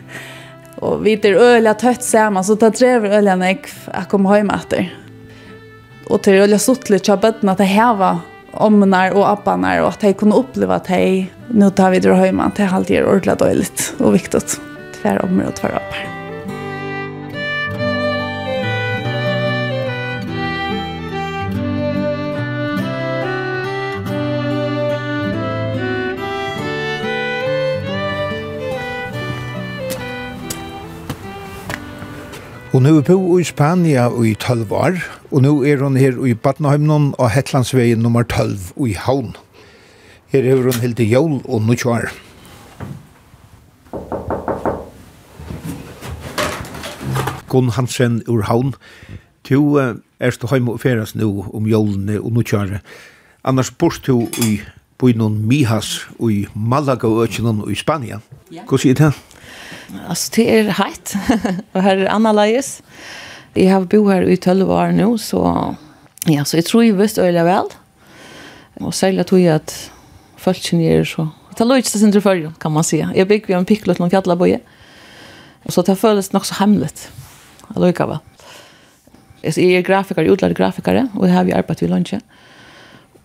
Och 0.75 1.05
vi 1.05 1.13
är 1.13 1.35
öliga 1.35 1.73
tött 1.73 2.03
samma 2.03 2.43
så 2.43 2.55
det 2.55 2.71
tre 2.71 2.89
öliga 2.89 3.35
nek 3.35 3.67
att 3.85 4.09
komma 4.09 4.35
hem 4.35 4.49
efter. 4.49 4.97
Och 6.09 6.21
det 6.23 6.31
är 6.31 6.41
öliga 6.41 6.59
suttligt 6.59 7.09
att 7.09 7.21
bättre 7.21 7.51
att 7.51 7.57
det 7.57 7.63
här 7.63 7.93
var 7.95 8.17
omnar 8.51 9.11
och 9.11 9.29
apparna 9.29 9.81
och 9.83 9.89
att 9.89 9.99
de 9.99 10.13
kunde 10.13 10.35
uppleva 10.35 10.75
att 10.75 10.87
de 10.87 11.25
nu 11.47 11.69
tar 11.69 11.91
vi 11.91 11.99
drar 11.99 12.13
hemma 12.13 12.51
till 12.51 12.65
halvtid 12.65 12.97
är 12.97 13.05
ordentligt 13.05 13.93
och 13.97 14.15
viktigt. 14.15 14.61
Tvär 15.01 15.25
områden 15.25 15.47
och 15.47 15.55
tvär 15.55 15.69
appar. 15.69 16.16
nu 32.83 32.97
er 32.97 33.01
på 33.01 33.15
i 33.39 33.43
Spania 33.47 34.09
i 34.21 34.33
12 34.35 34.71
år, 34.71 34.97
og 35.31 35.41
nå 35.41 35.51
er 35.63 35.79
hun 35.81 35.95
her 35.97 36.17
i 36.27 36.33
Badnahøymnen 36.33 37.13
og 37.17 37.29
Hetlandsveien 37.31 38.01
nummer 38.03 38.23
12 38.23 38.73
i 38.87 38.93
Havn. 38.93 39.35
Her 40.27 40.43
er 40.43 40.61
hun 40.61 40.81
helt 40.83 40.99
i 40.99 41.07
jól 41.07 41.39
og 41.45 41.63
nå 41.63 41.77
kjør. 41.79 42.11
Gunn 47.47 47.71
Hansen 47.73 48.19
ur 48.27 48.43
Havn, 48.45 48.75
du 49.49 49.77
er 49.79 50.35
stå 50.35 50.51
heim 50.51 50.67
og 50.67 50.81
feres 50.83 51.15
nå 51.15 51.31
om 51.53 51.65
jólene 51.71 52.19
og 52.19 52.35
nå 52.35 52.43
kjør. 52.43 52.81
Annars 53.47 53.71
bors 53.71 54.01
du 54.03 54.27
i 54.43 54.59
bøynen 54.99 55.47
Mihas 55.47 56.01
i 56.19 56.45
Malaga 56.53 57.07
og 57.07 57.23
Økjenen 57.25 57.63
i 57.71 57.79
Spania. 57.79 58.19
Hvordan 58.51 58.91
er 58.91 58.99
det? 59.01 59.13
Alltså 60.07 60.31
det 60.35 60.59
är 60.59 60.63
hett. 60.63 61.13
och 61.71 61.81
här 61.81 61.97
är 61.97 62.05
Anna 62.05 62.31
Lajes. 62.31 62.83
Jag 63.53 63.73
har 63.73 63.81
bo 63.81 64.09
här 64.09 64.21
i 64.21 64.37
12 64.37 64.71
år 64.71 64.87
nu 64.87 65.17
så 65.17 65.75
ja, 66.25 66.45
så 66.45 66.57
jag 66.57 66.65
tror 66.65 66.83
ju 66.83 66.95
visst 66.95 67.17
öliga 67.17 67.43
väl. 67.43 67.65
Och 68.73 68.95
särskilt 68.95 69.27
tror 69.27 69.41
jag 69.41 69.55
att 69.55 69.91
folk 70.37 70.73
är 70.73 71.03
så. 71.03 71.29
Det 71.57 71.65
låg 71.65 71.77
inte 71.77 71.89
sin 71.89 72.21
för 72.21 72.51
kan 72.59 72.71
man 72.71 72.83
säga. 72.83 73.11
Jag 73.15 73.27
bygger 73.27 73.57
en 73.57 73.65
picklot 73.65 73.99
någon 73.99 74.09
fjallaboje. 74.09 74.59
Och 75.63 75.73
så 75.73 75.81
det 75.81 75.95
följs 75.95 76.33
nog 76.33 76.45
så 76.45 76.53
hemligt. 76.53 77.11
Alltså 77.67 78.05
va. 78.05 78.19
Jag 79.41 79.57
är 79.57 79.81
grafiker, 79.81 80.23
utlärd 80.23 80.57
grafiker 80.57 81.07
och 81.13 81.29
jag 81.29 81.33
har 81.33 81.45
ju 81.45 81.51
arbetat 81.51 81.81
vid 81.81 81.89
lunchen. 81.89 82.21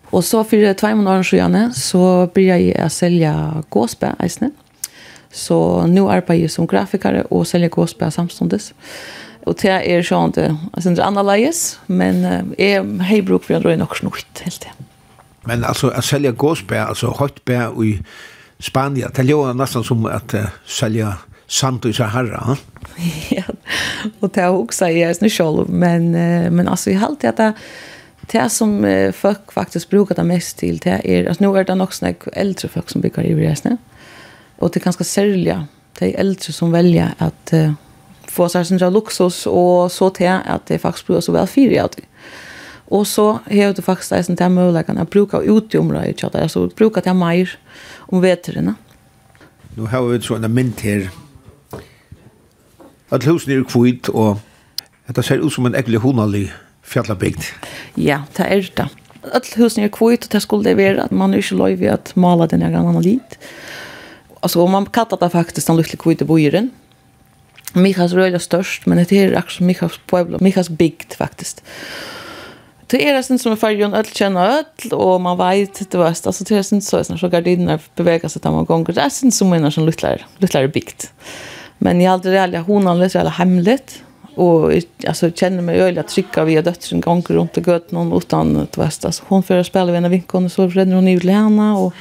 Och 0.05 0.25
så 0.25 0.43
för 0.43 0.73
två 0.73 0.95
månader 0.95 1.23
sedan 1.23 1.73
så 1.73 2.29
började 2.33 2.61
jag 2.61 2.91
sälja 2.91 3.63
gåsbär, 3.69 4.15
eisne. 4.19 4.51
Så 5.33 5.87
nu 5.87 6.01
arbetar 6.09 6.33
jag 6.33 6.51
som 6.51 6.67
grafikare 6.67 7.21
och 7.21 7.47
säljer 7.47 7.69
gåspel 7.69 8.11
samståndes. 8.11 8.73
Och 9.43 9.55
det 9.61 9.67
är 9.67 10.03
så 10.03 10.25
att 10.25 10.33
det 10.33 10.57
är 10.85 11.01
annorledes, 11.01 11.79
men 11.85 12.23
jag 12.57 12.83
har 12.83 13.21
bruk 13.21 13.43
för 13.43 13.53
att 13.53 13.63
dra 13.63 13.73
in 13.73 13.81
också 13.81 14.05
något 14.05 14.39
helt 14.39 14.61
det. 14.61 14.71
Men 15.41 15.63
alltså 15.63 15.89
att 15.89 16.05
sälja 16.05 16.31
gåspel, 16.31 16.77
alltså 16.77 17.15
höjtbär 17.19 17.85
i 17.85 17.99
Spanien, 18.59 19.11
det 19.15 19.23
låter 19.23 19.53
nästan 19.53 19.83
som 19.83 20.05
att 20.05 20.33
uh, 20.33 20.45
sälja 20.65 21.17
sant 21.47 21.85
i 21.85 21.93
Sahara. 21.93 22.37
ha? 22.37 22.57
Ja, 23.29 23.43
och 24.19 24.29
det 24.29 24.41
har 24.41 24.57
också 24.57 24.85
jag 24.89 25.09
är 25.09 25.29
själv, 25.29 25.69
men, 25.69 26.11
men 26.55 26.67
alltså 26.67 26.91
jag 26.91 26.99
har 26.99 27.07
alltid 27.07 27.29
att 27.29 27.37
det 27.37 27.53
det 28.31 28.49
som 28.49 28.85
uh, 28.85 29.11
folk 29.11 29.51
faktiskt 29.51 29.89
brukar 29.89 30.15
det 30.15 30.23
mest 30.23 30.57
till 30.57 30.77
det 30.77 31.01
är 31.03 31.27
alltså 31.27 31.43
nu 31.43 31.59
är 31.59 31.63
det 31.63 31.75
nog 31.75 31.93
sådana 31.93 32.15
äldre 32.33 32.67
folk 32.69 32.89
som 32.89 33.01
bygger 33.01 33.23
i 33.23 33.35
resne. 33.35 33.69
Mm 33.69 33.77
Och 34.63 34.71
det 34.71 34.79
är 34.79 34.83
ganska 34.83 35.03
särligt. 35.03 35.55
Det 35.99 36.15
är 36.15 36.19
äldre 36.19 36.53
som 36.53 36.71
väljer 36.71 37.13
att 37.17 37.53
uh, 37.53 37.71
få 38.27 38.49
sig 38.49 38.65
sin 38.65 38.77
luxus 38.77 39.45
och 39.45 39.91
så 39.91 40.09
till 40.09 40.27
att 40.27 40.65
det 40.65 40.79
faktiskt 40.79 41.07
blir 41.07 41.21
så 41.21 41.31
väl 41.31 41.47
fyra 41.47 41.83
av 41.83 41.89
det. 41.95 42.03
Och 42.85 43.07
så 43.07 43.31
har 43.31 43.73
det 43.73 43.81
faktiskt 43.81 44.11
en 44.11 44.23
sån 44.23 44.35
där 44.35 44.49
möjligheten 44.49 44.97
att 44.97 45.09
bruka 45.09 45.37
ut 45.41 45.75
i 45.75 45.77
området. 45.77 46.35
Alltså 46.35 46.69
bruka 46.75 47.01
det 47.01 47.13
mer 47.13 47.59
om 47.97 48.21
veterna. 48.21 48.75
Nu 49.75 49.83
har 49.83 50.01
vi 50.01 50.21
sådana 50.21 50.47
mynd 50.47 50.81
här. 50.81 51.09
Att 53.09 53.27
husen 53.27 53.59
är 53.59 53.63
kvitt 53.63 54.09
och 54.09 54.37
det 55.05 55.23
ser 55.23 55.47
ut 55.47 55.53
som 55.53 55.65
en 55.65 55.75
äcklig 55.75 55.97
honalig 55.97 56.51
fjallabygd. 56.83 57.43
Ja, 57.95 58.23
det 58.35 58.43
är 58.43 58.71
det. 58.75 58.89
Att 59.33 59.57
husen 59.57 59.83
är 59.83 59.89
kvitt 59.89 60.23
och 60.23 60.29
det 60.31 60.41
skulle 60.41 60.63
det 60.63 60.75
vara 60.75 61.03
att 61.03 61.11
man 61.11 61.33
är 61.33 61.37
inte 61.37 61.55
lov 61.55 61.93
att 61.93 62.15
måla 62.15 62.47
den 62.47 62.61
här 62.61 62.71
gamla 62.71 62.99
lite 62.99 63.35
alltså 64.43 64.67
man 64.67 64.85
kallar 64.85 65.17
det 65.19 65.29
faktiskt 65.29 65.67
den 65.67 65.77
lilla 65.77 65.97
kvite 65.97 66.25
bojeren. 66.25 66.69
Mikas 67.73 68.13
röda 68.13 68.39
störst, 68.39 68.85
men 68.85 69.05
det 69.09 69.11
är 69.11 69.37
också 69.37 69.63
Mikas 69.63 69.99
Pueblo, 70.05 70.37
Mikas 70.41 70.69
bygd 70.69 71.13
faktiskt. 71.13 71.63
Det 72.87 73.09
är 73.09 73.13
det 73.13 73.39
som 73.39 73.51
är 73.51 73.55
färgen 73.55 73.93
öll 73.93 74.05
känna 74.05 74.57
öll 74.57 74.93
och 74.93 75.21
man 75.21 75.37
vet 75.37 75.91
det 75.91 75.97
var 75.97 76.05
alltså 76.05 76.43
det 76.43 76.55
är 76.55 76.63
sen 76.63 76.81
så 76.81 77.03
så 77.03 77.27
gardinerna 77.29 77.79
bevägar 77.95 78.29
sig 78.29 78.41
där 78.41 78.51
man 78.51 78.65
gånger. 78.65 78.93
Det 78.93 79.01
är 79.01 79.09
sen 79.09 79.31
som 79.31 79.49
menar 79.49 79.69
som 79.69 79.85
lutlar, 79.85 80.25
lutlar 80.37 80.67
bygd. 80.67 81.03
Men 81.77 82.01
jag 82.01 82.13
aldrig 82.13 82.33
det 82.33 82.43
alla 82.43 82.59
hon 82.59 82.87
alldeles 82.87 83.15
alla 83.15 83.29
hemligt 83.29 84.03
och 84.35 84.71
alltså 85.07 85.31
känner 85.31 85.61
mig 85.61 85.79
öliga 85.79 86.03
trycka 86.03 86.43
via 86.43 86.61
döttern 86.61 87.01
gånger 87.01 87.27
runt 87.27 87.57
och 87.57 87.67
gött 87.67 87.91
någon 87.91 88.17
utan 88.17 88.53
det 88.53 88.77
var 88.77 88.85
alltså 88.85 89.23
hon 89.27 89.43
för 89.43 89.57
att 89.57 89.67
spela 89.67 89.85
vid 89.85 89.95
en 89.95 90.11
vinkon 90.11 90.49
så 90.49 90.67
ränner 90.67 90.95
hon 90.95 91.07
i 91.07 91.19
Lena 91.19 91.77
och 91.77 91.93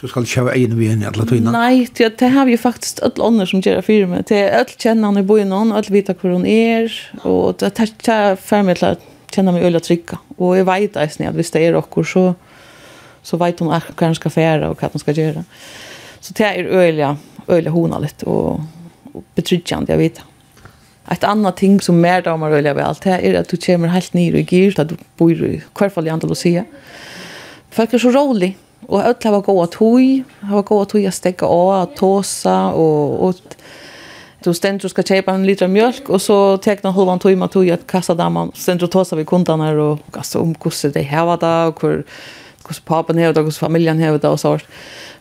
Du 0.00 0.08
skal 0.08 0.24
ikke 0.24 0.46
ha 0.46 0.52
egen 0.54 0.78
vi 0.78 0.88
inn 0.88 1.02
i 1.04 1.08
alle 1.08 1.26
tøyene? 1.28 1.52
Nei, 1.52 1.84
det, 1.98 2.14
det 2.22 2.30
har 2.32 2.46
vi 2.48 2.56
faktisk 2.56 3.02
alle 3.04 3.26
andre 3.26 3.46
som 3.50 3.60
gjør 3.60 3.82
fire 3.84 4.06
med. 4.08 4.24
Det 4.30 4.38
er 4.46 4.62
alle 4.62 4.72
kjenner 4.80 5.10
han 5.10 5.20
i 5.20 5.26
boi 5.28 5.42
alle 5.44 5.90
vet 5.92 6.08
hvor 6.14 6.32
hun 6.32 6.46
er, 6.48 6.88
og 7.28 7.58
det 7.60 7.68
er 7.68 7.92
ikke 7.92 8.20
ferdig 8.40 8.78
til 8.80 8.88
å 8.88 8.94
kjenne 9.34 9.52
meg 9.52 9.66
øyne 9.68 9.82
trygge. 9.84 10.16
Og 10.38 10.56
jeg 10.56 10.68
vet 10.70 10.96
eisen 10.96 11.28
at 11.28 11.36
hvis 11.36 11.52
det 11.52 11.66
er 11.66 11.76
okkur, 11.76 12.08
så, 12.08 12.24
så 13.22 13.36
vet 13.40 13.60
hun 13.60 13.68
hva 13.68 14.08
hun 14.08 14.16
skal 14.16 14.32
fære 14.32 14.72
og 14.72 14.80
hva 14.80 14.88
hun 14.94 15.04
skal 15.04 15.20
gjøre. 15.20 15.44
Så 16.24 16.32
det 16.38 16.48
er 16.48 16.72
øyne, 16.72 17.12
øyne 17.50 17.76
hona 17.76 18.00
litt, 18.00 18.24
og, 18.24 18.64
og 19.12 19.22
betryggende, 19.36 19.92
jeg 19.92 20.04
vet 20.06 20.26
Et 21.10 21.24
annet 21.26 21.56
ting 21.58 21.80
som 21.82 21.96
mer 21.98 22.22
damer 22.22 22.50
röljer 22.50 22.74
väl 22.74 22.84
allt 22.84 23.04
här 23.04 23.18
är 23.18 23.34
att 23.34 23.48
du 23.48 23.56
kommer 23.56 23.88
helt 23.88 24.12
ner 24.12 24.34
i 24.34 24.42
gyr, 24.42 24.74
da 24.76 24.84
du 24.84 24.96
bor 25.16 25.32
i 25.32 25.60
hvert 25.74 25.92
fall 25.92 26.06
i 26.06 26.10
Andalusia. 26.10 26.64
Folk 27.70 27.94
er 27.94 27.98
så 27.98 28.12
rolig. 28.14 28.56
Och 28.86 29.04
öll 29.04 29.14
hava 29.22 29.40
goa 29.40 29.66
tui, 29.66 30.24
har 30.40 30.62
goa 30.62 30.84
tui 30.84 31.06
å 31.06 31.10
stekke 31.12 31.46
av, 31.46 31.86
tåsa 31.96 32.72
och, 32.72 33.28
och 33.28 33.56
du 34.44 34.54
stendur 34.54 34.88
ska 34.88 35.02
kjøpe 35.04 35.32
en 35.34 35.44
liter 35.44 35.68
mjölk 35.68 36.08
och 36.08 36.22
så 36.22 36.56
tekna 36.56 36.90
halvan 36.90 37.20
med 37.38 37.50
tog 37.50 37.70
at 37.70 37.86
kassa 37.86 38.14
där 38.14 38.30
man 38.30 38.48
og 38.48 38.90
tåsa 38.90 39.16
vid 39.16 39.26
kundarna 39.26 39.70
och 39.72 39.98
alltså 40.12 40.40
om 40.40 40.54
hvordan 40.54 40.92
det 40.92 41.02
här 41.02 41.26
var 41.26 41.36
där 41.36 41.68
och 41.68 41.82
hur 41.82 42.04
hur 42.68 42.80
papen 42.84 43.18
här 43.18 43.38
och 43.38 43.44
hur 43.44 43.50
familjen 43.50 43.98
här 43.98 44.24
och 44.24 44.40
så 44.40 44.58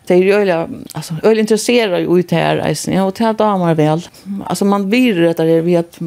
det 0.08 0.14
är 0.14 0.18
ju 0.18 0.52
altså, 0.52 0.70
alltså 0.94 1.14
interesserer 1.14 1.40
intresserar 1.40 2.20
ut 2.20 2.32
här 2.32 2.58
eisen, 2.58 2.94
ja 2.94 3.06
og 3.06 3.14
til 3.16 3.36
damer 3.36 3.74
väl 3.74 4.08
alltså 4.46 4.66
man 4.66 4.90
blir 4.90 5.16
det 5.16 5.38
där 5.38 5.62
vi 5.62 5.76
att 5.76 6.02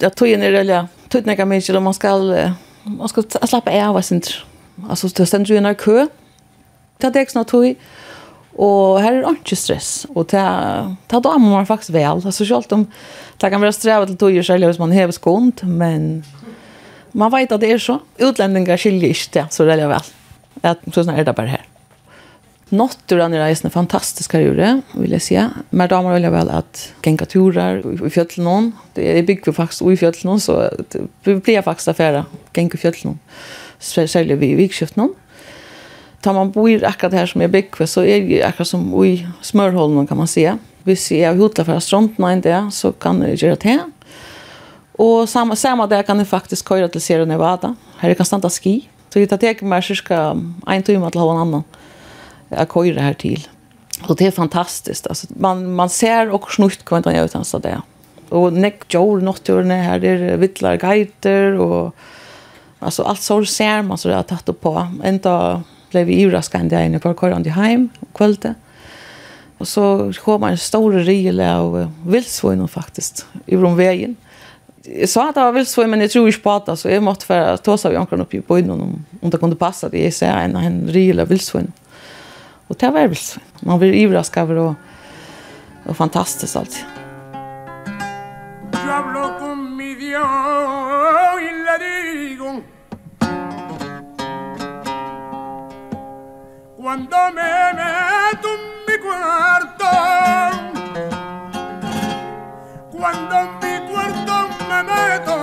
att 0.00 0.20
jag 0.20 0.22
er 0.22 0.34
in 0.34 0.40
det 0.40 1.26
er 1.26 1.30
ikke 1.30 1.44
mye, 1.44 1.76
og 1.76 1.82
man 1.82 1.94
skal, 1.94 2.52
man 2.84 3.08
ska 3.08 3.22
slappa 3.46 3.70
av 3.70 4.02
sin 4.02 4.22
alltså 4.90 5.08
det 5.08 5.26
stendur 5.26 5.54
ju 5.54 5.58
en 5.58 5.74
kö 5.74 6.06
Det 7.00 7.12
er 7.12 7.26
ikke 7.26 7.38
noe 7.38 7.48
tog. 7.48 7.86
Og 8.56 8.98
her 9.04 9.20
er 9.20 9.36
ikke 9.36 9.58
stress. 9.58 10.06
Og 10.14 10.30
det 10.32 10.40
er 10.40 10.94
da 11.12 11.36
må 11.36 11.52
man 11.52 11.68
faktisk 11.68 11.92
vel. 11.92 12.08
Altså 12.16 12.32
selv 12.32 12.72
om 12.72 12.86
det 13.40 13.52
kan 13.52 13.60
være 13.60 13.76
strevet 13.76 14.08
til 14.08 14.18
tog, 14.20 14.44
selv 14.44 14.70
hvis 14.70 14.80
man 14.80 14.96
hever 14.96 15.12
skånd, 15.12 15.64
men 15.68 16.24
man 17.12 17.32
vet 17.32 17.52
at 17.52 17.60
det 17.60 17.72
er 17.72 17.80
så. 17.80 18.00
Utlendinger 18.20 18.80
skiljer 18.80 19.12
ikke 19.12 19.32
det, 19.38 19.46
så 19.52 19.64
det 19.68 19.80
er 19.80 19.92
vel. 19.92 20.12
Sånn 20.92 21.12
er 21.12 21.24
det 21.24 21.36
bare 21.36 21.58
her. 21.58 21.66
Nåtturen 22.74 23.34
i 23.36 23.38
reisen 23.38 23.68
er 23.68 23.74
fantastisk 23.76 24.32
her 24.34 24.42
gjorde, 24.42 24.70
vil 24.96 25.12
jeg 25.14 25.22
si. 25.22 25.36
Men 25.70 25.90
da 25.92 26.00
må 26.02 26.16
jeg 26.16 26.32
vel 26.34 26.50
at 26.50 26.80
genga 27.04 27.28
turer 27.30 27.78
i 27.78 28.10
fjöll 28.10 28.72
Det 28.96 29.04
Jeg 29.04 29.26
bygger 29.26 29.52
faktisk 29.52 29.82
i 29.82 29.96
fjöll 29.96 30.40
så 30.40 30.70
det 30.90 31.06
blir 31.22 31.62
faktisk 31.62 31.88
affæra 31.88 32.26
genga 32.52 32.76
fjöll 32.76 33.04
noen. 33.04 33.20
Særlig 33.78 34.40
vi 34.40 34.50
i 34.50 34.56
vikskift 34.56 34.96
noen 34.96 35.14
tar 36.20 36.32
man 36.32 36.50
bor 36.50 36.84
akkurat 36.84 37.12
här 37.12 37.26
som 37.26 37.40
jag 37.40 37.50
bygger 37.50 37.86
så 37.86 38.04
är 38.04 38.20
det 38.20 38.42
akkurat 38.42 38.68
som 38.68 39.04
i 39.04 39.26
smörholmen 39.40 40.06
kan 40.06 40.16
man 40.16 40.28
säga. 40.28 40.58
Hvis 40.84 41.10
jeg 41.10 41.22
är 41.22 41.36
hotla 41.36 41.64
fra 41.64 41.80
stronten 41.80 42.24
en 42.24 42.40
där 42.40 42.70
så 42.70 42.92
kan 42.92 43.22
jeg 43.22 43.42
gjøre 43.42 43.56
det. 43.56 43.80
Och 44.92 45.28
samma, 45.28 45.56
samma 45.56 45.86
där 45.86 46.02
kan 46.02 46.18
jeg 46.18 46.28
faktiskt 46.28 46.68
köra 46.68 46.88
till 46.88 47.00
Sierra 47.00 47.24
Nevada. 47.24 47.74
Här 47.98 48.14
kan 48.14 48.26
stanna 48.26 48.50
ski. 48.50 48.88
Så 49.12 49.18
det 49.18 49.26
tar 49.26 49.64
mig 49.64 49.82
cirka 49.82 50.36
en 50.66 50.82
timme 50.82 51.10
till 51.10 51.20
en 51.20 51.28
annan 51.28 51.64
Jeg 52.48 52.68
köra 52.68 53.00
här 53.00 53.14
till. 53.14 53.48
Og 54.08 54.18
det 54.18 54.26
är 54.26 54.30
fantastiskt. 54.30 55.06
Alltså, 55.06 55.26
man, 55.36 55.74
man 55.74 55.88
ser 55.88 56.30
och 56.30 56.50
snutt 56.52 56.84
hva 56.84 57.00
man 57.04 57.14
gjør 57.14 57.24
utan 57.24 57.44
så 57.44 57.58
där. 57.58 57.80
Och 58.28 58.52
näck 58.52 58.94
jord 58.94 59.22
nåttorna 59.22 59.74
här 59.74 60.04
är 60.04 60.36
vittlar 60.36 60.78
geiter, 60.82 61.58
och 61.58 61.94
alltså 62.78 63.02
allt 63.02 63.20
så 63.22 63.44
ser 63.44 63.82
man 63.82 63.98
så 63.98 64.08
det 64.08 64.14
har 64.14 64.22
tatt 64.22 64.48
opp 64.48 64.60
på 64.60 64.86
Enda 65.04 65.62
blev 65.96 66.06
vi 66.06 66.24
överraskande 66.24 66.86
inne 66.86 66.98
på 66.98 67.14
korrande 67.14 67.50
hem 67.50 67.88
kvällte. 68.14 68.54
Och 69.58 69.68
så 69.68 70.12
kom 70.24 70.42
en 70.42 70.58
stor 70.58 70.92
rejäl 70.92 71.40
av 71.40 71.92
vildsvin 72.06 72.68
faktiskt 72.68 73.26
över 73.46 73.64
om 73.64 73.76
vägen. 73.76 74.16
Jag 74.82 75.08
sa 75.08 75.28
att 75.28 75.34
det 75.34 75.40
var 75.40 75.52
vildsvin 75.52 75.90
men 75.90 76.00
jag 76.00 76.10
tror 76.10 76.26
inte 76.26 76.40
på 76.40 76.50
att 76.50 76.78
så 76.78 76.88
jag 76.88 77.02
måtte 77.02 77.26
för 77.26 77.38
att 77.38 77.64
ta 77.64 77.78
sig 77.78 77.96
av 77.96 78.00
ankran 78.00 78.20
upp 78.20 78.34
i 78.34 78.40
bojden 78.40 78.70
om, 78.70 79.04
om 79.20 79.30
det 79.30 79.38
kunde 79.38 79.56
passa 79.56 79.88
det. 79.88 80.04
Jag 80.04 80.12
ser 80.12 80.32
en, 80.32 80.56
en 80.56 80.88
rejäl 80.88 81.20
av 81.20 81.28
vildsvin. 81.28 81.72
Och 82.68 82.76
det 82.78 82.90
var 82.90 83.08
vildsvin. 83.08 83.44
Man 83.60 83.78
blir 83.78 84.04
överraskad 84.04 84.50
och, 84.50 84.74
och 85.86 85.96
fantastiskt 85.96 86.56
alltid. 86.56 86.84
Jag 88.72 89.06
vill 89.06 89.16
ha 89.22 89.38
kommit 89.38 90.02
jag 90.02 91.42
i 91.42 91.50
lärigång 91.64 92.62
cuando 96.86 97.16
me 97.34 97.42
meto 97.80 98.48
en 98.54 98.62
mi 98.86 98.96
cuarto 99.02 99.90
cuando 102.92 103.34
en 103.40 103.50
mi 103.62 103.74
cuarto 103.90 104.34
me 104.68 104.80
meto 104.84 105.36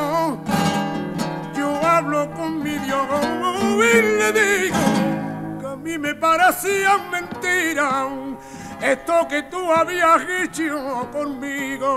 yo 1.53 1.69
hablo 1.85 2.31
con 2.31 2.63
mi 2.63 2.75
Dios 2.85 3.07
y 3.77 4.01
le 4.19 4.31
digo 4.31 4.83
que 5.59 5.67
a 5.67 5.75
mí 5.75 5.97
me 5.97 6.15
parecía 6.15 6.97
mentira 7.11 8.07
esto 8.81 9.27
que 9.29 9.43
tú 9.43 9.69
habías 9.69 10.21
hecho 10.41 11.09
conmigo 11.11 11.89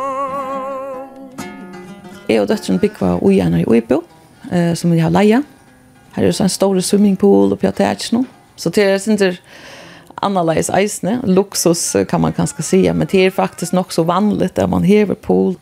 Jeg 2.29 2.41
og 2.41 2.49
døtteren 2.49 2.81
bygva 2.83 3.19
uianer 3.23 3.61
i 3.61 3.65
Uipo, 3.67 4.03
eh, 4.51 4.75
som 4.75 4.91
vi 4.91 4.99
har 4.99 5.11
leia. 5.15 5.45
Her 6.17 6.25
er 6.25 6.27
det 6.27 6.41
en 6.41 6.49
stor 6.49 6.81
swimmingpool 6.81 7.53
oppe 7.53 7.69
i 7.69 7.95
nå. 8.13 8.25
Så 8.57 8.71
det 8.71 8.83
är 8.83 9.11
inte 9.11 9.37
analyze 10.15 10.73
eisne, 10.73 11.21
luxus 11.25 11.97
kan 12.09 12.21
man 12.21 12.33
kanske 12.33 12.63
säga, 12.63 12.95
men 12.95 13.07
det 13.11 13.19
är 13.19 13.31
faktiskt 13.31 13.73
nog 13.73 13.93
så 13.93 14.03
vanligt 14.03 14.55
där 14.55 14.67
man 14.67 14.83
häver 14.83 15.15
pool. 15.15 15.55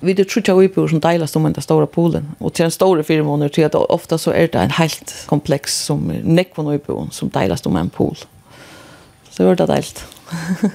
Vi 0.00 0.14
det 0.14 0.28
tror 0.28 0.44
jag 0.46 0.74
på 0.74 0.88
som 0.88 1.00
delas 1.00 1.36
om 1.36 1.52
den 1.52 1.62
stora 1.62 1.86
poolen 1.86 2.34
och 2.38 2.54
till 2.54 2.64
en 2.64 2.70
stor 2.70 3.02
firma 3.02 3.48
till 3.48 3.64
att 3.64 3.74
ofta 3.74 4.18
så 4.18 4.30
är 4.30 4.48
det 4.48 4.58
en 4.58 4.70
helt 4.70 5.24
komplex 5.26 5.84
som 5.84 6.00
nekvon 6.24 6.66
och 6.66 6.86
på 6.86 7.08
som 7.10 7.28
delas 7.28 7.66
om 7.66 7.76
en 7.76 7.90
pool. 7.90 8.16
Så 9.30 9.48
är 9.48 9.56
det 9.56 9.66
delt. 9.66 10.04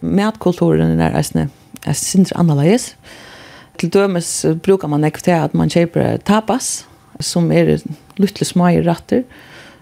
Mätkulturen 0.00 1.00
är 1.00 1.16
eisne, 1.16 1.48
är 1.82 1.92
sindr 1.92 2.32
analyze. 2.36 2.94
Till 3.76 3.90
dömes 3.90 4.46
brukar 4.62 4.88
man 4.88 5.00
nekvta 5.00 5.42
att 5.42 5.52
man 5.52 5.70
köper 5.70 6.18
tapas 6.18 6.86
som 7.24 7.50
er 7.52 7.78
lytle 8.20 8.46
smager 8.46 8.86
ratter, 8.86 9.24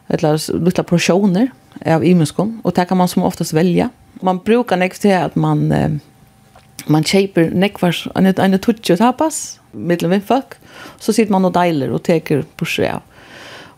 eller 0.08 0.38
lytle 0.58 0.84
porsjoner 0.88 1.50
av 1.86 2.04
imenskån, 2.04 2.60
og 2.64 2.74
det 2.76 2.88
kan 2.88 2.98
man 2.98 3.10
som 3.10 3.26
oftast 3.26 3.54
velja. 3.56 3.90
Man 4.24 4.40
brukar 4.44 4.80
nekst 4.80 5.04
til 5.04 5.14
at 5.14 5.36
man, 5.36 5.70
eh, 5.72 5.98
man 6.86 7.04
kjeiper 7.04 7.52
nekvars, 7.54 8.06
en, 8.16 8.26
en 8.26 8.58
tutsi 8.58 8.96
og 8.96 9.02
tapas, 9.02 9.58
mittlen 9.72 10.16
vindføk, 10.16 10.56
så 10.98 11.12
sitter 11.12 11.32
man 11.34 11.46
og 11.48 11.54
deiler 11.54 11.92
og 11.92 12.02
teker 12.08 12.44
porsje 12.58 12.90
av. 12.98 13.04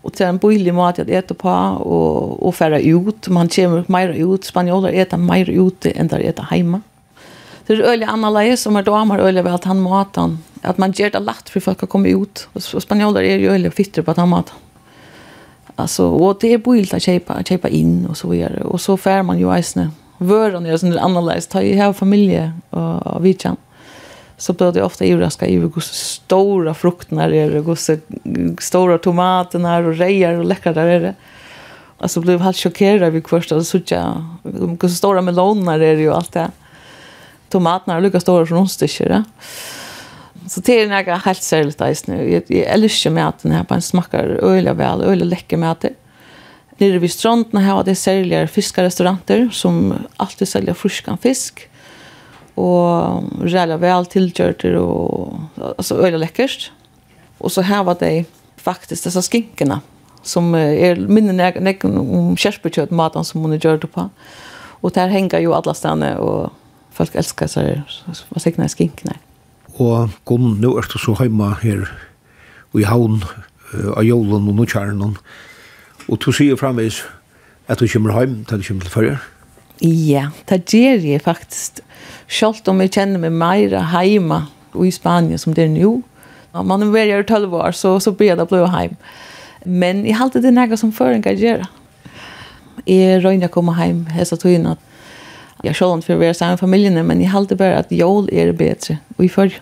Og 0.01 0.15
det 0.17 0.25
er 0.25 0.31
en 0.33 0.41
billig 0.41 0.73
mat 0.73 0.99
at 1.03 1.11
ete 1.13 1.37
på, 1.37 1.51
og, 1.51 2.39
og 2.41 2.55
færa 2.57 2.81
ut, 2.81 3.29
man 3.29 3.51
kommer 3.53 3.85
mer 3.93 4.15
ut, 4.17 4.47
spanjoler 4.49 4.97
eter 4.97 5.21
mer 5.21 5.51
ute 5.51 5.93
enn 5.93 6.09
der 6.09 6.25
eter 6.25 6.49
heima 6.49 6.81
det 7.71 7.85
är 7.85 7.91
øyelig 7.91 8.07
annerledes 8.11 8.65
som 8.67 8.77
er 8.77 8.83
damer 8.83 9.21
øyelig 9.23 9.45
väl 9.45 9.55
att 9.55 9.65
han 9.65 9.81
matan 9.81 10.39
att 10.63 10.79
man 10.79 10.93
ger 10.93 11.11
det 11.11 11.21
lett 11.21 11.49
för 11.49 11.61
folk 11.61 11.83
å 11.83 11.87
komme 11.87 12.09
ut 12.09 12.49
och 12.53 12.63
spanjorer 12.63 13.23
är 13.23 13.39
ju 13.39 13.51
öliga 13.51 13.71
fitter 13.71 14.03
på 14.03 14.11
att 14.11 14.17
han 14.17 14.29
matan 14.29 14.57
alltså 15.77 16.09
och 16.09 16.39
det 16.41 16.53
är 16.53 16.59
billigt 16.59 16.95
å 16.95 16.99
köpa 16.99 17.35
att 17.35 17.49
köpa 17.49 17.69
in 17.69 18.07
och 18.07 18.17
så 18.17 18.29
videre. 18.29 18.63
och 18.65 18.81
så 18.81 18.97
fär 18.97 19.23
man 19.23 19.39
ju 19.39 19.53
eisene. 19.55 19.91
Vøren 20.19 20.67
er 20.67 20.77
sån 20.77 20.99
annerledes. 20.99 21.47
ta 21.47 21.63
ju 21.63 21.75
här 21.75 21.93
familje 21.93 22.53
och, 22.71 23.07
og 23.07 23.23
vi 23.23 23.39
så 24.37 24.53
blir 24.53 24.73
det 24.73 24.83
ofta 24.83 25.05
överraska 25.05 25.47
i 25.47 25.59
hur 25.59 25.81
stora 25.81 26.75
frukterna 26.75 27.25
är 27.25 27.31
det 27.31 27.37
hur 27.37 28.61
stora 28.61 28.99
tomaterna 28.99 29.79
och 29.79 29.97
rejer 29.97 30.39
och 30.39 30.45
läckra 30.45 30.73
där 30.73 30.87
är 30.87 31.01
det 31.01 31.15
alltså 31.99 32.21
blev 32.21 32.41
helt 32.41 32.57
chockerad 32.57 33.13
vid 33.13 33.29
första 33.29 33.59
så 33.59 33.65
såg 33.65 33.83
jag 33.87 34.25
hur 34.81 34.89
stora 34.89 35.23
meloner 35.23 35.81
är 35.81 35.97
det 35.97 36.03
ju 36.03 36.13
allt 36.13 36.33
det 36.33 36.51
tomaterna 37.51 37.97
är 37.97 38.01
lika 38.01 38.21
stora 38.21 38.47
som 38.47 38.57
rundstycken. 38.57 39.25
Så 40.49 40.61
det 40.61 40.81
är 40.81 40.89
några 40.89 41.17
helt 41.17 41.43
särskilt 41.43 41.79
där 41.79 41.97
nu. 42.07 42.33
Jag, 42.33 42.43
jag 42.47 42.67
älskar 42.67 43.11
maten 43.11 43.53
här. 43.53 43.67
Man 43.69 43.83
smakar 43.83 44.25
öliga 44.25 44.73
väl, 44.73 45.03
öliga 45.03 45.25
läcker 45.25 45.57
maten. 45.57 45.95
Nere 46.79 46.99
vid 46.99 47.13
stranden 47.13 47.63
här 47.63 47.75
har 47.75 47.85
det 47.85 47.95
säljer 47.95 48.47
fiskarestauranter 48.47 49.49
som 49.53 49.95
alltid 50.17 50.49
säljer 50.49 50.75
friskan 50.75 51.19
fisk. 51.19 51.69
Och 52.55 53.23
rälla 53.43 53.77
väl 53.77 54.07
tillgjörter 54.07 54.75
och 54.75 55.39
alltså 55.79 55.95
öliga 55.95 56.19
läckert. 56.19 56.73
Och 57.39 57.53
så 57.53 57.61
här 57.61 57.85
var 57.85 57.97
det 58.01 58.25
faktiskt 58.57 59.05
dessa 59.05 59.23
skinkorna 59.23 59.81
som 60.23 60.55
är 60.55 60.97
minne 60.97 61.53
om 61.83 62.37
kärspekjöt 62.37 62.91
maten 62.91 63.25
som 63.25 63.41
hon 63.41 63.59
gör 63.59 63.79
det 63.79 63.87
på. 63.87 64.11
Och 64.83 64.91
där 64.91 65.09
hänger 65.09 65.39
ju 65.39 65.55
alla 65.55 65.75
stannar 65.75 66.17
och 66.17 66.53
folk 67.01 67.17
elskar 67.19 67.51
seg 67.51 67.83
og 68.11 68.43
sikna 68.43 68.69
skinkene. 68.71 69.17
Og 69.81 70.13
kom, 70.29 70.55
nå 70.61 70.75
er 70.79 70.89
du 70.91 70.99
så 71.01 71.17
heima 71.21 71.55
her 71.63 71.89
i 72.77 72.85
havn 72.87 73.23
uh, 73.25 73.97
av 73.97 74.05
jolen 74.07 74.49
og 74.51 74.61
nokjæren 74.61 75.17
og 76.11 76.19
du 76.19 76.31
sier 76.35 76.59
framvis 76.59 77.05
at 77.71 77.79
du 77.79 77.87
kommer 77.91 78.17
heim 78.17 78.41
til 78.49 78.59
du 78.59 78.67
kommer 78.67 78.87
til 78.87 78.95
førre. 78.95 79.19
Ja, 79.81 80.29
det 80.51 80.65
gjør 80.75 81.05
jeg 81.07 81.23
faktisk. 81.23 81.81
Selv 82.29 82.67
om 82.69 82.81
jeg 82.83 82.93
kjenner 82.95 83.23
meg 83.23 83.33
mer 83.33 83.77
heima 83.93 84.41
og 84.75 84.87
i 84.87 84.95
Spanien 84.95 85.39
som 85.39 85.55
det 85.55 85.69
er 85.69 85.73
nå. 85.73 86.01
Når 86.53 86.67
man 86.67 86.83
er 86.83 86.91
veldig 86.91 87.27
12 87.29 87.55
år, 87.55 87.77
så, 87.79 87.99
så 88.03 88.13
blir 88.13 88.35
det 88.35 88.49
blå 88.51 88.65
heim. 88.73 88.97
Men 89.65 90.03
jeg 90.07 90.19
halte 90.19 90.43
det 90.43 90.51
noe 90.55 90.77
som 90.79 90.91
føringer 90.93 91.39
gjør. 91.39 91.63
Jeg 92.89 93.21
røyner 93.23 93.47
å 93.51 93.55
komme 93.55 93.77
heim, 93.79 94.03
hese 94.11 94.39
togene, 94.41 94.75
Jeg 95.65 95.77
selv 95.77 95.97
om 95.97 96.05
for 96.05 96.17
å 96.17 96.21
være 96.23 96.37
sammen 96.37 96.57
med 96.57 96.63
familiene, 96.63 97.03
men 97.05 97.21
jeg 97.21 97.33
halte 97.35 97.59
bare 97.59 97.83
at 97.83 97.91
jól 97.93 98.29
er 98.33 98.53
bedre, 98.57 98.97
og 99.19 99.27
i 99.27 99.29
før. 99.33 99.59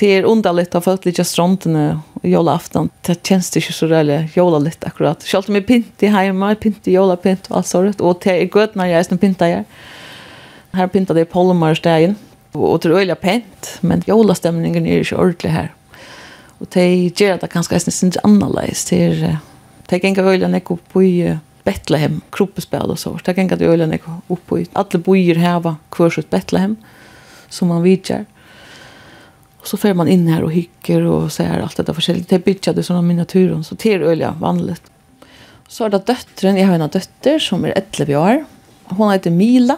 Det 0.00 0.08
er 0.16 0.28
underligt 0.28 0.72
å 0.72 0.80
ha 0.80 0.84
fått 0.84 1.04
litt 1.04 1.18
av 1.20 1.26
strandene 1.28 1.84
og 2.16 2.28
jólaften. 2.30 2.88
Det 3.04 3.18
kjennes 3.26 3.50
ikke 3.58 3.74
så 3.76 3.88
rærlig 3.90 4.20
jola 4.32 4.62
litt 4.62 4.86
akkurat. 4.88 5.26
Selv 5.26 5.50
om 5.50 5.58
jeg 5.58 5.66
pynte 5.68 6.08
hjemme, 6.08 6.52
jeg 6.54 6.60
pynte 6.62 6.94
jola 6.94 7.18
pynt 7.20 7.50
og 7.50 7.58
alt 7.60 7.68
sånt, 7.68 8.00
og 8.00 8.22
det 8.24 8.36
er 8.36 8.52
godt 8.54 8.78
når 8.78 8.92
jeg 8.92 9.00
er 9.00 9.08
som 9.10 9.20
pynta 9.20 9.50
jeg. 9.50 9.66
Her 10.78 10.88
pynta 10.88 11.16
det 11.16 11.26
polmer 11.28 11.76
stegen, 11.76 12.16
og 12.54 12.80
det 12.80 12.88
er 12.88 13.02
øyla 13.02 13.18
pent, 13.18 13.74
men 13.82 14.06
jolastemningen 14.06 14.86
er 14.86 15.02
ikke 15.02 15.18
ordentlig 15.20 15.52
her. 15.52 15.68
Og 16.60 16.68
det 16.74 16.86
gjør 17.18 17.36
at 17.36 17.44
det 17.44 17.52
kanskje 17.52 17.76
er 17.76 17.84
sin 17.90 18.12
annerledes. 18.24 18.86
Det 18.88 19.02
er, 19.04 19.38
det 19.88 19.98
er 19.98 20.10
ikke 20.12 20.24
øyla 20.32 20.48
nekko 20.48 20.78
på 20.92 21.04
i 21.04 21.14
Bethlehem, 21.64 22.20
kroppespel 22.32 22.92
og 22.92 22.98
så. 22.98 23.14
Det 23.24 23.34
kan 23.36 23.48
det 23.48 23.68
øyne 23.68 23.90
jeg 23.92 24.02
oppe 24.28 24.60
i. 24.60 24.66
Alle 24.74 25.00
bojer 25.04 25.40
heva 25.40 25.76
hver 25.96 26.14
sitt 26.14 26.30
Bethlehem, 26.30 26.76
som 27.48 27.68
man 27.68 27.82
vidjar. 27.84 28.26
Og 29.60 29.68
så 29.68 29.76
fer 29.76 29.94
man 29.94 30.08
inn 30.08 30.28
her 30.28 30.44
og 30.44 30.52
och 30.54 30.90
og 30.90 31.32
ser 31.32 31.60
alt 31.60 31.76
dette 31.76 31.92
forskjellig. 31.92 32.28
Det 32.28 32.44
bytja 32.44 32.72
det 32.72 32.84
sånne 32.84 33.02
miniaturen, 33.02 33.64
så 33.64 33.74
det 33.74 33.94
er 33.94 34.00
øyne 34.00 34.34
vanligt. 34.40 34.82
Så 35.68 35.84
er 35.84 35.88
det 35.90 36.06
døtteren, 36.06 36.56
jeg 36.56 36.66
har 36.66 36.74
en 36.74 36.88
døtter 36.88 37.38
som 37.38 37.64
er 37.64 37.74
11 37.76 38.16
år. 38.16 38.44
Hon 38.96 39.12
heter 39.12 39.30
Mila. 39.30 39.76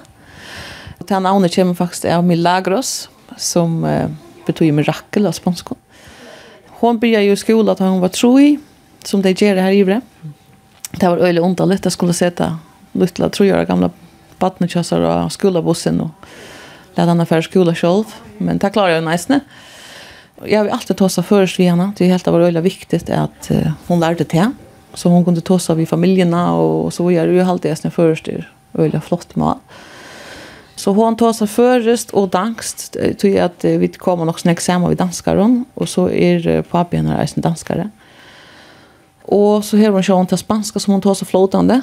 Og 0.99 1.07
til 1.07 1.20
navnet 1.20 1.55
kommer 1.55 1.74
faktisk 1.74 2.05
av 2.05 2.24
Milagros, 2.24 3.09
som 3.37 3.85
eh, 3.85 4.09
betyr 4.47 4.72
mirakel 4.72 5.26
av 5.26 5.33
spanskån. 5.33 5.78
Hon 6.66 6.99
började 6.99 7.24
ju 7.24 7.37
skola 7.37 7.72
att 7.72 7.78
hon 7.78 8.01
var 8.01 8.09
troi, 8.09 8.59
som 9.05 9.22
det 9.22 9.41
gör 9.41 9.55
det 9.55 9.61
här 9.61 9.70
i 9.70 9.78
Ivre 9.78 10.01
det 11.01 11.09
var 11.09 11.18
öjligt 11.18 11.45
underligt 11.45 11.84
Jeg 11.84 11.93
skulle 11.93 12.12
sätta 12.12 12.59
lilla 12.93 13.28
treåriga 13.28 13.64
gamle 13.64 13.90
badnekjøsser 14.40 15.05
og 15.07 15.32
skolebussen 15.32 16.01
og 16.01 16.11
lade 16.97 17.12
henne 17.12 17.26
for 17.26 17.45
skola 17.45 17.74
selv. 17.74 18.12
Men 18.38 18.59
det 18.59 18.72
klarar 18.72 18.88
jag 18.88 19.05
nästan. 19.05 19.40
Jag 20.45 20.64
vill 20.64 20.72
alltid 20.72 20.97
ta 20.97 21.09
seg 21.09 21.24
först 21.24 21.59
ved 21.59 21.70
henne. 21.70 21.93
Det 21.97 22.05
är 22.05 22.09
helt 22.09 22.26
var 22.26 22.40
öjligt 22.40 22.64
viktigt 22.64 23.11
att 23.11 23.51
hon 23.86 24.01
lærte 24.01 24.24
det. 24.24 24.53
Så 24.95 25.09
hon 25.09 25.24
kunde 25.24 25.40
ta 25.40 25.59
seg 25.59 25.76
ved 25.76 25.88
familiene 25.88 26.51
och 26.51 26.93
så 26.93 27.11
gör 27.11 27.26
det 27.26 27.32
ju 27.32 27.40
alltid 27.40 27.70
jeg 27.70 27.78
snart 27.78 27.95
först. 27.95 28.24
Det 28.24 28.34
er 28.34 28.47
øyelig 28.78 29.03
flott 29.03 29.36
med 29.36 29.55
Så 30.76 30.93
hon 30.93 31.16
tar 31.16 31.32
sig 31.32 31.47
förrest 31.47 32.11
och 32.11 32.28
dankst 32.28 32.97
till 33.18 33.40
att 33.40 33.64
vi 33.64 33.88
kommer 33.88 34.28
också 34.28 34.49
när 34.49 34.53
examen 34.53 34.88
vid 34.88 34.99
danskaren. 34.99 35.64
Och 35.74 35.88
så 35.88 36.11
är 36.11 36.62
pappan 36.62 37.07
här 37.07 37.22
är 37.36 37.40
danskare. 37.40 37.80
Mm 37.80 38.02
Och 39.23 39.64
så 39.64 39.77
har 39.77 39.91
hon 39.91 40.03
sjön 40.03 40.27
til 40.27 40.39
spanska 40.39 40.81
som 40.81 40.93
hon 40.93 41.01
tar 41.01 41.14
så 41.14 41.25
flotande. 41.25 41.83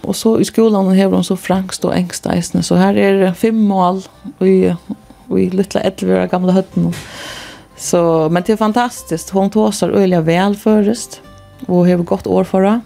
Och 0.00 0.16
så 0.16 0.40
i 0.40 0.44
skolan 0.44 0.98
har 0.98 1.10
hon 1.10 1.24
så 1.24 1.36
franskt 1.36 1.84
og 1.84 1.96
engst 1.96 2.26
isne. 2.26 2.62
Så 2.62 2.74
här 2.74 2.96
är 2.96 3.20
det 3.20 3.34
fem 3.34 3.56
mål 3.56 4.02
i, 4.40 4.74
i 5.36 5.50
lilla 5.50 5.80
11 5.80 6.26
gamle 6.26 6.52
gamla. 6.52 6.92
Så, 7.76 8.28
men 8.28 8.42
det 8.46 8.52
är 8.52 8.56
fantastiskt. 8.56 9.30
Hon 9.30 9.50
tåsar 9.50 9.90
öliga 9.90 10.20
väl 10.20 10.56
förrest. 10.56 11.20
Och 11.66 11.88
har 11.88 11.96
gått 11.96 12.26
år 12.26 12.44
förra. 12.44 12.80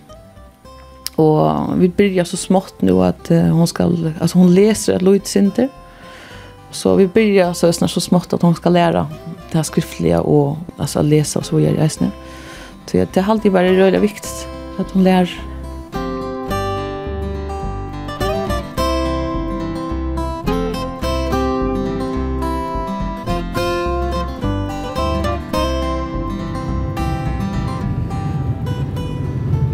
Och 1.15 1.51
vi 1.83 1.89
börjar 1.89 2.25
så 2.25 2.37
smått 2.37 2.83
nu 2.83 3.03
att 3.05 3.31
uh, 3.31 3.43
hon 3.43 3.67
ska, 3.67 3.85
alltså 4.21 4.39
hon 4.39 4.55
läser 4.55 4.93
ett 4.93 5.03
lojtsinter. 5.03 5.69
Så 6.71 6.95
vi 6.95 7.07
börjar 7.07 7.53
så, 7.53 7.73
så 7.73 8.01
smått 8.01 8.33
att 8.33 8.43
hon 8.43 8.55
ska 8.55 8.71
lära 8.71 9.07
det 9.51 9.59
här 9.59 9.63
skriftliga 9.63 10.21
och 10.21 10.57
alltså 10.77 11.03
läsa 11.03 11.39
och 11.39 11.45
så 11.45 11.61
gör 11.61 11.83
just 11.83 12.01
nu. 12.01 12.07
Mm. 12.07 12.28
Så 12.91 13.07
det 13.13 13.21
har 13.21 13.33
alltid 13.33 13.53
varit 13.53 13.79
rörligt 13.79 14.03
viktigt 14.03 14.49
att 14.79 14.91
hon 14.91 15.05
lär 15.05 15.41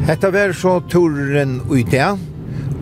Hetta 0.07 0.31
ver 0.31 0.53
så 0.53 0.81
turen 0.81 1.61
ui 1.71 1.83
dag. 1.83 2.19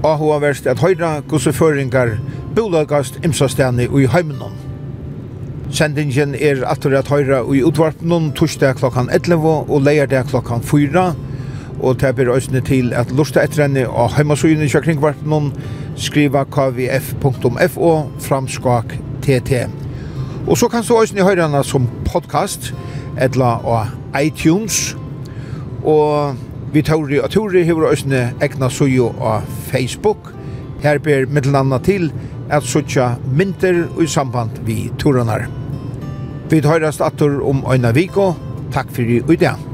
Og 0.02 0.18
hun 0.18 0.32
har 0.32 0.40
vært 0.42 0.66
at 0.66 0.82
høyra 0.82 1.20
gosseføringar 1.30 2.16
bolagast 2.56 3.20
imsastene 3.24 3.86
ui 3.86 4.08
heimenon. 4.10 4.61
Sendingen 5.72 6.34
er 6.36 6.58
atur 6.68 6.92
at 6.98 7.08
høyra 7.08 7.38
i 7.48 7.62
utvarpnum 7.64 8.26
torsdag 8.36 8.76
klokkan 8.76 9.06
11 9.08 9.70
og 9.72 9.78
leierdag 9.80 10.26
klokkan 10.28 10.60
4. 10.60 11.04
Og 11.80 11.96
det 12.00 12.10
ber 12.18 12.28
òsne 12.34 12.60
til 12.60 12.92
at 12.92 13.08
lusta 13.16 13.40
etter 13.40 13.64
henne 13.64 13.86
av 13.88 14.12
heimasugene 14.12 14.68
i 14.68 14.82
kringvarpnum 14.84 15.48
skriva 15.96 16.44
kvf.fo 16.44 17.92
framskak 18.20 18.92
tt. 19.24 19.62
Og 20.44 20.60
så 20.60 20.68
kan 20.68 20.84
du 20.84 20.92
òsne 20.98 21.24
høyra 21.24 21.64
som 21.64 21.88
podcast 22.04 22.74
etla 23.16 23.54
av 23.64 23.96
iTunes 24.20 24.92
og 25.88 26.36
vi 26.76 26.84
tauri 26.84 27.16
og 27.20 27.32
tauri 27.32 27.64
hefur 27.64 27.88
òsne 27.88 28.26
egna 28.44 28.68
suju 28.68 29.08
á 29.24 29.40
Facebook. 29.72 30.34
Her 30.84 30.98
ber 30.98 31.26
mittelanna 31.32 31.80
til 31.80 32.12
at 32.50 32.62
sutja 32.62 33.14
mynter 33.32 33.86
i 33.96 34.06
samband 34.06 34.60
vi 34.66 34.90
turanar. 34.98 35.61
Vi 36.52 36.60
tar 36.60 36.84
oss 36.84 37.00
atur 37.00 37.38
om 37.48 37.64
øyna 37.64 37.94
viko. 37.96 38.34
Takk 38.72 38.90
fyrir 38.92 39.30
i 39.32 39.36
dag. 39.40 39.71